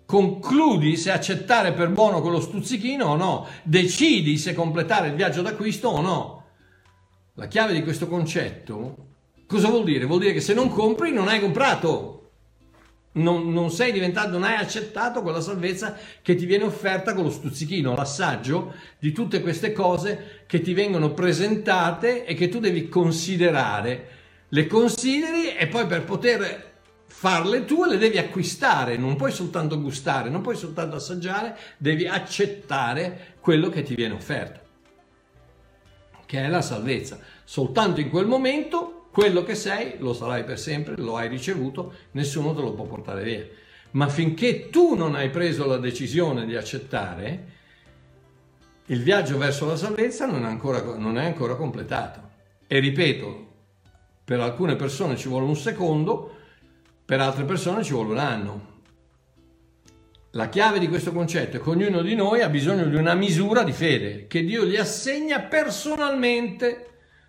Concludi 0.06 0.98
se 0.98 1.10
accettare 1.10 1.72
per 1.72 1.88
buono 1.90 2.20
quello 2.20 2.42
stuzzichino 2.42 3.06
o 3.06 3.16
no. 3.16 3.48
Decidi 3.64 4.38
se 4.38 4.54
completare 4.54 5.08
il 5.08 5.14
viaggio 5.14 5.42
d'acquisto 5.42 5.88
o 5.88 6.02
no. 6.02 6.43
La 7.36 7.48
chiave 7.48 7.74
di 7.74 7.82
questo 7.82 8.08
concetto 8.08 9.12
cosa 9.48 9.70
vuol 9.70 9.84
dire? 9.84 10.06
Vuol 10.06 10.20
dire 10.20 10.34
che 10.34 10.42
se 10.42 10.54
non 10.54 10.70
compri 10.70 11.12
non 11.12 11.28
hai 11.28 11.40
comprato. 11.40 12.20
Non, 13.16 13.52
non, 13.54 13.70
sei 13.70 13.92
diventato, 13.92 14.32
non 14.32 14.44
hai 14.44 14.56
accettato 14.56 15.22
quella 15.22 15.40
salvezza 15.40 15.96
che 16.24 16.34
ti 16.34 16.48
viene 16.48 16.64
offerta 16.64 17.14
con 17.14 17.26
lo 17.26 17.30
stuzzichino, 17.30 17.96
l'assaggio 17.96 18.74
di 18.98 19.12
tutte 19.12 19.42
queste 19.42 19.72
cose 19.72 20.44
che 20.48 20.62
ti 20.62 20.74
vengono 20.74 21.14
presentate 21.14 22.26
e 22.26 22.34
che 22.34 22.50
tu 22.50 22.60
devi 22.60 22.90
considerare. 22.90 24.10
Le 24.50 24.66
consideri 24.66 25.56
e 25.56 25.68
poi 25.68 25.86
per 25.86 26.06
poter 26.06 26.72
farle 27.06 27.66
tue, 27.66 27.88
le 27.88 27.98
devi 27.98 28.18
acquistare, 28.18 28.98
non 28.98 29.16
puoi 29.16 29.32
soltanto 29.32 29.80
gustare, 29.80 30.30
non 30.30 30.42
puoi 30.42 30.56
soltanto 30.56 30.96
assaggiare, 30.96 31.56
devi 31.78 32.08
accettare 32.08 33.36
quello 33.40 33.70
che 33.70 33.84
ti 33.84 33.94
viene 33.94 34.16
offerto, 34.16 34.60
che 36.34 36.44
è 36.44 36.48
la 36.48 36.64
salvezza. 36.64 37.20
Soltanto 37.44 38.00
in 38.00 38.10
quel 38.10 38.26
momento 38.26 39.06
quello 39.12 39.44
che 39.44 39.54
sei 39.54 40.00
lo 40.00 40.14
sarai 40.14 40.44
per 40.44 40.58
sempre, 40.58 40.98
lo 40.98 41.16
hai 41.16 41.28
ricevuto, 41.28 41.94
nessuno 42.14 42.56
te 42.56 42.62
lo 42.62 42.74
può 42.74 42.86
portare 42.86 43.24
via. 43.24 43.46
Ma 43.92 44.10
finché 44.10 44.72
tu 44.72 44.96
non 44.96 45.14
hai 45.14 45.30
preso 45.30 45.68
la 45.68 45.78
decisione 45.78 46.48
di 46.48 46.56
accettare, 46.56 47.52
il 48.88 49.04
viaggio 49.04 49.38
verso 49.38 49.68
la 49.68 49.76
salvezza 49.76 50.26
non 50.26 50.44
è 50.44 50.48
ancora, 50.48 50.82
non 50.98 51.20
è 51.20 51.26
ancora 51.26 51.54
completato. 51.54 52.32
E 52.66 52.80
ripeto, 52.80 53.48
per 54.26 54.40
alcune 54.40 54.76
persone 54.76 55.16
ci 55.16 55.28
vuole 55.28 55.46
un 55.46 55.56
secondo, 55.56 56.36
per 57.06 57.22
altre 57.22 57.44
persone 57.44 57.84
ci 57.84 57.94
vuole 57.94 58.10
un 58.10 58.18
anno. 58.18 58.73
La 60.36 60.50
chiave 60.50 60.80
di 60.80 60.88
questo 60.88 61.12
concetto 61.12 61.58
è 61.58 61.62
che 61.62 61.70
ognuno 61.70 62.02
di 62.02 62.16
noi 62.16 62.42
ha 62.42 62.50
bisogno 62.50 62.86
di 62.86 62.96
una 62.96 63.14
misura 63.14 63.62
di 63.62 63.72
fede 63.72 64.26
che 64.26 64.44
Dio 64.44 64.66
gli 64.66 64.78
assegna 64.78 65.42
personalmente. 65.42 66.88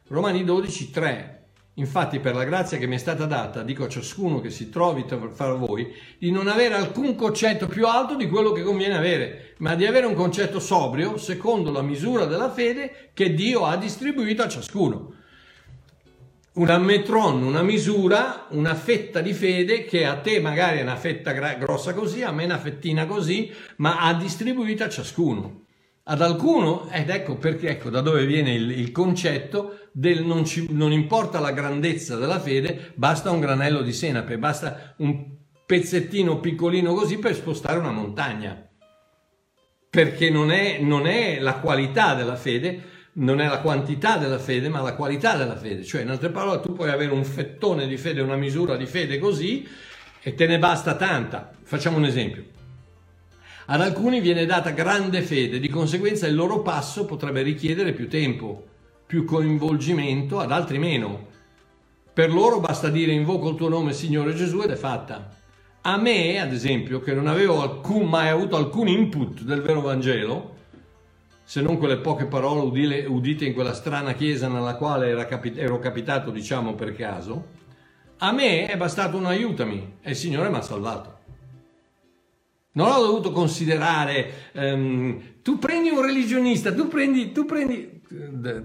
Romani 0.09 0.43
12, 0.43 0.91
3. 0.91 1.43
Infatti, 1.75 2.19
per 2.19 2.35
la 2.35 2.45
grazia 2.45 2.79
che 2.79 2.87
mi 2.87 2.95
è 2.95 2.99
stata 2.99 3.27
data, 3.27 3.63
dico 3.63 3.85
a 3.85 3.89
ciascuno 3.89 4.41
che 4.41 4.49
si 4.49 4.71
trovi 4.71 5.05
fra 5.35 5.53
voi, 5.53 5.93
di 6.17 6.31
non 6.31 6.49
avere 6.49 6.77
alcun 6.77 7.15
concetto 7.15 7.67
più 7.67 7.87
alto 7.87 8.17
di 8.17 8.27
quello 8.27 8.53
che 8.53 8.63
conviene 8.63 8.97
avere, 8.97 9.53
ma 9.59 9.75
di 9.75 9.85
avere 9.85 10.07
un 10.07 10.15
concetto 10.15 10.59
sobrio, 10.59 11.19
secondo 11.19 11.71
la 11.71 11.83
misura 11.83 12.25
della 12.25 12.51
fede 12.51 13.11
che 13.13 13.35
Dio 13.35 13.67
ha 13.67 13.77
distribuito 13.77 14.43
a 14.43 14.49
ciascuno. 14.49 15.14
Una 16.55 16.79
metron, 16.79 17.43
una 17.43 17.63
misura, 17.63 18.47
una 18.51 18.75
fetta 18.75 19.21
di 19.21 19.33
fede 19.33 19.85
che 19.85 20.05
a 20.05 20.21
te 20.21 20.41
magari 20.41 20.79
è 20.79 20.83
una 20.83 20.97
fetta 20.97 21.33
grossa 21.33 21.95
così, 21.95 22.23
a 22.23 22.31
me 22.31 22.45
una 22.45 22.59
fettina 22.59 23.07
così, 23.07 23.53
ma 23.77 23.99
ha 23.99 24.15
distribuito 24.15 24.85
a 24.85 24.89
ciascuno 24.89 25.63
ad 26.07 26.21
alcuno, 26.21 26.89
ed 26.91 27.09
ecco 27.09 27.37
perché, 27.37 27.71
ecco 27.71 27.89
da 27.89 28.01
dove 28.03 28.27
viene 28.27 28.53
il, 28.53 28.71
il 28.71 28.93
concetto 28.93 29.89
del 29.93 30.23
non, 30.25 30.45
ci, 30.45 30.67
non 30.71 30.93
importa 30.93 31.41
la 31.41 31.53
grandezza 31.53 32.17
della 32.17 32.41
fede, 32.41 32.93
basta 32.95 33.31
un 33.31 33.41
granello 33.41 33.81
di 33.81 33.93
senape, 33.93 34.37
basta 34.37 34.95
un 34.99 35.37
pezzettino 35.65 36.41
piccolino 36.41 36.93
così 36.93 37.19
per 37.19 37.35
spostare 37.35 37.79
una 37.79 37.91
montagna. 37.91 38.69
Perché 39.89 40.29
non 40.29 40.51
è, 40.51 40.79
non 40.81 41.07
è 41.07 41.39
la 41.39 41.55
qualità 41.55 42.15
della 42.15 42.37
fede, 42.37 42.83
non 43.15 43.41
è 43.41 43.47
la 43.47 43.61
quantità 43.61 44.17
della 44.17 44.39
fede, 44.39 44.69
ma 44.69 44.81
la 44.81 44.95
qualità 44.95 45.37
della 45.37 45.57
fede. 45.57 45.85
Cioè, 45.85 46.03
in 46.03 46.11
altre 46.11 46.31
parole, 46.31 46.61
tu 46.61 46.73
puoi 46.73 46.91
avere 46.91 47.12
un 47.12 47.25
fettone 47.25 47.87
di 47.87 47.97
fede, 47.97 48.21
una 48.21 48.37
misura 48.37 48.77
di 48.77 48.87
fede 48.87 49.19
così, 49.19 49.67
e 50.21 50.35
te 50.35 50.47
ne 50.47 50.59
basta 50.59 50.97
tanta. 50.97 51.53
Facciamo 51.62 51.99
un 51.99 52.05
esempio. 52.05 52.45
Ad 53.67 53.81
alcuni 53.81 54.21
viene 54.21 54.47
data 54.47 54.71
grande 54.71 55.23
fede, 55.23 55.61
di 55.61 55.69
conseguenza 55.69 56.27
il 56.27 56.35
loro 56.35 56.61
passo 56.61 57.05
potrebbe 57.05 57.43
richiedere 57.43 57.93
più 57.93 58.09
tempo, 58.09 58.67
più 59.07 59.25
coinvolgimento, 59.25 60.41
ad 60.41 60.53
altri 60.53 60.79
meno. 60.79 61.29
Per 62.12 62.33
loro 62.33 62.61
basta 62.61 62.89
dire 62.89 63.12
invoco 63.12 63.49
il 63.49 63.57
tuo 63.57 63.69
nome 63.69 63.93
Signore 63.93 64.35
Gesù 64.35 64.61
ed 64.61 64.71
è 64.71 64.77
fatta. 64.77 65.31
A 65.83 65.97
me, 65.97 66.41
ad 66.41 66.53
esempio, 66.53 67.01
che 67.01 67.15
non 67.15 67.27
avevo 67.27 67.62
alcun, 67.62 68.09
mai 68.09 68.29
avuto 68.29 68.57
alcun 68.57 68.89
input 68.89 69.43
del 69.43 69.62
vero 69.62 69.81
Vangelo, 69.81 70.54
se 71.45 71.61
non 71.61 71.78
quelle 71.78 71.99
poche 71.99 72.24
parole 72.24 72.62
udile, 72.62 73.05
udite 73.05 73.45
in 73.45 73.53
quella 73.53 73.74
strana 73.74 74.14
chiesa 74.14 74.49
nella 74.49 74.76
quale 74.76 75.26
capi, 75.26 75.53
ero 75.57 75.78
capitato, 75.78 76.30
diciamo 76.30 76.74
per 76.74 76.97
caso, 76.97 77.47
a 78.18 78.32
me 78.32 78.66
è 78.66 78.76
bastato 78.76 79.16
un 79.16 79.26
aiutami 79.26 79.99
e 80.01 80.11
il 80.11 80.16
Signore 80.16 80.49
mi 80.49 80.57
ha 80.57 80.62
salvato. 80.62 81.12
Non 82.72 82.90
ho 82.90 83.01
dovuto 83.01 83.30
considerare, 83.30 84.51
um, 84.55 85.20
tu 85.42 85.59
prendi 85.59 85.90
un 85.90 86.03
religionista, 86.03 86.72
tu 86.72 86.88
prendi, 86.88 87.30
tu 87.30 87.45
prendi 87.45 88.03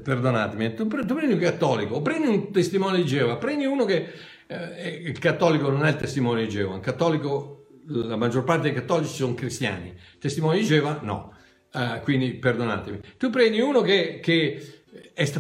perdonatemi, 0.04 0.66
eh, 0.66 0.74
tu, 0.74 0.88
tu, 0.88 1.14
prendi 1.14 1.34
un 1.34 1.40
cattolico, 1.40 2.02
prendi 2.02 2.28
un 2.28 2.52
testimone 2.52 2.98
di 2.98 3.06
Geova, 3.06 3.38
prendi 3.38 3.66
uno 3.66 3.86
che 3.86 4.08
eh, 4.48 5.02
il 5.06 5.18
cattolico 5.20 5.70
non 5.70 5.86
è 5.86 5.90
il 5.90 5.96
testimone 5.96 6.44
di 6.44 6.50
Geova, 6.50 6.76
il 6.76 6.82
cattolico, 6.82 7.68
la 7.88 8.16
maggior 8.16 8.44
parte 8.44 8.64
dei 8.64 8.74
cattolici 8.74 9.14
sono 9.14 9.34
cristiani, 9.34 9.90
il 9.90 10.20
testimone 10.20 10.58
di 10.58 10.66
Geova 10.66 11.00
no, 11.02 11.34
uh, 11.74 12.02
quindi 12.02 12.34
perdonatemi. 12.34 13.00
Tu 13.18 13.30
prendi 13.30 13.60
uno 13.60 13.82
che, 13.82 14.20
che 14.22 14.80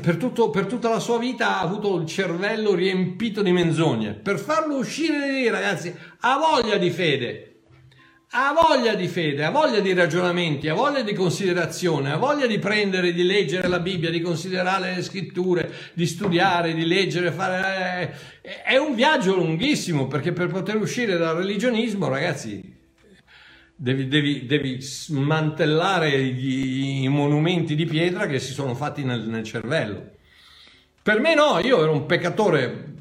per, 0.02 0.18
tutto, 0.18 0.50
per, 0.50 0.66
tutta 0.66 0.90
la 0.90 1.00
sua 1.00 1.18
vita 1.18 1.58
ha 1.58 1.62
avuto 1.62 1.98
il 1.98 2.06
cervello 2.06 2.74
riempito 2.74 3.42
di 3.42 3.52
menzogne, 3.52 4.14
per 4.14 4.38
farlo 4.38 4.78
uscire 4.78 5.20
di 5.28 5.32
lì 5.42 5.50
ragazzi 5.50 5.94
ha 6.20 6.38
voglia 6.38 6.78
di 6.78 6.90
fede, 6.90 7.50
ha 8.32 8.54
voglia 8.54 8.94
di 8.94 9.08
fede, 9.08 9.44
ha 9.44 9.50
voglia 9.50 9.80
di 9.80 9.94
ragionamenti, 9.94 10.68
ha 10.68 10.76
voglia 10.76 11.02
di 11.02 11.14
considerazione, 11.14 12.12
ha 12.12 12.18
voglia 12.18 12.46
di 12.46 12.60
prendere, 12.60 13.12
di 13.12 13.24
leggere 13.24 13.68
la 13.68 13.80
Bibbia, 13.80 14.12
di 14.12 14.22
considerare 14.22 14.94
le 14.94 15.02
scritture, 15.02 15.72
di 15.94 16.06
studiare, 16.06 16.74
di 16.74 16.86
leggere, 16.86 17.32
fare... 17.32 18.16
Eh, 18.42 18.62
è 18.62 18.78
un 18.78 18.94
viaggio 18.94 19.36
lunghissimo 19.36 20.08
perché 20.08 20.32
per 20.32 20.48
poter 20.48 20.76
uscire 20.76 21.18
dal 21.18 21.38
religionismo, 21.38 22.08
ragazzi, 22.08 22.78
devi, 23.82 24.08
devi, 24.10 24.46
devi 24.46 24.82
smantellare 24.82 26.22
gli, 26.22 27.04
i 27.04 27.08
monumenti 27.08 27.76
di 27.76 27.86
pietra 27.86 28.28
che 28.28 28.40
si 28.40 28.52
sono 28.52 28.76
fatti 28.76 29.04
nel, 29.04 29.22
nel 29.22 29.44
cervello. 29.44 30.18
Per 31.02 31.20
me 31.22 31.34
no, 31.34 31.60
io 31.60 31.82
ero 31.82 31.94
un 31.94 32.06
peccatore 32.06 32.94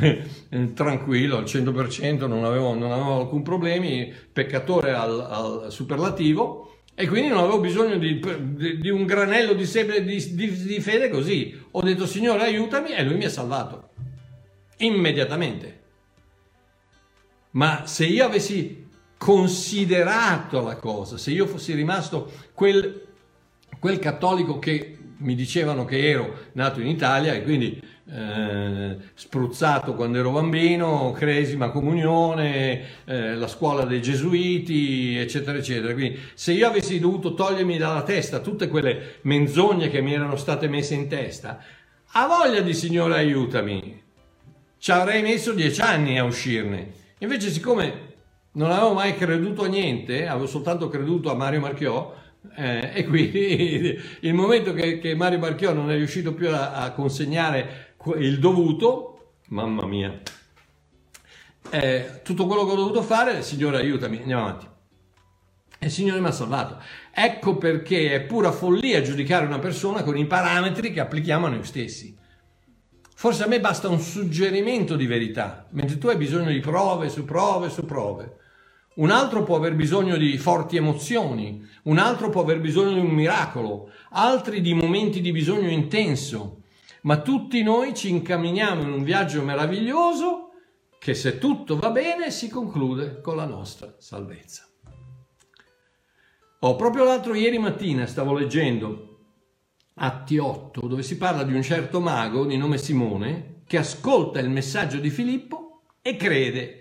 eh, 0.00 0.70
tranquillo 0.72 1.38
al 1.38 1.44
100%, 1.44 2.28
non 2.28 2.44
avevo, 2.44 2.74
non 2.74 2.92
avevo 2.92 3.20
alcun 3.20 3.42
problema, 3.42 4.14
peccatore 4.32 4.92
al, 4.92 5.20
al, 5.20 5.72
superlativo 5.72 6.76
e 6.94 7.08
quindi 7.08 7.28
non 7.28 7.38
avevo 7.38 7.58
bisogno 7.58 7.98
di, 7.98 8.20
di, 8.20 8.78
di 8.78 8.90
un 8.90 9.04
granello 9.04 9.52
di, 9.52 9.66
sebe, 9.66 10.04
di, 10.04 10.34
di 10.34 10.80
fede 10.80 11.08
così. 11.08 11.60
Ho 11.72 11.82
detto 11.82 12.06
Signore 12.06 12.44
aiutami 12.44 12.92
e 12.92 13.02
lui 13.02 13.16
mi 13.16 13.24
ha 13.24 13.30
salvato 13.30 13.90
immediatamente. 14.78 15.76
Ma 17.50 17.84
se 17.86 18.04
io 18.06 18.24
avessi 18.24 18.77
considerato 19.18 20.62
la 20.62 20.76
cosa, 20.76 21.18
se 21.18 21.32
io 21.32 21.46
fossi 21.46 21.74
rimasto 21.74 22.30
quel, 22.54 23.02
quel 23.78 23.98
cattolico 23.98 24.58
che 24.58 24.96
mi 25.18 25.34
dicevano 25.34 25.84
che 25.84 26.08
ero 26.08 26.46
nato 26.52 26.80
in 26.80 26.86
Italia 26.86 27.34
e 27.34 27.42
quindi 27.42 27.82
eh, 28.10 28.96
spruzzato 29.14 29.94
quando 29.94 30.18
ero 30.18 30.30
bambino, 30.30 31.12
cresima 31.12 31.70
comunione, 31.70 33.04
eh, 33.04 33.34
la 33.34 33.48
scuola 33.48 33.84
dei 33.84 34.00
gesuiti, 34.00 35.16
eccetera, 35.16 35.58
eccetera. 35.58 35.92
Quindi 35.92 36.18
se 36.34 36.52
io 36.52 36.68
avessi 36.68 37.00
dovuto 37.00 37.34
togliermi 37.34 37.76
dalla 37.76 38.02
testa 38.02 38.38
tutte 38.38 38.68
quelle 38.68 39.16
menzogne 39.22 39.90
che 39.90 40.00
mi 40.00 40.14
erano 40.14 40.36
state 40.36 40.68
messe 40.68 40.94
in 40.94 41.08
testa, 41.08 41.62
ha 42.12 42.26
voglia 42.26 42.60
di 42.60 42.72
Signore 42.72 43.16
aiutami, 43.16 44.00
ci 44.78 44.90
avrei 44.92 45.20
messo 45.22 45.52
dieci 45.52 45.80
anni 45.80 46.18
a 46.18 46.24
uscirne. 46.24 46.92
Invece 47.18 47.50
siccome 47.50 48.07
non 48.52 48.70
avevo 48.70 48.92
mai 48.92 49.16
creduto 49.16 49.64
a 49.64 49.68
niente, 49.68 50.26
avevo 50.26 50.46
soltanto 50.46 50.88
creduto 50.88 51.30
a 51.30 51.34
Mario 51.34 51.60
Marchiò, 51.60 52.14
eh, 52.54 52.90
e 52.94 53.04
quindi 53.04 53.98
il 54.20 54.34
momento 54.34 54.72
che, 54.72 54.98
che, 54.98 55.14
Mario 55.14 55.38
Marchiò 55.38 55.72
non 55.72 55.90
è 55.90 55.96
riuscito 55.96 56.34
più 56.34 56.48
a, 56.48 56.72
a 56.72 56.92
consegnare 56.92 57.94
il 58.16 58.38
dovuto, 58.38 59.34
mamma 59.48 59.86
mia, 59.86 60.20
eh, 61.70 62.20
tutto 62.22 62.46
quello 62.46 62.64
che 62.64 62.72
ho 62.72 62.76
dovuto 62.76 63.02
fare, 63.02 63.42
Signore 63.42 63.78
aiutami, 63.78 64.18
andiamo 64.18 64.42
avanti. 64.46 64.66
E 65.80 65.86
il 65.86 65.92
Signore 65.92 66.20
mi 66.20 66.26
ha 66.26 66.32
salvato. 66.32 66.82
Ecco 67.12 67.56
perché 67.56 68.12
è 68.12 68.20
pura 68.22 68.50
follia 68.50 69.00
giudicare 69.00 69.46
una 69.46 69.60
persona 69.60 70.02
con 70.02 70.16
i 70.16 70.26
parametri 70.26 70.92
che 70.92 71.00
applichiamo 71.00 71.46
a 71.46 71.50
noi 71.50 71.64
stessi. 71.64 72.17
Forse 73.18 73.42
a 73.42 73.48
me 73.48 73.58
basta 73.58 73.88
un 73.88 73.98
suggerimento 73.98 74.94
di 74.94 75.08
verità, 75.08 75.66
mentre 75.70 75.98
tu 75.98 76.06
hai 76.06 76.16
bisogno 76.16 76.52
di 76.52 76.60
prove 76.60 77.08
su 77.08 77.24
prove 77.24 77.68
su 77.68 77.84
prove 77.84 78.36
un 78.94 79.10
altro 79.10 79.42
può 79.42 79.56
aver 79.56 79.74
bisogno 79.74 80.16
di 80.16 80.38
forti 80.38 80.76
emozioni, 80.76 81.66
un 81.84 81.98
altro 81.98 82.30
può 82.30 82.42
aver 82.42 82.60
bisogno 82.60 82.92
di 82.94 83.00
un 83.00 83.10
miracolo, 83.10 83.90
altri 84.10 84.60
di 84.60 84.72
momenti 84.72 85.20
di 85.20 85.32
bisogno 85.32 85.68
intenso, 85.68 86.62
ma 87.02 87.20
tutti 87.20 87.60
noi 87.64 87.92
ci 87.92 88.08
incamminiamo 88.08 88.82
in 88.82 88.92
un 88.92 89.02
viaggio 89.02 89.42
meraviglioso 89.42 90.50
che 91.00 91.14
se 91.14 91.38
tutto 91.38 91.76
va 91.76 91.90
bene 91.90 92.30
si 92.30 92.48
conclude 92.48 93.20
con 93.20 93.34
la 93.34 93.46
nostra 93.46 93.96
salvezza. 93.98 94.64
Oh, 96.60 96.76
proprio 96.76 97.02
l'altro 97.02 97.34
ieri 97.34 97.58
mattina 97.58 98.06
stavo 98.06 98.32
leggendo 98.32 99.07
Atti 99.98 100.38
8, 100.38 100.86
dove 100.86 101.02
si 101.02 101.16
parla 101.16 101.42
di 101.42 101.52
un 101.52 101.62
certo 101.62 102.00
mago 102.00 102.46
di 102.46 102.56
nome 102.56 102.78
Simone 102.78 103.62
che 103.66 103.78
ascolta 103.78 104.38
il 104.38 104.48
messaggio 104.48 104.98
di 104.98 105.10
Filippo 105.10 105.82
e 106.00 106.16
crede 106.16 106.78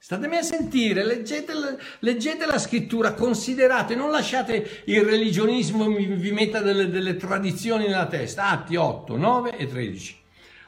Statemi 0.00 0.36
a 0.36 0.42
sentire, 0.42 1.04
leggete, 1.04 1.52
leggete, 1.98 2.46
la 2.46 2.58
scrittura, 2.58 3.14
considerate, 3.14 3.96
non 3.96 4.12
lasciate 4.12 4.82
il 4.84 5.02
religionismo 5.02 5.86
vi, 5.86 6.30
metta 6.30 6.60
delle, 6.60 6.88
delle 6.88 7.16
tradizioni 7.16 7.86
nella 7.86 8.06
testa. 8.06 8.48
Atti 8.50 8.76
8, 8.76 9.16
9 9.16 9.56
e 9.56 9.66
13. 9.66 10.16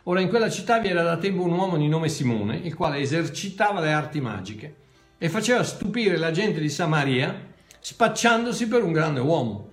Ora 0.05 0.21
in 0.21 0.29
quella 0.29 0.51
città 0.51 0.81
vi 0.81 0.89
era 0.89 1.03
da 1.03 1.17
tempo 1.17 1.43
un 1.43 1.53
uomo 1.53 1.77
di 1.77 1.87
nome 1.87 2.09
Simone, 2.09 2.57
il 2.57 2.75
quale 2.75 2.99
esercitava 2.99 3.79
le 3.81 3.93
arti 3.93 4.21
magiche 4.21 4.75
e 5.17 5.29
faceva 5.29 5.63
stupire 5.63 6.17
la 6.17 6.33
gente 6.33 6.59
di 6.59 6.69
Samaria 6.69 7.49
spacciandosi 7.79 8.67
per 8.67 8.83
un 8.83 8.91
grande 8.91 9.21
uomo. 9.21 9.70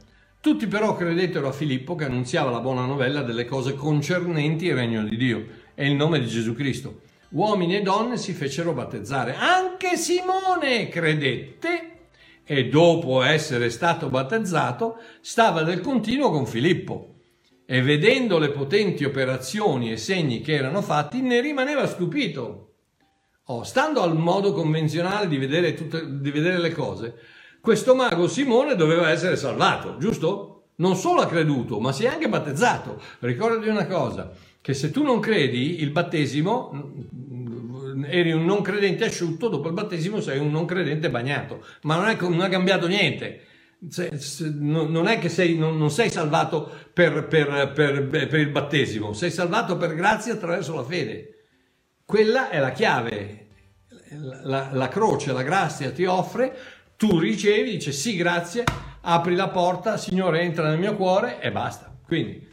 Tutti 0.48 0.68
però 0.68 0.95
credettero 0.95 1.50
a 1.50 1.52
Filippo 1.52 1.95
che 1.95 2.06
annunziava 2.06 2.50
la 2.50 2.62
buona 2.62 2.86
novella 2.86 3.22
delle 3.22 3.43
cose 3.43 3.74
concernenti 3.74 4.68
il 4.68 4.76
regno 4.76 5.04
di 5.04 5.18
Dio 5.18 5.45
e 5.76 5.86
il 5.86 5.93
nome 5.93 6.22
di 6.22 6.28
Gesù 6.28 6.54
Cristo. 6.54 7.02
Uomini 7.32 7.76
e 7.76 7.82
donne 7.82 8.16
si 8.16 8.32
fecero 8.32 8.72
battezzare. 8.72 9.36
Anche 9.36 9.98
Simone 9.98 10.88
credette 10.88 11.98
e 12.45 12.70
dopo 12.70 13.24
essere 13.24 13.70
stato 13.70 14.08
battezzato 14.08 15.02
stava 15.20 15.64
del 15.64 15.82
continuo 15.82 16.32
con 16.32 16.45
Filippo 16.45 17.16
e 17.66 17.82
vedendo 17.82 18.39
le 18.39 18.52
potenti 18.52 19.04
operazioni 19.04 19.91
e 19.91 19.98
segni 19.98 20.39
che 20.39 20.54
erano 20.54 20.82
fatti 20.82 21.20
ne 21.20 21.41
rimaneva 21.41 21.86
stupito. 21.88 22.76
Oh, 23.48 23.64
stando 23.64 24.02
al 24.02 24.16
modo 24.16 24.54
convenzionale 24.54 25.28
di 25.28 25.38
vedere, 25.38 25.74
tutte, 25.74 26.22
di 26.22 26.32
vedere 26.32 26.58
le 26.58 26.72
cose, 26.72 27.16
questo 27.68 27.95
mago 27.95 28.30
Simone 28.30 28.76
doveva 28.78 29.09
essere 29.09 29.36
salvato, 29.36 29.97
giusto? 29.97 30.70
Non 30.78 30.95
solo 30.95 31.20
ha 31.20 31.28
creduto, 31.28 31.82
ma 31.82 31.91
si 31.91 32.05
è 32.05 32.07
anche 32.07 32.30
battezzato. 32.30 33.01
Ricordati 33.20 33.68
una 33.68 33.86
cosa, 33.86 34.32
che 34.61 34.74
se 34.74 34.89
tu 34.89 35.03
non 35.03 35.20
credi, 35.20 35.82
il 35.82 35.89
battesimo, 35.89 36.72
eri 38.05 38.32
un 38.32 38.45
non 38.45 38.61
credente 38.61 39.03
asciutto, 39.03 39.49
dopo 39.49 39.68
il 39.68 39.74
battesimo 39.74 40.22
sei 40.22 40.39
un 40.39 40.49
non 40.49 40.63
credente 40.63 41.09
bagnato, 41.09 41.61
ma 41.82 41.97
non, 41.97 42.07
è, 42.07 42.15
non 42.22 42.43
è 42.43 42.47
cambiato 42.49 42.88
niente. 42.88 43.41
Se, 43.89 44.18
se, 44.18 44.49
non 44.49 45.05
è 45.07 45.20
che 45.20 45.28
sei, 45.28 45.57
non, 45.57 45.78
non 45.78 45.91
sei 45.91 46.09
salvato 46.09 46.72
per, 46.93 47.28
per, 47.28 47.74
per, 47.76 48.07
per 48.07 48.39
il 48.39 48.49
battesimo, 48.49 49.11
sei 49.11 49.30
salvato 49.30 49.76
per 49.76 49.93
grazia 49.93 50.32
attraverso 50.32 50.74
la 50.74 50.86
fede. 50.86 51.47
Quella 52.05 52.49
è 52.49 52.61
la 52.61 52.72
chiave. 52.72 53.41
La, 54.43 54.70
la, 54.72 54.88
croce, 54.88 55.34
la 55.34 55.43
grazia 55.43 55.91
ti 55.91 56.05
offre, 56.05 56.57
tu 56.98 57.20
ricevi, 57.20 57.72
dice 57.72 57.91
sì, 57.91 58.16
grazie, 58.16 58.64
apri 59.02 59.36
la 59.36 59.50
porta, 59.50 59.98
Signore 59.98 60.41
entra 60.41 60.68
nel 60.68 60.80
mio 60.80 60.95
cuore 60.95 61.39
e 61.39 61.52
basta. 61.52 61.95
Quindi, 62.04 62.45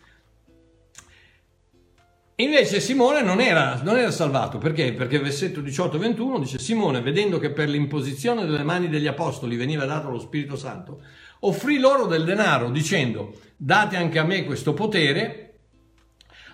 invece 2.37 2.79
Simone 2.79 3.23
non 3.23 3.41
era, 3.41 3.81
non 3.83 3.97
era 3.97 4.11
salvato, 4.11 4.59
perché? 4.59 4.93
Perché 4.93 5.19
versetto 5.19 5.63
18-21 5.63 6.39
dice 6.41 6.59
Simone, 6.59 7.01
vedendo 7.01 7.39
che 7.39 7.51
per 7.51 7.71
l'imposizione 7.71 8.45
delle 8.45 8.63
mani 8.63 8.91
degli 8.91 9.07
apostoli 9.07 9.57
veniva 9.57 9.87
dato 9.87 10.11
lo 10.11 10.19
Spirito 10.19 10.57
Santo, 10.57 11.01
offrì 11.41 11.79
loro 11.79 12.05
del 12.05 12.25
denaro 12.25 12.71
dicendo 12.71 13.39
date 13.57 13.97
anche 13.97 14.19
a 14.19 14.25
me 14.25 14.45
questo 14.45 14.75
potere 14.75 15.41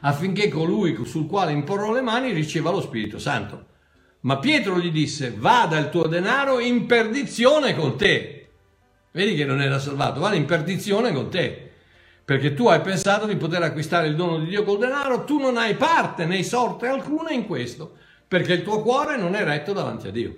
affinché 0.03 0.49
colui 0.49 0.97
sul 1.05 1.27
quale 1.27 1.53
imporrò 1.53 1.93
le 1.93 2.03
mani 2.03 2.33
riceva 2.33 2.71
lo 2.71 2.81
Spirito 2.81 3.19
Santo. 3.19 3.67
Ma 4.21 4.39
Pietro 4.39 4.79
gli 4.79 4.91
disse, 4.91 5.35
vada 5.37 5.79
il 5.79 5.89
tuo 5.89 6.07
denaro 6.07 6.59
in 6.59 6.87
perdizione 6.87 7.75
con 7.75 7.97
te. 7.97 8.49
Vedi 9.13 9.35
che 9.35 9.45
non 9.45 9.63
era 9.63 9.79
salvato, 9.79 10.21
vada 10.21 10.37
in 10.37 10.45
perdizione 10.45 11.13
con 11.13 11.31
te. 11.31 11.71
Perché 12.25 12.55
tu 12.55 12.69
hai 12.69 12.81
pensato 12.81 13.27
di 13.27 13.37
poter 13.37 13.63
acquistare 13.63 14.07
il 14.07 14.15
dono 14.15 14.39
di 14.39 14.47
Dio 14.47 14.63
col 14.63 14.79
denaro, 14.79 15.25
tu 15.25 15.39
non 15.39 15.57
hai 15.57 15.75
parte 15.75 16.27
né 16.27 16.43
sorte 16.43 16.87
alcuna 16.87 17.31
in 17.31 17.47
questo, 17.47 17.97
perché 18.29 18.53
il 18.53 18.63
tuo 18.63 18.83
cuore 18.83 19.17
non 19.17 19.35
è 19.35 19.43
retto 19.43 19.73
davanti 19.73 20.07
a 20.07 20.13
Dio. 20.13 20.37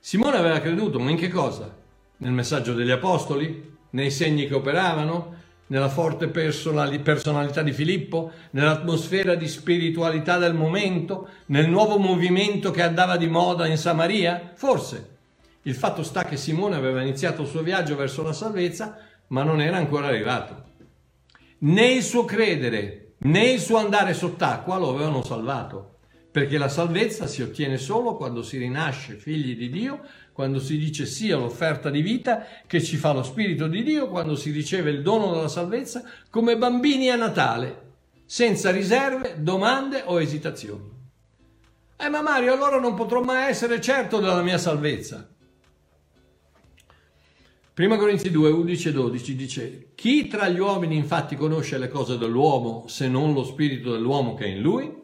Simone 0.00 0.38
aveva 0.38 0.60
creduto, 0.60 0.98
ma 0.98 1.10
in 1.10 1.18
che 1.18 1.28
cosa? 1.28 1.72
Nel 2.16 2.32
messaggio 2.32 2.72
degli 2.72 2.90
apostoli? 2.90 3.76
Nei 3.90 4.10
segni 4.10 4.48
che 4.48 4.54
operavano? 4.54 5.34
Nella 5.70 5.88
forte 5.88 6.28
personalità 6.28 7.62
di 7.62 7.72
Filippo, 7.72 8.32
nell'atmosfera 8.50 9.36
di 9.36 9.46
spiritualità 9.46 10.36
del 10.36 10.54
momento, 10.54 11.28
nel 11.46 11.68
nuovo 11.68 11.96
movimento 11.96 12.72
che 12.72 12.82
andava 12.82 13.16
di 13.16 13.28
moda 13.28 13.66
in 13.66 13.76
Samaria? 13.76 14.52
Forse. 14.54 15.18
Il 15.62 15.74
fatto 15.74 16.02
sta 16.02 16.24
che 16.24 16.36
Simone 16.36 16.74
aveva 16.74 17.02
iniziato 17.02 17.42
il 17.42 17.48
suo 17.48 17.62
viaggio 17.62 17.94
verso 17.94 18.22
la 18.22 18.32
salvezza, 18.32 18.98
ma 19.28 19.44
non 19.44 19.60
era 19.60 19.76
ancora 19.76 20.08
arrivato. 20.08 20.64
Né 21.58 21.92
il 21.92 22.02
suo 22.02 22.24
credere, 22.24 23.12
né 23.18 23.50
il 23.50 23.60
suo 23.60 23.76
andare 23.76 24.12
sott'acqua 24.12 24.76
lo 24.76 24.90
avevano 24.90 25.22
salvato, 25.22 25.98
perché 26.32 26.58
la 26.58 26.68
salvezza 26.68 27.26
si 27.26 27.42
ottiene 27.42 27.76
solo 27.76 28.16
quando 28.16 28.42
si 28.42 28.58
rinasce 28.58 29.14
figli 29.14 29.56
di 29.56 29.70
Dio 29.70 30.00
quando 30.32 30.58
si 30.58 30.78
dice 30.78 31.06
sì 31.06 31.30
all'offerta 31.30 31.90
di 31.90 32.02
vita 32.02 32.46
che 32.66 32.82
ci 32.82 32.96
fa 32.96 33.12
lo 33.12 33.22
Spirito 33.22 33.66
di 33.66 33.82
Dio, 33.82 34.08
quando 34.08 34.36
si 34.36 34.50
riceve 34.50 34.90
il 34.90 35.02
dono 35.02 35.32
della 35.32 35.48
salvezza 35.48 36.02
come 36.30 36.56
bambini 36.56 37.10
a 37.10 37.16
Natale, 37.16 37.88
senza 38.24 38.70
riserve, 38.70 39.36
domande 39.42 40.02
o 40.04 40.20
esitazioni. 40.20 40.98
Eh 41.96 42.08
ma 42.08 42.22
Mario, 42.22 42.54
allora 42.54 42.78
non 42.78 42.94
potrò 42.94 43.22
mai 43.22 43.50
essere 43.50 43.80
certo 43.80 44.20
della 44.20 44.42
mia 44.42 44.56
salvezza. 44.56 45.28
Prima 47.74 47.96
Corinzi 47.96 48.30
2, 48.30 48.50
11 48.50 48.88
e 48.88 48.92
12 48.92 49.36
dice, 49.36 49.92
chi 49.94 50.26
tra 50.26 50.48
gli 50.48 50.58
uomini 50.58 50.96
infatti 50.96 51.34
conosce 51.34 51.78
le 51.78 51.88
cose 51.88 52.18
dell'uomo 52.18 52.86
se 52.88 53.08
non 53.08 53.32
lo 53.32 53.42
spirito 53.42 53.92
dell'uomo 53.92 54.34
che 54.34 54.44
è 54.44 54.48
in 54.48 54.60
lui? 54.60 54.99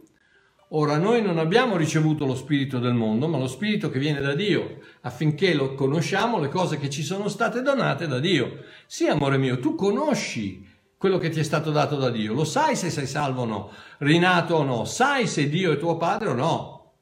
Ora 0.71 0.99
noi 0.99 1.23
non 1.23 1.39
abbiamo 1.39 1.77
ricevuto 1.77 2.27
lo 2.27 2.35
spirito 2.35 2.81
del 2.81 2.93
mondo, 2.93 3.29
ma 3.29 3.39
lo 3.39 3.47
spirito 3.47 3.89
che 3.89 4.01
viene 4.01 4.21
da 4.21 4.35
Dio, 4.35 4.81
affinché 5.03 5.55
lo 5.55 5.75
conosciamo 5.75 6.41
le 6.41 6.49
cose 6.49 6.77
che 6.77 6.91
ci 6.91 7.05
sono 7.05 7.29
state 7.29 7.63
donate 7.63 8.09
da 8.09 8.19
Dio. 8.19 8.65
Sì, 8.85 9.07
amore 9.07 9.39
mio, 9.39 9.61
tu 9.61 9.77
conosci 9.77 10.67
quello 10.99 11.19
che 11.19 11.29
ti 11.29 11.39
è 11.39 11.45
stato 11.45 11.71
dato 11.71 11.95
da 11.97 12.11
Dio, 12.11 12.33
lo 12.35 12.43
sai 12.43 12.75
se 12.75 12.91
sei 12.91 13.07
salvo 13.07 13.43
o 13.43 13.45
no, 13.45 13.71
rinato 13.99 14.57
o 14.57 14.65
no, 14.65 14.85
sai 14.85 15.29
se 15.29 15.49
Dio 15.49 15.71
è 15.71 15.79
tuo 15.79 15.97
padre 15.97 16.31
o 16.31 16.35
no. 16.35 16.95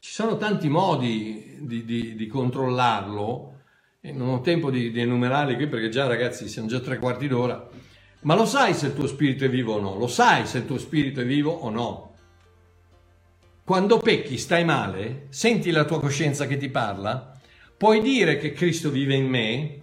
Ci 0.00 0.10
sono 0.10 0.38
tanti 0.38 0.70
modi 0.70 1.58
di, 1.60 1.84
di, 1.84 2.14
di 2.14 2.26
controllarlo, 2.28 3.56
e 4.00 4.12
non 4.12 4.28
ho 4.30 4.40
tempo 4.40 4.70
di, 4.70 4.90
di 4.90 5.00
enumerarli 5.00 5.54
qui 5.54 5.68
perché 5.68 5.90
già 5.90 6.06
ragazzi 6.06 6.48
siamo 6.48 6.68
già 6.68 6.80
tre 6.80 6.98
quarti 6.98 7.28
d'ora, 7.28 7.68
ma 8.22 8.34
lo 8.34 8.46
sai 8.46 8.72
se 8.72 8.86
il 8.86 8.94
tuo 8.94 9.06
spirito 9.06 9.44
è 9.44 9.50
vivo 9.50 9.74
o 9.74 9.80
no, 9.80 9.98
lo 9.98 10.06
sai 10.06 10.46
se 10.46 10.58
il 10.58 10.66
tuo 10.66 10.78
spirito 10.78 11.20
è 11.20 11.26
vivo 11.26 11.50
o 11.50 11.68
no. 11.68 12.07
Quando 13.68 13.98
pecchi, 13.98 14.38
stai 14.38 14.64
male, 14.64 15.26
senti 15.28 15.70
la 15.70 15.84
tua 15.84 16.00
coscienza 16.00 16.46
che 16.46 16.56
ti 16.56 16.70
parla, 16.70 17.38
puoi 17.76 18.00
dire 18.00 18.38
che 18.38 18.54
Cristo 18.54 18.88
vive 18.88 19.14
in 19.14 19.26
me, 19.26 19.80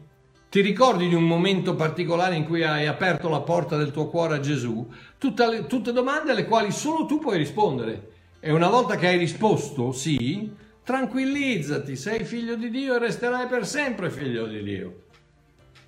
ti 0.50 0.62
ricordi 0.62 1.08
di 1.08 1.14
un 1.14 1.26
momento 1.26 1.76
particolare 1.76 2.36
in 2.36 2.46
cui 2.46 2.64
hai 2.64 2.88
aperto 2.88 3.30
la 3.30 3.42
porta 3.42 3.78
del 3.78 3.92
tuo 3.92 4.08
cuore 4.08 4.38
a 4.38 4.40
Gesù, 4.40 4.92
tutte, 5.20 5.68
tutte 5.68 5.94
domande 5.94 6.32
alle 6.32 6.48
quali 6.48 6.72
solo 6.72 7.06
tu 7.06 7.20
puoi 7.20 7.38
rispondere. 7.38 8.10
E 8.40 8.52
una 8.52 8.70
volta 8.70 8.96
che 8.96 9.06
hai 9.06 9.20
risposto 9.20 9.92
sì, 9.92 10.52
tranquillizzati, 10.84 11.96
sei 11.96 12.24
figlio 12.24 12.56
di 12.56 12.72
Dio 12.72 12.96
e 12.96 12.98
resterai 12.98 13.46
per 13.46 13.68
sempre 13.68 14.10
figlio 14.10 14.48
di 14.48 14.64
Dio. 14.64 15.04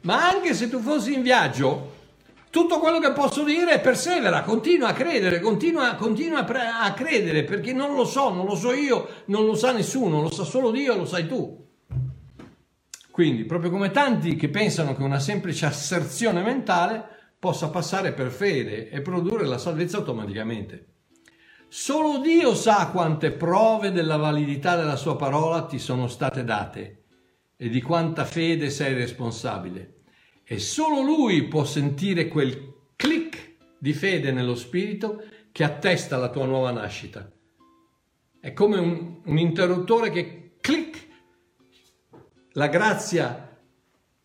Ma 0.01 0.29
anche 0.29 0.53
se 0.53 0.69
tu 0.69 0.81
fossi 0.81 1.15
in 1.15 1.23
viaggio, 1.23 1.95
tutto 2.57 2.79
quello 2.79 2.97
che 2.97 3.11
posso 3.11 3.43
dire 3.43 3.77
persevera, 3.77 4.41
continua 4.41 4.87
a 4.87 4.93
credere, 4.93 5.39
continua, 5.39 5.93
continua 5.93 6.43
a 6.43 6.93
credere, 6.93 7.43
perché 7.43 7.71
non 7.71 7.93
lo 7.93 8.03
so, 8.03 8.33
non 8.33 8.47
lo 8.47 8.55
so 8.55 8.73
io, 8.73 9.07
non 9.25 9.45
lo 9.45 9.53
sa 9.53 9.71
nessuno, 9.71 10.23
lo 10.23 10.31
sa 10.31 10.43
solo 10.43 10.71
Dio 10.71 10.95
lo 10.95 11.05
sai 11.05 11.27
tu. 11.27 11.67
Quindi, 13.11 13.45
proprio 13.45 13.69
come 13.69 13.91
tanti 13.91 14.35
che 14.35 14.49
pensano 14.49 14.95
che 14.95 15.03
una 15.03 15.19
semplice 15.19 15.67
asserzione 15.67 16.41
mentale 16.41 17.05
possa 17.37 17.69
passare 17.69 18.11
per 18.13 18.31
fede 18.31 18.89
e 18.89 19.01
produrre 19.01 19.45
la 19.45 19.59
salvezza 19.59 19.97
automaticamente. 19.97 20.87
Solo 21.67 22.17
Dio 22.17 22.55
sa 22.55 22.89
quante 22.91 23.33
prove 23.33 23.91
della 23.91 24.17
validità 24.17 24.75
della 24.75 24.95
sua 24.95 25.15
parola 25.15 25.67
ti 25.67 25.77
sono 25.77 26.07
state 26.07 26.43
date 26.43 27.03
e 27.55 27.69
di 27.69 27.83
quanta 27.83 28.25
fede 28.25 28.71
sei 28.71 28.95
responsabile 28.95 29.96
e 30.49 30.59
solo 30.59 31.01
lui 31.01 31.43
può 31.43 31.65
sentire 31.65 32.29
quel 32.29 32.75
click 32.95 33.55
di 33.77 33.91
fede 33.91 34.31
nello 34.31 34.55
spirito 34.55 35.21
che 35.51 35.65
attesta 35.65 36.15
la 36.15 36.29
tua 36.29 36.45
nuova 36.45 36.71
nascita. 36.71 37.29
È 38.39 38.53
come 38.53 38.77
un, 38.77 39.21
un 39.25 39.37
interruttore 39.37 40.09
che 40.09 40.55
click, 40.61 41.05
la 42.53 42.67
grazia 42.67 43.59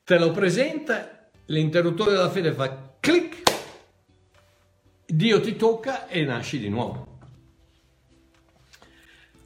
te 0.05 0.19
lo 0.19 0.31
presenta, 0.31 1.29
l'interruttore 1.47 2.13
della 2.13 2.31
fede 2.31 2.53
fa 2.53 2.95
click, 3.01 3.43
Dio 5.05 5.41
ti 5.41 5.57
tocca 5.57 6.07
e 6.07 6.25
nasci 6.25 6.61
di 6.61 6.69
nuovo. 6.69 7.12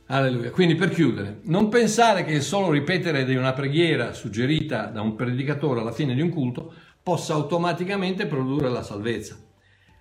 Alleluia. 0.08 0.52
Quindi 0.52 0.76
per 0.76 0.90
chiudere, 0.90 1.40
non 1.44 1.68
pensare 1.68 2.24
che 2.24 2.32
il 2.32 2.42
solo 2.42 2.70
ripetere 2.70 3.24
di 3.24 3.34
una 3.34 3.52
preghiera 3.52 4.12
suggerita 4.12 4.86
da 4.86 5.00
un 5.00 5.16
predicatore 5.16 5.80
alla 5.80 5.90
fine 5.90 6.14
di 6.14 6.20
un 6.20 6.30
culto 6.30 6.72
possa 7.02 7.34
automaticamente 7.34 8.26
produrre 8.26 8.68
la 8.68 8.84
salvezza. 8.84 9.36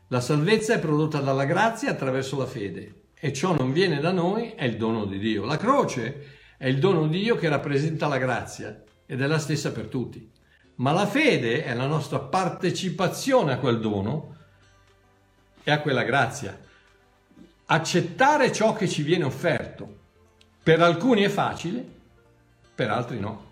La 0.10 0.20
salvezza 0.20 0.76
è 0.76 0.80
prodotta 0.80 1.20
dalla 1.22 1.45
grazia 1.45 1.89
attraverso 1.89 2.38
la 2.38 2.45
fede 2.45 3.08
e 3.20 3.34
ciò 3.34 3.56
non 3.56 3.74
viene 3.74 3.99
da 3.99 4.12
noi, 4.12 4.51
è 4.56 4.66
il 4.66 4.78
dono 4.78 5.06
di 5.06 5.18
Dio. 5.18 5.43
La 5.43 5.58
croce 5.58 6.53
è 6.58 6.68
il 6.68 6.78
dono 6.78 7.08
di 7.08 7.22
Dio 7.22 7.36
che 7.36 7.49
rappresenta 7.49 8.08
la 8.08 8.20
grazia 8.20 8.84
ed 9.08 9.22
è 9.22 9.26
la 9.26 9.39
stessa 9.39 9.72
per 9.72 9.88
tutti. 9.88 10.32
Ma 10.76 10.91
la 10.91 11.08
fede 11.08 11.64
è 11.64 11.74
la 11.74 11.88
nostra 11.88 12.20
partecipazione 12.20 13.53
a 13.53 13.58
quel 13.58 13.80
dono 13.80 14.36
e 15.64 15.72
a 15.72 15.80
quella 15.82 16.03
grazia. 16.03 16.60
Accettare 17.68 18.51
ciò 18.51 18.74
che 18.74 18.88
ci 18.88 19.01
viene 19.01 19.24
offerto. 19.24 20.03
Per 20.61 20.82
alcuni 20.82 21.24
è 21.24 21.30
facile, 21.30 21.84
per 22.74 22.89
altri 22.89 23.20
no. 23.20 23.43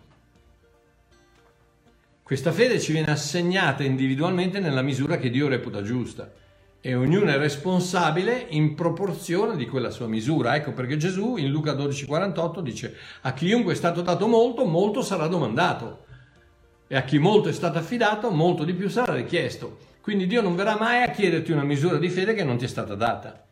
Questa 2.21 2.51
fede 2.51 2.79
ci 2.79 2.91
viene 2.91 3.11
assegnata 3.11 3.83
individualmente 3.83 4.59
nella 4.59 4.81
misura 4.81 5.17
che 5.17 5.29
Dio 5.29 5.47
reputa 5.47 5.81
giusta 5.81 6.31
e 6.85 6.95
ognuno 6.95 7.31
è 7.31 7.37
responsabile 7.37 8.45
in 8.49 8.75
proporzione 8.75 9.55
di 9.55 9.67
quella 9.67 9.89
sua 9.89 10.07
misura. 10.07 10.55
Ecco 10.55 10.71
perché 10.71 10.97
Gesù 10.97 11.37
in 11.37 11.49
Luca 11.49 11.73
12:48 11.73 12.61
dice 12.61 12.95
a 13.21 13.33
chiunque 13.33 13.73
è 13.73 13.75
stato 13.75 14.01
dato 14.01 14.27
molto, 14.27 14.65
molto 14.65 15.01
sarà 15.01 15.27
domandato 15.27 16.05
e 16.87 16.95
a 16.95 17.03
chi 17.03 17.19
molto 17.19 17.49
è 17.49 17.53
stato 17.53 17.77
affidato, 17.77 18.31
molto 18.31 18.63
di 18.63 18.73
più 18.73 18.89
sarà 18.89 19.13
richiesto. 19.13 19.77
Quindi 20.01 20.27
Dio 20.27 20.41
non 20.41 20.55
verrà 20.55 20.77
mai 20.77 21.03
a 21.03 21.11
chiederti 21.11 21.51
una 21.51 21.63
misura 21.63 21.97
di 21.97 22.09
fede 22.09 22.33
che 22.33 22.43
non 22.43 22.57
ti 22.57 22.65
è 22.65 22.67
stata 22.67 22.95
data. 22.95 23.42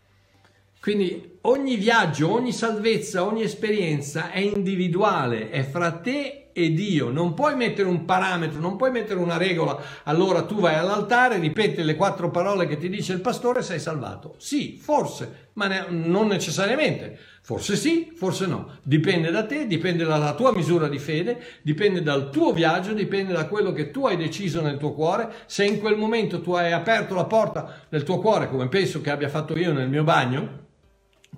Quindi 0.81 1.37
ogni 1.41 1.75
viaggio, 1.75 2.33
ogni 2.33 2.51
salvezza, 2.51 3.23
ogni 3.23 3.43
esperienza 3.43 4.31
è 4.31 4.39
individuale, 4.39 5.51
è 5.51 5.61
fra 5.61 5.91
te 5.91 6.49
e 6.53 6.73
Dio. 6.73 7.11
Non 7.11 7.35
puoi 7.35 7.55
mettere 7.55 7.87
un 7.87 8.03
parametro, 8.03 8.59
non 8.59 8.77
puoi 8.77 8.89
mettere 8.89 9.19
una 9.19 9.37
regola. 9.37 9.79
Allora 10.05 10.41
tu 10.41 10.59
vai 10.59 10.73
all'altare, 10.73 11.37
ripeti 11.37 11.83
le 11.83 11.95
quattro 11.95 12.31
parole 12.31 12.65
che 12.65 12.77
ti 12.77 12.89
dice 12.89 13.13
il 13.13 13.21
pastore 13.21 13.59
e 13.59 13.61
sei 13.61 13.79
salvato. 13.79 14.33
Sì, 14.37 14.79
forse, 14.81 15.49
ma 15.53 15.67
ne- 15.67 15.85
non 15.89 16.25
necessariamente. 16.25 17.15
Forse 17.43 17.75
sì, 17.75 18.13
forse 18.15 18.47
no. 18.47 18.77
Dipende 18.81 19.29
da 19.29 19.45
te, 19.45 19.67
dipende 19.67 20.03
dalla 20.03 20.33
tua 20.33 20.51
misura 20.51 20.87
di 20.87 20.97
fede, 20.97 21.43
dipende 21.61 22.01
dal 22.01 22.31
tuo 22.31 22.53
viaggio, 22.53 22.93
dipende 22.93 23.33
da 23.33 23.45
quello 23.45 23.71
che 23.71 23.91
tu 23.91 24.07
hai 24.07 24.17
deciso 24.17 24.61
nel 24.61 24.77
tuo 24.77 24.93
cuore. 24.93 25.31
Se 25.45 25.63
in 25.63 25.79
quel 25.79 25.95
momento 25.95 26.41
tu 26.41 26.53
hai 26.53 26.71
aperto 26.71 27.13
la 27.13 27.25
porta 27.25 27.85
del 27.87 28.01
tuo 28.01 28.17
cuore, 28.17 28.49
come 28.49 28.67
penso 28.67 28.99
che 28.99 29.11
abbia 29.11 29.29
fatto 29.29 29.55
io 29.55 29.73
nel 29.73 29.87
mio 29.87 30.03
bagno, 30.03 30.60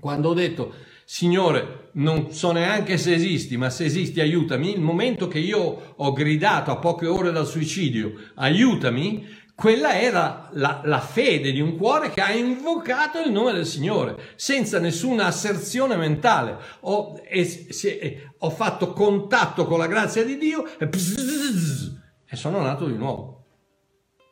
quando 0.03 0.27
ho 0.27 0.33
detto, 0.33 0.73
Signore, 1.05 1.91
non 1.93 2.33
so 2.33 2.51
neanche 2.51 2.97
se 2.97 3.13
esisti, 3.13 3.55
ma 3.55 3.69
se 3.69 3.85
esisti 3.85 4.19
aiutami, 4.19 4.73
il 4.73 4.81
momento 4.81 5.29
che 5.29 5.39
io 5.39 5.93
ho 5.95 6.11
gridato 6.11 6.71
a 6.71 6.75
poche 6.75 7.07
ore 7.07 7.31
dal 7.31 7.47
suicidio, 7.47 8.11
aiutami, 8.35 9.25
quella 9.55 9.97
era 9.97 10.49
la, 10.51 10.81
la, 10.83 10.99
fede 10.99 11.53
di 11.53 11.61
un 11.61 11.77
cuore 11.77 12.09
che 12.09 12.19
ha 12.19 12.33
invocato 12.33 13.21
il 13.21 13.31
nome 13.31 13.53
del 13.53 13.65
Signore, 13.65 14.33
senza 14.35 14.77
nessuna 14.77 15.27
asserzione 15.27 15.95
mentale. 15.95 16.57
Ho, 16.81 17.21
e, 17.25 17.45
se, 17.45 18.33
ho 18.39 18.49
fatto 18.49 18.91
contatto 18.91 19.65
con 19.65 19.79
la 19.79 19.87
grazia 19.87 20.25
di 20.25 20.37
Dio 20.37 20.65
e, 20.77 20.85
pzzz, 20.85 21.91
e 22.25 22.35
sono 22.35 22.59
nato 22.59 22.87
di 22.87 22.97
nuovo. 22.97 23.45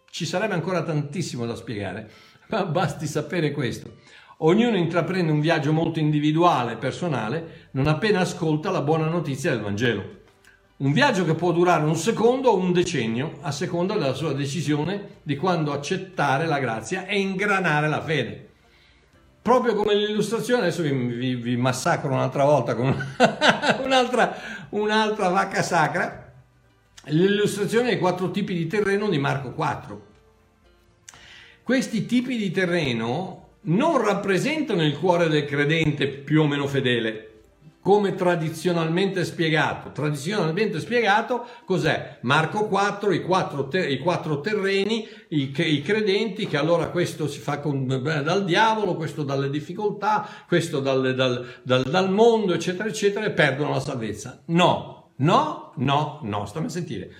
Ci 0.09 0.25
sarebbe 0.25 0.53
ancora 0.53 0.83
tantissimo 0.83 1.45
da 1.45 1.55
spiegare, 1.55 2.11
ma 2.49 2.65
basti 2.65 3.07
sapere 3.07 3.51
questo. 3.51 4.00
Ognuno 4.43 4.75
intraprende 4.75 5.31
un 5.31 5.39
viaggio 5.39 5.71
molto 5.71 5.99
individuale, 5.99 6.75
personale, 6.75 7.67
non 7.71 7.85
appena 7.85 8.21
ascolta 8.21 8.71
la 8.71 8.81
buona 8.81 9.07
notizia 9.07 9.51
del 9.51 9.61
Vangelo. 9.61 10.19
Un 10.77 10.93
viaggio 10.93 11.25
che 11.25 11.35
può 11.35 11.51
durare 11.51 11.85
un 11.85 11.95
secondo 11.95 12.49
o 12.49 12.57
un 12.57 12.71
decennio, 12.71 13.37
a 13.41 13.51
seconda 13.51 13.93
della 13.93 14.15
sua 14.15 14.33
decisione 14.33 15.19
di 15.21 15.35
quando 15.35 15.71
accettare 15.71 16.47
la 16.47 16.57
grazia 16.57 17.05
e 17.05 17.19
ingranare 17.19 17.87
la 17.87 18.01
fede. 18.01 18.49
Proprio 19.43 19.75
come 19.75 19.93
l'illustrazione, 19.93 20.63
adesso 20.63 20.81
vi, 20.81 20.91
vi, 20.91 21.35
vi 21.35 21.55
massacro 21.55 22.11
un'altra 22.11 22.43
volta 22.43 22.73
con 22.73 22.87
un'altra, 23.83 24.35
un'altra 24.69 25.29
vacca 25.29 25.61
sacra, 25.61 26.33
l'illustrazione 27.05 27.89
dei 27.89 27.99
quattro 27.99 28.31
tipi 28.31 28.55
di 28.55 28.65
terreno 28.65 29.07
di 29.07 29.19
Marco 29.19 29.51
4. 29.51 30.05
Questi 31.61 32.07
tipi 32.07 32.37
di 32.37 32.49
terreno 32.49 33.49
non 33.63 34.03
rappresentano 34.03 34.83
il 34.83 34.97
cuore 34.97 35.27
del 35.27 35.45
credente 35.45 36.07
più 36.07 36.41
o 36.41 36.47
meno 36.47 36.67
fedele, 36.67 37.27
come 37.81 38.13
tradizionalmente 38.13 39.25
spiegato. 39.25 39.91
Tradizionalmente 39.91 40.79
spiegato 40.79 41.45
cos'è? 41.65 42.19
Marco 42.21 42.67
4, 42.67 43.11
i 43.11 43.21
quattro, 43.23 43.67
ter- 43.67 43.89
i 43.89 43.97
quattro 43.99 44.39
terreni, 44.39 45.07
i, 45.29 45.51
i, 45.55 45.81
credenti 45.81 46.47
che 46.47 46.57
allora 46.57 46.89
questo 46.89 47.27
si 47.27 47.39
fa 47.39 47.59
con, 47.59 47.87
dal 47.87 48.45
diavolo, 48.45 48.95
questo 48.95 49.23
dalle 49.23 49.49
difficoltà, 49.49 50.27
questo 50.47 50.79
dal, 50.79 51.15
dal, 51.15 51.61
dal, 51.63 51.83
dal 51.83 52.11
mondo, 52.11 52.53
eccetera, 52.53 52.87
eccetera, 52.87 53.25
e 53.25 53.31
perdono 53.31 53.71
la 53.71 53.79
salvezza. 53.79 54.43
No, 54.47 55.13
no, 55.17 55.73
no, 55.77 56.19
no, 56.23 56.45
stammi 56.45 56.67
a 56.67 56.69
sentire. 56.69 57.11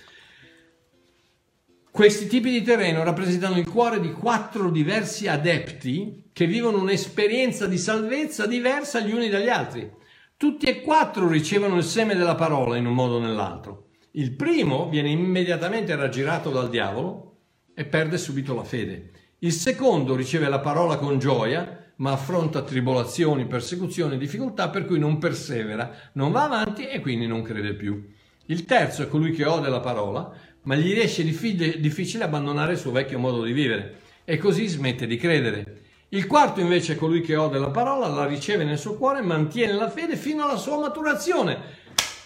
Questi 1.92 2.26
tipi 2.26 2.50
di 2.50 2.62
terreno 2.62 3.04
rappresentano 3.04 3.58
il 3.58 3.68
cuore 3.68 4.00
di 4.00 4.12
quattro 4.12 4.70
diversi 4.70 5.28
adepti 5.28 6.30
che 6.32 6.46
vivono 6.46 6.80
un'esperienza 6.80 7.66
di 7.66 7.76
salvezza 7.76 8.46
diversa 8.46 9.00
gli 9.00 9.12
uni 9.12 9.28
dagli 9.28 9.50
altri. 9.50 9.92
Tutti 10.38 10.64
e 10.64 10.80
quattro 10.80 11.28
ricevono 11.28 11.76
il 11.76 11.82
seme 11.82 12.14
della 12.14 12.34
parola 12.34 12.78
in 12.78 12.86
un 12.86 12.94
modo 12.94 13.16
o 13.16 13.20
nell'altro. 13.20 13.88
Il 14.12 14.32
primo 14.32 14.88
viene 14.88 15.10
immediatamente 15.10 15.94
raggirato 15.94 16.48
dal 16.48 16.70
diavolo 16.70 17.40
e 17.74 17.84
perde 17.84 18.16
subito 18.16 18.54
la 18.54 18.64
fede. 18.64 19.10
Il 19.40 19.52
secondo 19.52 20.16
riceve 20.16 20.48
la 20.48 20.60
parola 20.60 20.96
con 20.96 21.18
gioia, 21.18 21.92
ma 21.96 22.12
affronta 22.12 22.62
tribolazioni, 22.62 23.44
persecuzioni, 23.44 24.16
difficoltà, 24.16 24.70
per 24.70 24.86
cui 24.86 24.98
non 24.98 25.18
persevera, 25.18 25.94
non 26.14 26.32
va 26.32 26.44
avanti 26.44 26.86
e 26.86 27.00
quindi 27.00 27.26
non 27.26 27.42
crede 27.42 27.74
più. 27.74 28.02
Il 28.46 28.64
terzo 28.64 29.02
è 29.02 29.08
colui 29.08 29.32
che 29.32 29.44
ode 29.44 29.68
la 29.68 29.80
parola, 29.80 30.34
ma 30.62 30.76
gli 30.76 30.92
riesce 30.92 31.24
difficile 31.24 32.24
abbandonare 32.24 32.72
il 32.72 32.78
suo 32.78 32.92
vecchio 32.92 33.18
modo 33.18 33.42
di 33.42 33.52
vivere 33.52 34.00
e 34.24 34.38
così 34.38 34.66
smette 34.66 35.06
di 35.06 35.16
credere. 35.16 35.80
Il 36.10 36.26
quarto 36.26 36.60
invece 36.60 36.92
è 36.92 36.96
colui 36.96 37.22
che 37.22 37.36
ode 37.36 37.58
la 37.58 37.70
parola, 37.70 38.06
la 38.06 38.26
riceve 38.26 38.64
nel 38.64 38.78
suo 38.78 38.94
cuore 38.94 39.22
mantiene 39.22 39.72
la 39.72 39.88
fede 39.88 40.16
fino 40.16 40.44
alla 40.44 40.56
sua 40.56 40.78
maturazione. 40.78 41.80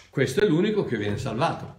Questo 0.09 0.41
è 0.41 0.47
l'unico 0.47 0.83
che 0.83 0.97
viene 0.97 1.17
salvato. 1.17 1.75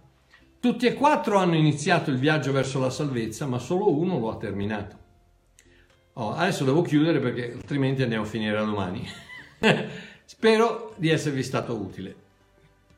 Tutti 0.59 0.87
e 0.87 0.93
quattro 0.93 1.37
hanno 1.37 1.55
iniziato 1.55 2.09
il 2.09 2.17
viaggio 2.17 2.51
verso 2.51 2.79
la 2.79 2.89
salvezza, 2.89 3.45
ma 3.45 3.59
solo 3.59 3.95
uno 3.95 4.19
lo 4.19 4.31
ha 4.31 4.37
terminato. 4.37 4.97
Oh, 6.13 6.33
adesso 6.33 6.65
devo 6.65 6.81
chiudere 6.81 7.19
perché 7.19 7.53
altrimenti 7.53 8.01
andiamo 8.01 8.23
a 8.23 8.27
finire 8.27 8.57
a 8.57 8.63
domani. 8.63 9.07
Spero 10.25 10.93
di 10.97 11.09
esservi 11.09 11.43
stato 11.43 11.75
utile. 11.75 12.15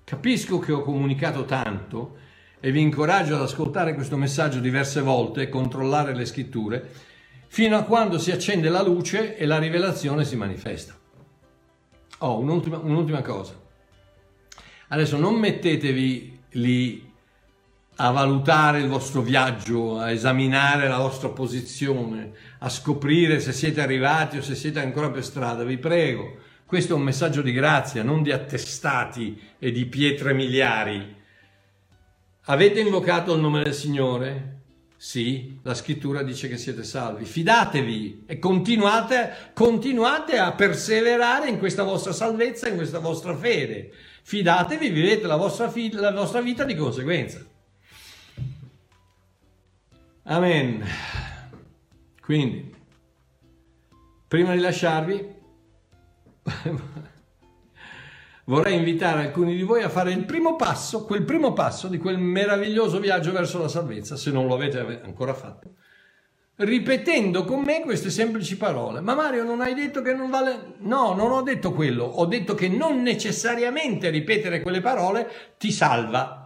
Capisco 0.03 0.57
che 0.57 0.71
ho 0.71 0.81
comunicato 0.81 1.45
tanto 1.45 2.17
e 2.61 2.71
vi 2.71 2.79
incoraggio 2.79 3.35
ad 3.35 3.41
ascoltare 3.41 3.95
questo 3.95 4.15
messaggio 4.15 4.59
diverse 4.59 5.01
volte 5.01 5.41
e 5.41 5.49
controllare 5.49 6.15
le 6.15 6.25
scritture 6.25 6.89
fino 7.47 7.75
a 7.75 7.83
quando 7.83 8.19
si 8.19 8.31
accende 8.31 8.69
la 8.69 8.83
luce 8.83 9.35
e 9.35 9.45
la 9.45 9.57
rivelazione 9.57 10.23
si 10.23 10.37
manifesta. 10.37 10.95
Oh, 12.19 12.37
un'ultima, 12.37 12.77
un'ultima 12.77 13.21
cosa. 13.21 13.59
Adesso 14.89 15.17
non 15.17 15.35
mettetevi 15.35 16.39
lì 16.51 17.11
a 17.95 18.11
valutare 18.11 18.79
il 18.79 18.87
vostro 18.87 19.21
viaggio, 19.21 19.97
a 19.97 20.11
esaminare 20.11 20.87
la 20.87 20.97
vostra 20.97 21.29
posizione, 21.29 22.31
a 22.59 22.69
scoprire 22.69 23.39
se 23.39 23.51
siete 23.51 23.81
arrivati 23.81 24.37
o 24.37 24.41
se 24.41 24.55
siete 24.55 24.79
ancora 24.79 25.09
per 25.09 25.23
strada. 25.23 25.63
Vi 25.63 25.77
prego, 25.77 26.37
questo 26.65 26.93
è 26.93 26.95
un 26.95 27.03
messaggio 27.03 27.41
di 27.41 27.51
grazia, 27.51 28.03
non 28.03 28.21
di 28.21 28.31
attestati 28.31 29.39
e 29.57 29.71
di 29.71 29.85
pietre 29.87 30.33
miliari 30.33 31.19
Avete 32.51 32.81
invocato 32.81 33.33
il 33.33 33.39
nome 33.39 33.63
del 33.63 33.73
Signore? 33.73 34.63
Sì, 34.97 35.57
la 35.63 35.73
scrittura 35.73 36.21
dice 36.21 36.49
che 36.49 36.57
siete 36.57 36.83
salvi. 36.83 37.23
Fidatevi 37.23 38.23
e 38.25 38.39
continuate, 38.39 39.51
continuate 39.53 40.37
a 40.37 40.51
perseverare 40.51 41.47
in 41.47 41.59
questa 41.59 41.83
vostra 41.83 42.11
salvezza, 42.11 42.67
in 42.67 42.75
questa 42.75 42.99
vostra 42.99 43.37
fede. 43.37 43.93
Fidatevi, 44.23 44.89
vivete 44.89 45.27
la 45.27 45.37
vostra, 45.37 45.69
fi- 45.69 45.93
la 45.93 46.11
vostra 46.11 46.41
vita 46.41 46.65
di 46.65 46.75
conseguenza. 46.75 47.39
Amen. 50.23 50.85
Quindi, 52.21 52.75
prima 54.27 54.53
di 54.53 54.59
lasciarvi, 54.59 55.35
vorrei 58.45 58.77
invitare 58.77 59.21
alcuni 59.21 59.55
di 59.55 59.63
voi 59.63 59.83
a 59.83 59.89
fare 59.89 60.11
il 60.11 60.25
primo 60.25 60.55
passo, 60.55 61.05
quel 61.05 61.23
primo 61.23 61.53
passo 61.53 61.87
di 61.87 61.97
quel 61.97 62.17
meraviglioso 62.17 62.99
viaggio 62.99 63.31
verso 63.31 63.59
la 63.59 63.67
salvezza, 63.67 64.15
se 64.15 64.31
non 64.31 64.47
lo 64.47 64.55
avete 64.55 65.01
ancora 65.03 65.33
fatto, 65.33 65.75
ripetendo 66.57 67.43
con 67.43 67.61
me 67.61 67.81
queste 67.81 68.09
semplici 68.09 68.57
parole. 68.57 69.01
Ma 69.01 69.15
Mario, 69.15 69.43
non 69.43 69.61
hai 69.61 69.73
detto 69.73 70.01
che 70.01 70.13
non 70.13 70.29
vale... 70.29 70.75
No, 70.79 71.13
non 71.13 71.31
ho 71.31 71.41
detto 71.41 71.71
quello, 71.71 72.03
ho 72.03 72.25
detto 72.25 72.53
che 72.53 72.67
non 72.67 73.01
necessariamente 73.01 74.09
ripetere 74.09 74.61
quelle 74.61 74.81
parole 74.81 75.29
ti 75.57 75.71
salva, 75.71 76.41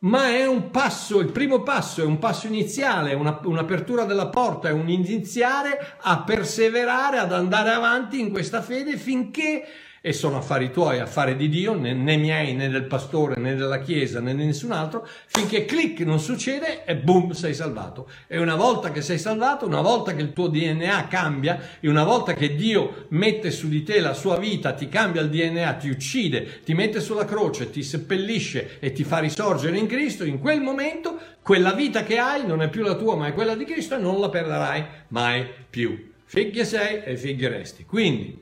ma 0.00 0.30
è 0.30 0.46
un 0.46 0.70
passo, 0.70 1.20
il 1.20 1.30
primo 1.30 1.62
passo 1.62 2.02
è 2.02 2.04
un 2.04 2.18
passo 2.18 2.48
iniziale, 2.48 3.14
una, 3.14 3.40
un'apertura 3.44 4.04
della 4.04 4.28
porta, 4.28 4.68
è 4.68 4.72
un 4.72 4.88
iniziare 4.88 5.96
a 6.00 6.22
perseverare, 6.24 7.18
ad 7.18 7.32
andare 7.32 7.70
avanti 7.70 8.18
in 8.18 8.30
questa 8.30 8.62
fede 8.62 8.96
finché 8.96 9.64
e 10.04 10.12
sono 10.12 10.36
affari 10.36 10.72
tuoi, 10.72 10.98
affari 10.98 11.36
di 11.36 11.48
Dio, 11.48 11.78
né, 11.78 11.94
né, 11.94 12.16
miei, 12.16 12.54
né 12.54 12.68
del 12.68 12.86
pastore, 12.86 13.40
né 13.40 13.54
della 13.54 13.78
chiesa, 13.78 14.20
né 14.20 14.34
di 14.34 14.44
nessun 14.44 14.72
altro, 14.72 15.06
finché 15.26 15.64
clic 15.64 16.00
non 16.00 16.18
succede 16.18 16.84
e 16.84 16.96
boom, 16.96 17.30
sei 17.30 17.54
salvato. 17.54 18.10
E 18.26 18.38
una 18.38 18.56
volta 18.56 18.90
che 18.90 19.00
sei 19.00 19.16
salvato, 19.16 19.64
una 19.64 19.80
volta 19.80 20.12
che 20.12 20.20
il 20.20 20.32
tuo 20.32 20.48
DNA 20.48 21.06
cambia 21.06 21.78
e 21.78 21.88
una 21.88 22.02
volta 22.02 22.34
che 22.34 22.56
Dio 22.56 23.06
mette 23.10 23.52
su 23.52 23.68
di 23.68 23.84
te 23.84 24.00
la 24.00 24.12
sua 24.12 24.38
vita, 24.38 24.72
ti 24.72 24.88
cambia 24.88 25.22
il 25.22 25.30
DNA, 25.30 25.74
ti 25.74 25.88
uccide, 25.88 26.62
ti 26.64 26.74
mette 26.74 26.98
sulla 27.00 27.24
croce, 27.24 27.70
ti 27.70 27.84
seppellisce 27.84 28.78
e 28.80 28.90
ti 28.90 29.04
fa 29.04 29.18
risorgere 29.18 29.78
in 29.78 29.86
Cristo, 29.86 30.24
in 30.24 30.40
quel 30.40 30.60
momento 30.60 31.16
quella 31.42 31.72
vita 31.74 32.02
che 32.02 32.18
hai 32.18 32.44
non 32.44 32.60
è 32.60 32.68
più 32.68 32.82
la 32.82 32.96
tua, 32.96 33.14
ma 33.14 33.28
è 33.28 33.32
quella 33.32 33.54
di 33.54 33.64
Cristo 33.64 33.94
e 33.94 33.98
non 33.98 34.18
la 34.18 34.28
perderai 34.28 34.84
mai 35.08 35.46
più. 35.70 36.10
Figlia 36.24 36.64
sei 36.64 37.02
e 37.04 37.16
figlia 37.16 37.48
resti. 37.48 37.84
Quindi, 37.84 38.41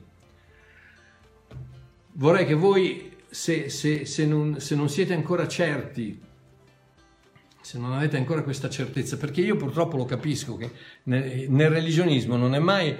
vorrei 2.13 2.45
che 2.45 2.53
voi, 2.53 3.11
se, 3.29 3.69
se, 3.69 4.05
se, 4.05 4.25
non, 4.25 4.59
se 4.59 4.75
non 4.75 4.89
siete 4.89 5.13
ancora 5.13 5.47
certi, 5.47 6.19
se 7.61 7.77
non 7.77 7.93
avete 7.93 8.17
ancora 8.17 8.43
questa 8.43 8.69
certezza, 8.69 9.17
perché 9.17 9.41
io 9.41 9.55
purtroppo 9.55 9.97
lo 9.97 10.05
capisco 10.05 10.57
che 10.57 10.71
nel, 11.03 11.49
nel 11.49 11.69
religionismo 11.69 12.35
non 12.35 12.55
è 12.55 12.59
mai 12.59 12.95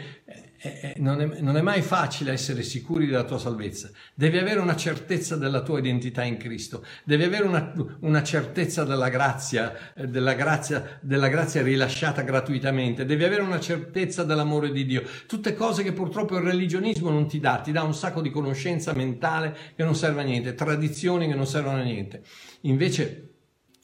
eh, 0.64 0.94
non, 0.98 1.20
è, 1.20 1.42
non, 1.42 1.58
è, 1.58 1.62
mai 1.62 1.82
facile 1.82 2.32
essere 2.32 2.62
sicuri 2.62 3.08
della 3.08 3.24
tua 3.24 3.40
salvezza. 3.40 3.90
Devi 4.14 4.38
avere 4.38 4.60
una 4.60 4.76
certezza 4.76 5.36
della 5.36 5.64
tua 5.64 5.80
identità 5.80 6.24
in 6.24 6.38
Cristo, 6.38 6.86
devi 7.04 7.24
avere 7.24 7.46
una, 7.46 7.74
una 8.02 8.22
certezza 8.22 8.84
della 8.84 9.10
grazia, 9.10 9.94
eh, 9.96 10.08
della 10.08 10.34
grazia, 10.34 11.00
della 11.02 11.30
grazia 11.30 11.64
rilasciata 11.64 12.22
gratuitamente, 12.22 13.06
devi 13.06 13.24
avere 13.24 13.42
una 13.42 13.60
certezza 13.60 14.24
dell'amore 14.24 14.72
di 14.72 14.86
Dio. 14.86 15.04
Tutte 15.26 15.56
cose 15.56 15.82
che 15.82 15.94
purtroppo 15.94 16.38
il 16.38 16.44
religionismo 16.44 17.10
non 17.10 17.28
ti 17.28 17.40
dà, 17.40 17.58
ti 17.58 17.72
dà 17.72 17.82
un 17.82 17.96
sacco 17.96 18.22
di 18.22 18.30
conoscenza 18.30 18.94
mentale 18.94 19.58
che 19.76 19.84
non 19.84 19.96
serve 19.96 20.22
a 20.22 20.26
niente, 20.26 20.54
tradizioni 20.54 21.28
che 21.28 21.34
non 21.34 21.48
servono 21.48 21.80
a 21.80 21.84
niente. 21.84 22.22
Invece 22.62 23.30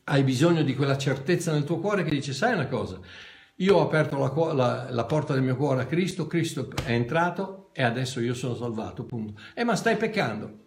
hai 0.04 0.24
bisogno 0.24 0.62
di 0.62 0.76
quella 0.76 0.98
certezza 0.98 1.52
nel 1.52 1.64
tuo 1.64 1.80
cuore 1.80 2.04
che 2.04 2.12
dice, 2.12 2.34
sai 2.34 2.54
una 2.54 2.68
cosa, 2.68 3.00
io 3.58 3.78
ho 3.78 3.82
aperto 3.82 4.18
la, 4.18 4.54
la, 4.54 4.88
la, 4.90 5.06
porta 5.06 5.34
del 5.34 5.42
mio 5.42 5.56
cuore 5.56 5.82
a 5.82 5.86
Cristo, 5.86 6.28
Cristo 6.28 6.70
è 6.84 6.92
entrato 6.92 7.70
e 7.74 7.82
adesso 7.82 8.20
io 8.20 8.34
sono 8.34 8.56
salvato, 8.56 9.04
punto. 9.04 9.40
Eh 9.56 9.64
ma 9.64 9.76
stai 9.76 9.98
peccando. 9.98 10.66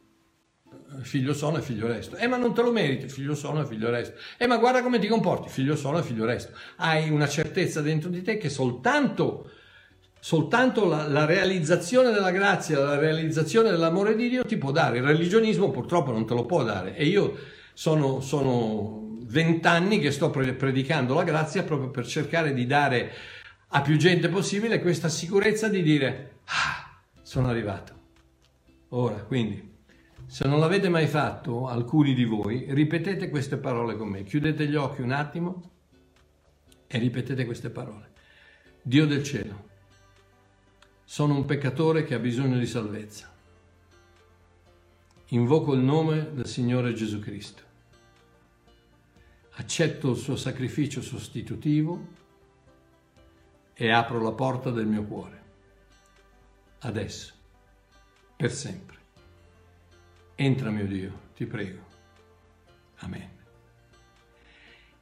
Figlio 1.03 1.33
sono 1.35 1.59
e 1.59 1.63
figlio 1.63 1.87
resto. 1.87 2.17
Eh 2.17 2.27
ma 2.27 2.37
non 2.37 2.53
te 2.53 2.63
lo 2.63 2.73
meriti, 2.73 3.09
figlio 3.09 3.37
sono 3.37 3.61
e 3.63 3.67
figlio 3.67 3.91
resto. 3.91 4.19
Eh 4.37 4.49
ma 4.49 4.57
guarda 4.57 4.83
come 4.83 4.99
ti 4.99 5.07
comporti, 5.07 5.49
figlio 5.49 5.77
sono 5.77 5.99
e 5.99 6.03
figlio 6.03 6.25
resto. 6.25 6.53
Hai 6.77 7.11
una 7.11 7.29
certezza 7.29 7.81
dentro 7.81 8.11
di 8.11 8.23
te 8.23 8.39
che 8.39 8.49
soltanto, 8.49 9.49
soltanto 10.19 10.87
la, 10.87 11.07
la 11.07 11.27
realizzazione 11.27 12.11
della 12.11 12.33
grazia, 12.33 12.81
la 12.81 12.99
realizzazione 12.99 13.71
dell'amore 13.71 14.17
di 14.17 14.29
Dio 14.29 14.45
ti 14.45 14.57
può 14.57 14.73
dare. 14.73 14.99
Il 14.99 15.05
religionismo 15.05 15.71
purtroppo 15.71 16.11
non 16.11 16.27
te 16.27 16.35
lo 16.35 16.45
può 16.45 16.65
dare. 16.65 16.97
E 16.97 17.07
io 17.07 17.37
sono, 17.73 18.21
sono 18.21 19.10
vent'anni 19.31 20.01
che 20.01 20.11
sto 20.11 20.29
predicando 20.31 21.15
la 21.15 21.23
grazia 21.23 21.63
proprio 21.63 21.91
per 21.91 22.05
cercare 22.07 22.53
di 22.53 22.67
dare 22.67 23.13
a 23.69 23.81
più 23.81 23.97
gente 23.97 24.29
possibile 24.29 24.81
questa 24.81 25.09
sicurezza 25.09 25.69
di 25.69 25.83
dire 25.83 26.41
ah, 26.47 27.01
sono 27.23 27.49
arrivato. 27.49 27.99
Ora, 28.89 29.23
quindi, 29.23 29.79
se 30.27 30.49
non 30.49 30.59
l'avete 30.59 30.89
mai 30.89 31.07
fatto, 31.07 31.69
alcuni 31.69 32.13
di 32.15 32.25
voi, 32.25 32.67
ripetete 32.71 33.31
queste 33.31 33.57
parole 33.57 33.97
con 33.97 34.09
me. 34.09 34.25
Chiudete 34.25 34.67
gli 34.67 34.75
occhi 34.75 35.01
un 35.01 35.13
attimo 35.13 35.71
e 36.89 36.99
ripetete 36.99 37.45
queste 37.45 37.71
parole. 37.71 38.11
Dio 38.83 39.07
del 39.07 39.23
cielo, 39.23 39.69
sono 41.05 41.37
un 41.37 41.45
peccatore 41.45 42.03
che 42.03 42.15
ha 42.15 42.19
bisogno 42.19 42.59
di 42.59 42.67
salvezza. 42.67 43.33
Invoco 45.29 45.73
il 45.75 45.81
nome 45.81 46.31
del 46.35 46.49
Signore 46.49 46.93
Gesù 46.93 47.21
Cristo 47.21 47.69
accetto 49.53 50.11
il 50.11 50.17
suo 50.17 50.37
sacrificio 50.37 51.03
sostitutivo 51.03 52.19
e 53.75 53.91
apro 53.91 54.21
la 54.21 54.33
porta 54.33 54.71
del 54.71 54.87
mio 54.87 55.05
cuore. 55.05 55.43
Adesso, 56.81 57.33
per 58.37 58.53
sempre. 58.53 58.99
Entra 60.35 60.71
mio 60.71 60.87
Dio, 60.87 61.21
ti 61.35 61.47
prego. 61.47 61.87
Amen. 62.99 63.31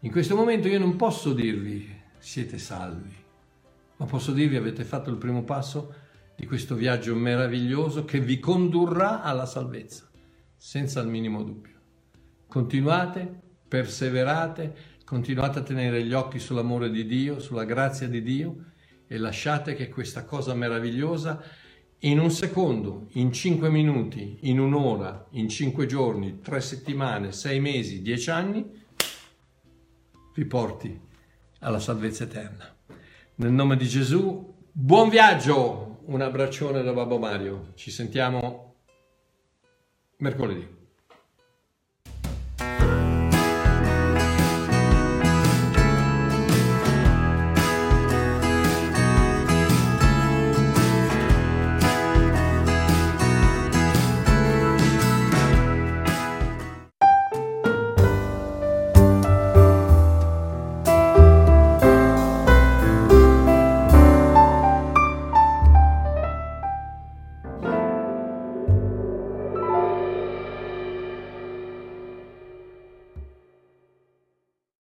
In 0.01 0.11
questo 0.11 0.37
momento 0.37 0.69
io 0.69 0.79
non 0.79 0.97
posso 0.97 1.33
dirvi 1.33 1.97
siete 2.19 2.59
salvi, 2.59 3.15
ma 3.97 4.07
posso 4.07 4.33
dirvi 4.33 4.57
avete 4.57 4.85
fatto 4.85 5.11
il 5.11 5.17
primo 5.17 5.43
passo 5.43 5.95
di 6.37 6.47
questo 6.47 6.77
viaggio 6.77 7.17
meraviglioso 7.17 8.05
che 8.05 8.21
vi 8.21 8.39
condurrà 8.39 9.23
alla 9.23 9.47
salvezza, 9.47 10.09
senza 10.57 11.01
il 11.01 11.09
minimo 11.09 11.43
dubbio. 11.43 11.81
Continuate 12.47 13.41
perseverate, 13.69 14.75
continuate 15.05 15.59
a 15.59 15.63
tenere 15.63 16.03
gli 16.03 16.15
occhi 16.15 16.39
sull'amore 16.39 16.91
di 16.91 17.07
Dio, 17.07 17.39
sulla 17.39 17.65
grazia 17.65 18.09
di 18.09 18.23
Dio 18.23 18.65
e 19.07 19.19
lasciate 19.19 19.75
che 19.75 19.89
questa 19.89 20.25
cosa 20.25 20.55
meravigliosa 20.55 21.43
in 22.01 22.19
un 22.19 22.31
secondo, 22.31 23.09
in 23.13 23.33
cinque 23.33 23.71
minuti, 23.71 24.39
in 24.43 24.61
un'ora, 24.61 25.27
in 25.31 25.49
cinque 25.49 25.87
giorni, 25.87 26.41
tre 26.41 26.61
settimane, 26.61 27.33
sei 27.33 27.59
mesi, 27.61 28.03
dieci 28.03 28.31
anni, 28.31 28.65
vi 30.35 30.45
porti 30.45 31.01
alla 31.61 31.81
salvezza 31.81 32.25
eterna. 32.25 32.73
Nel 33.37 33.51
nome 33.51 33.77
di 33.77 33.87
Gesù, 33.87 34.55
buon 34.71 35.09
viaggio! 35.09 35.87
Un 36.09 36.23
abbraccione 36.23 36.83
da 36.83 36.93
Babbo 36.93 37.19
Mario. 37.19 37.73
Ci 37.75 37.91
sentiamo 37.91 38.77
mercoledì. 40.19 40.78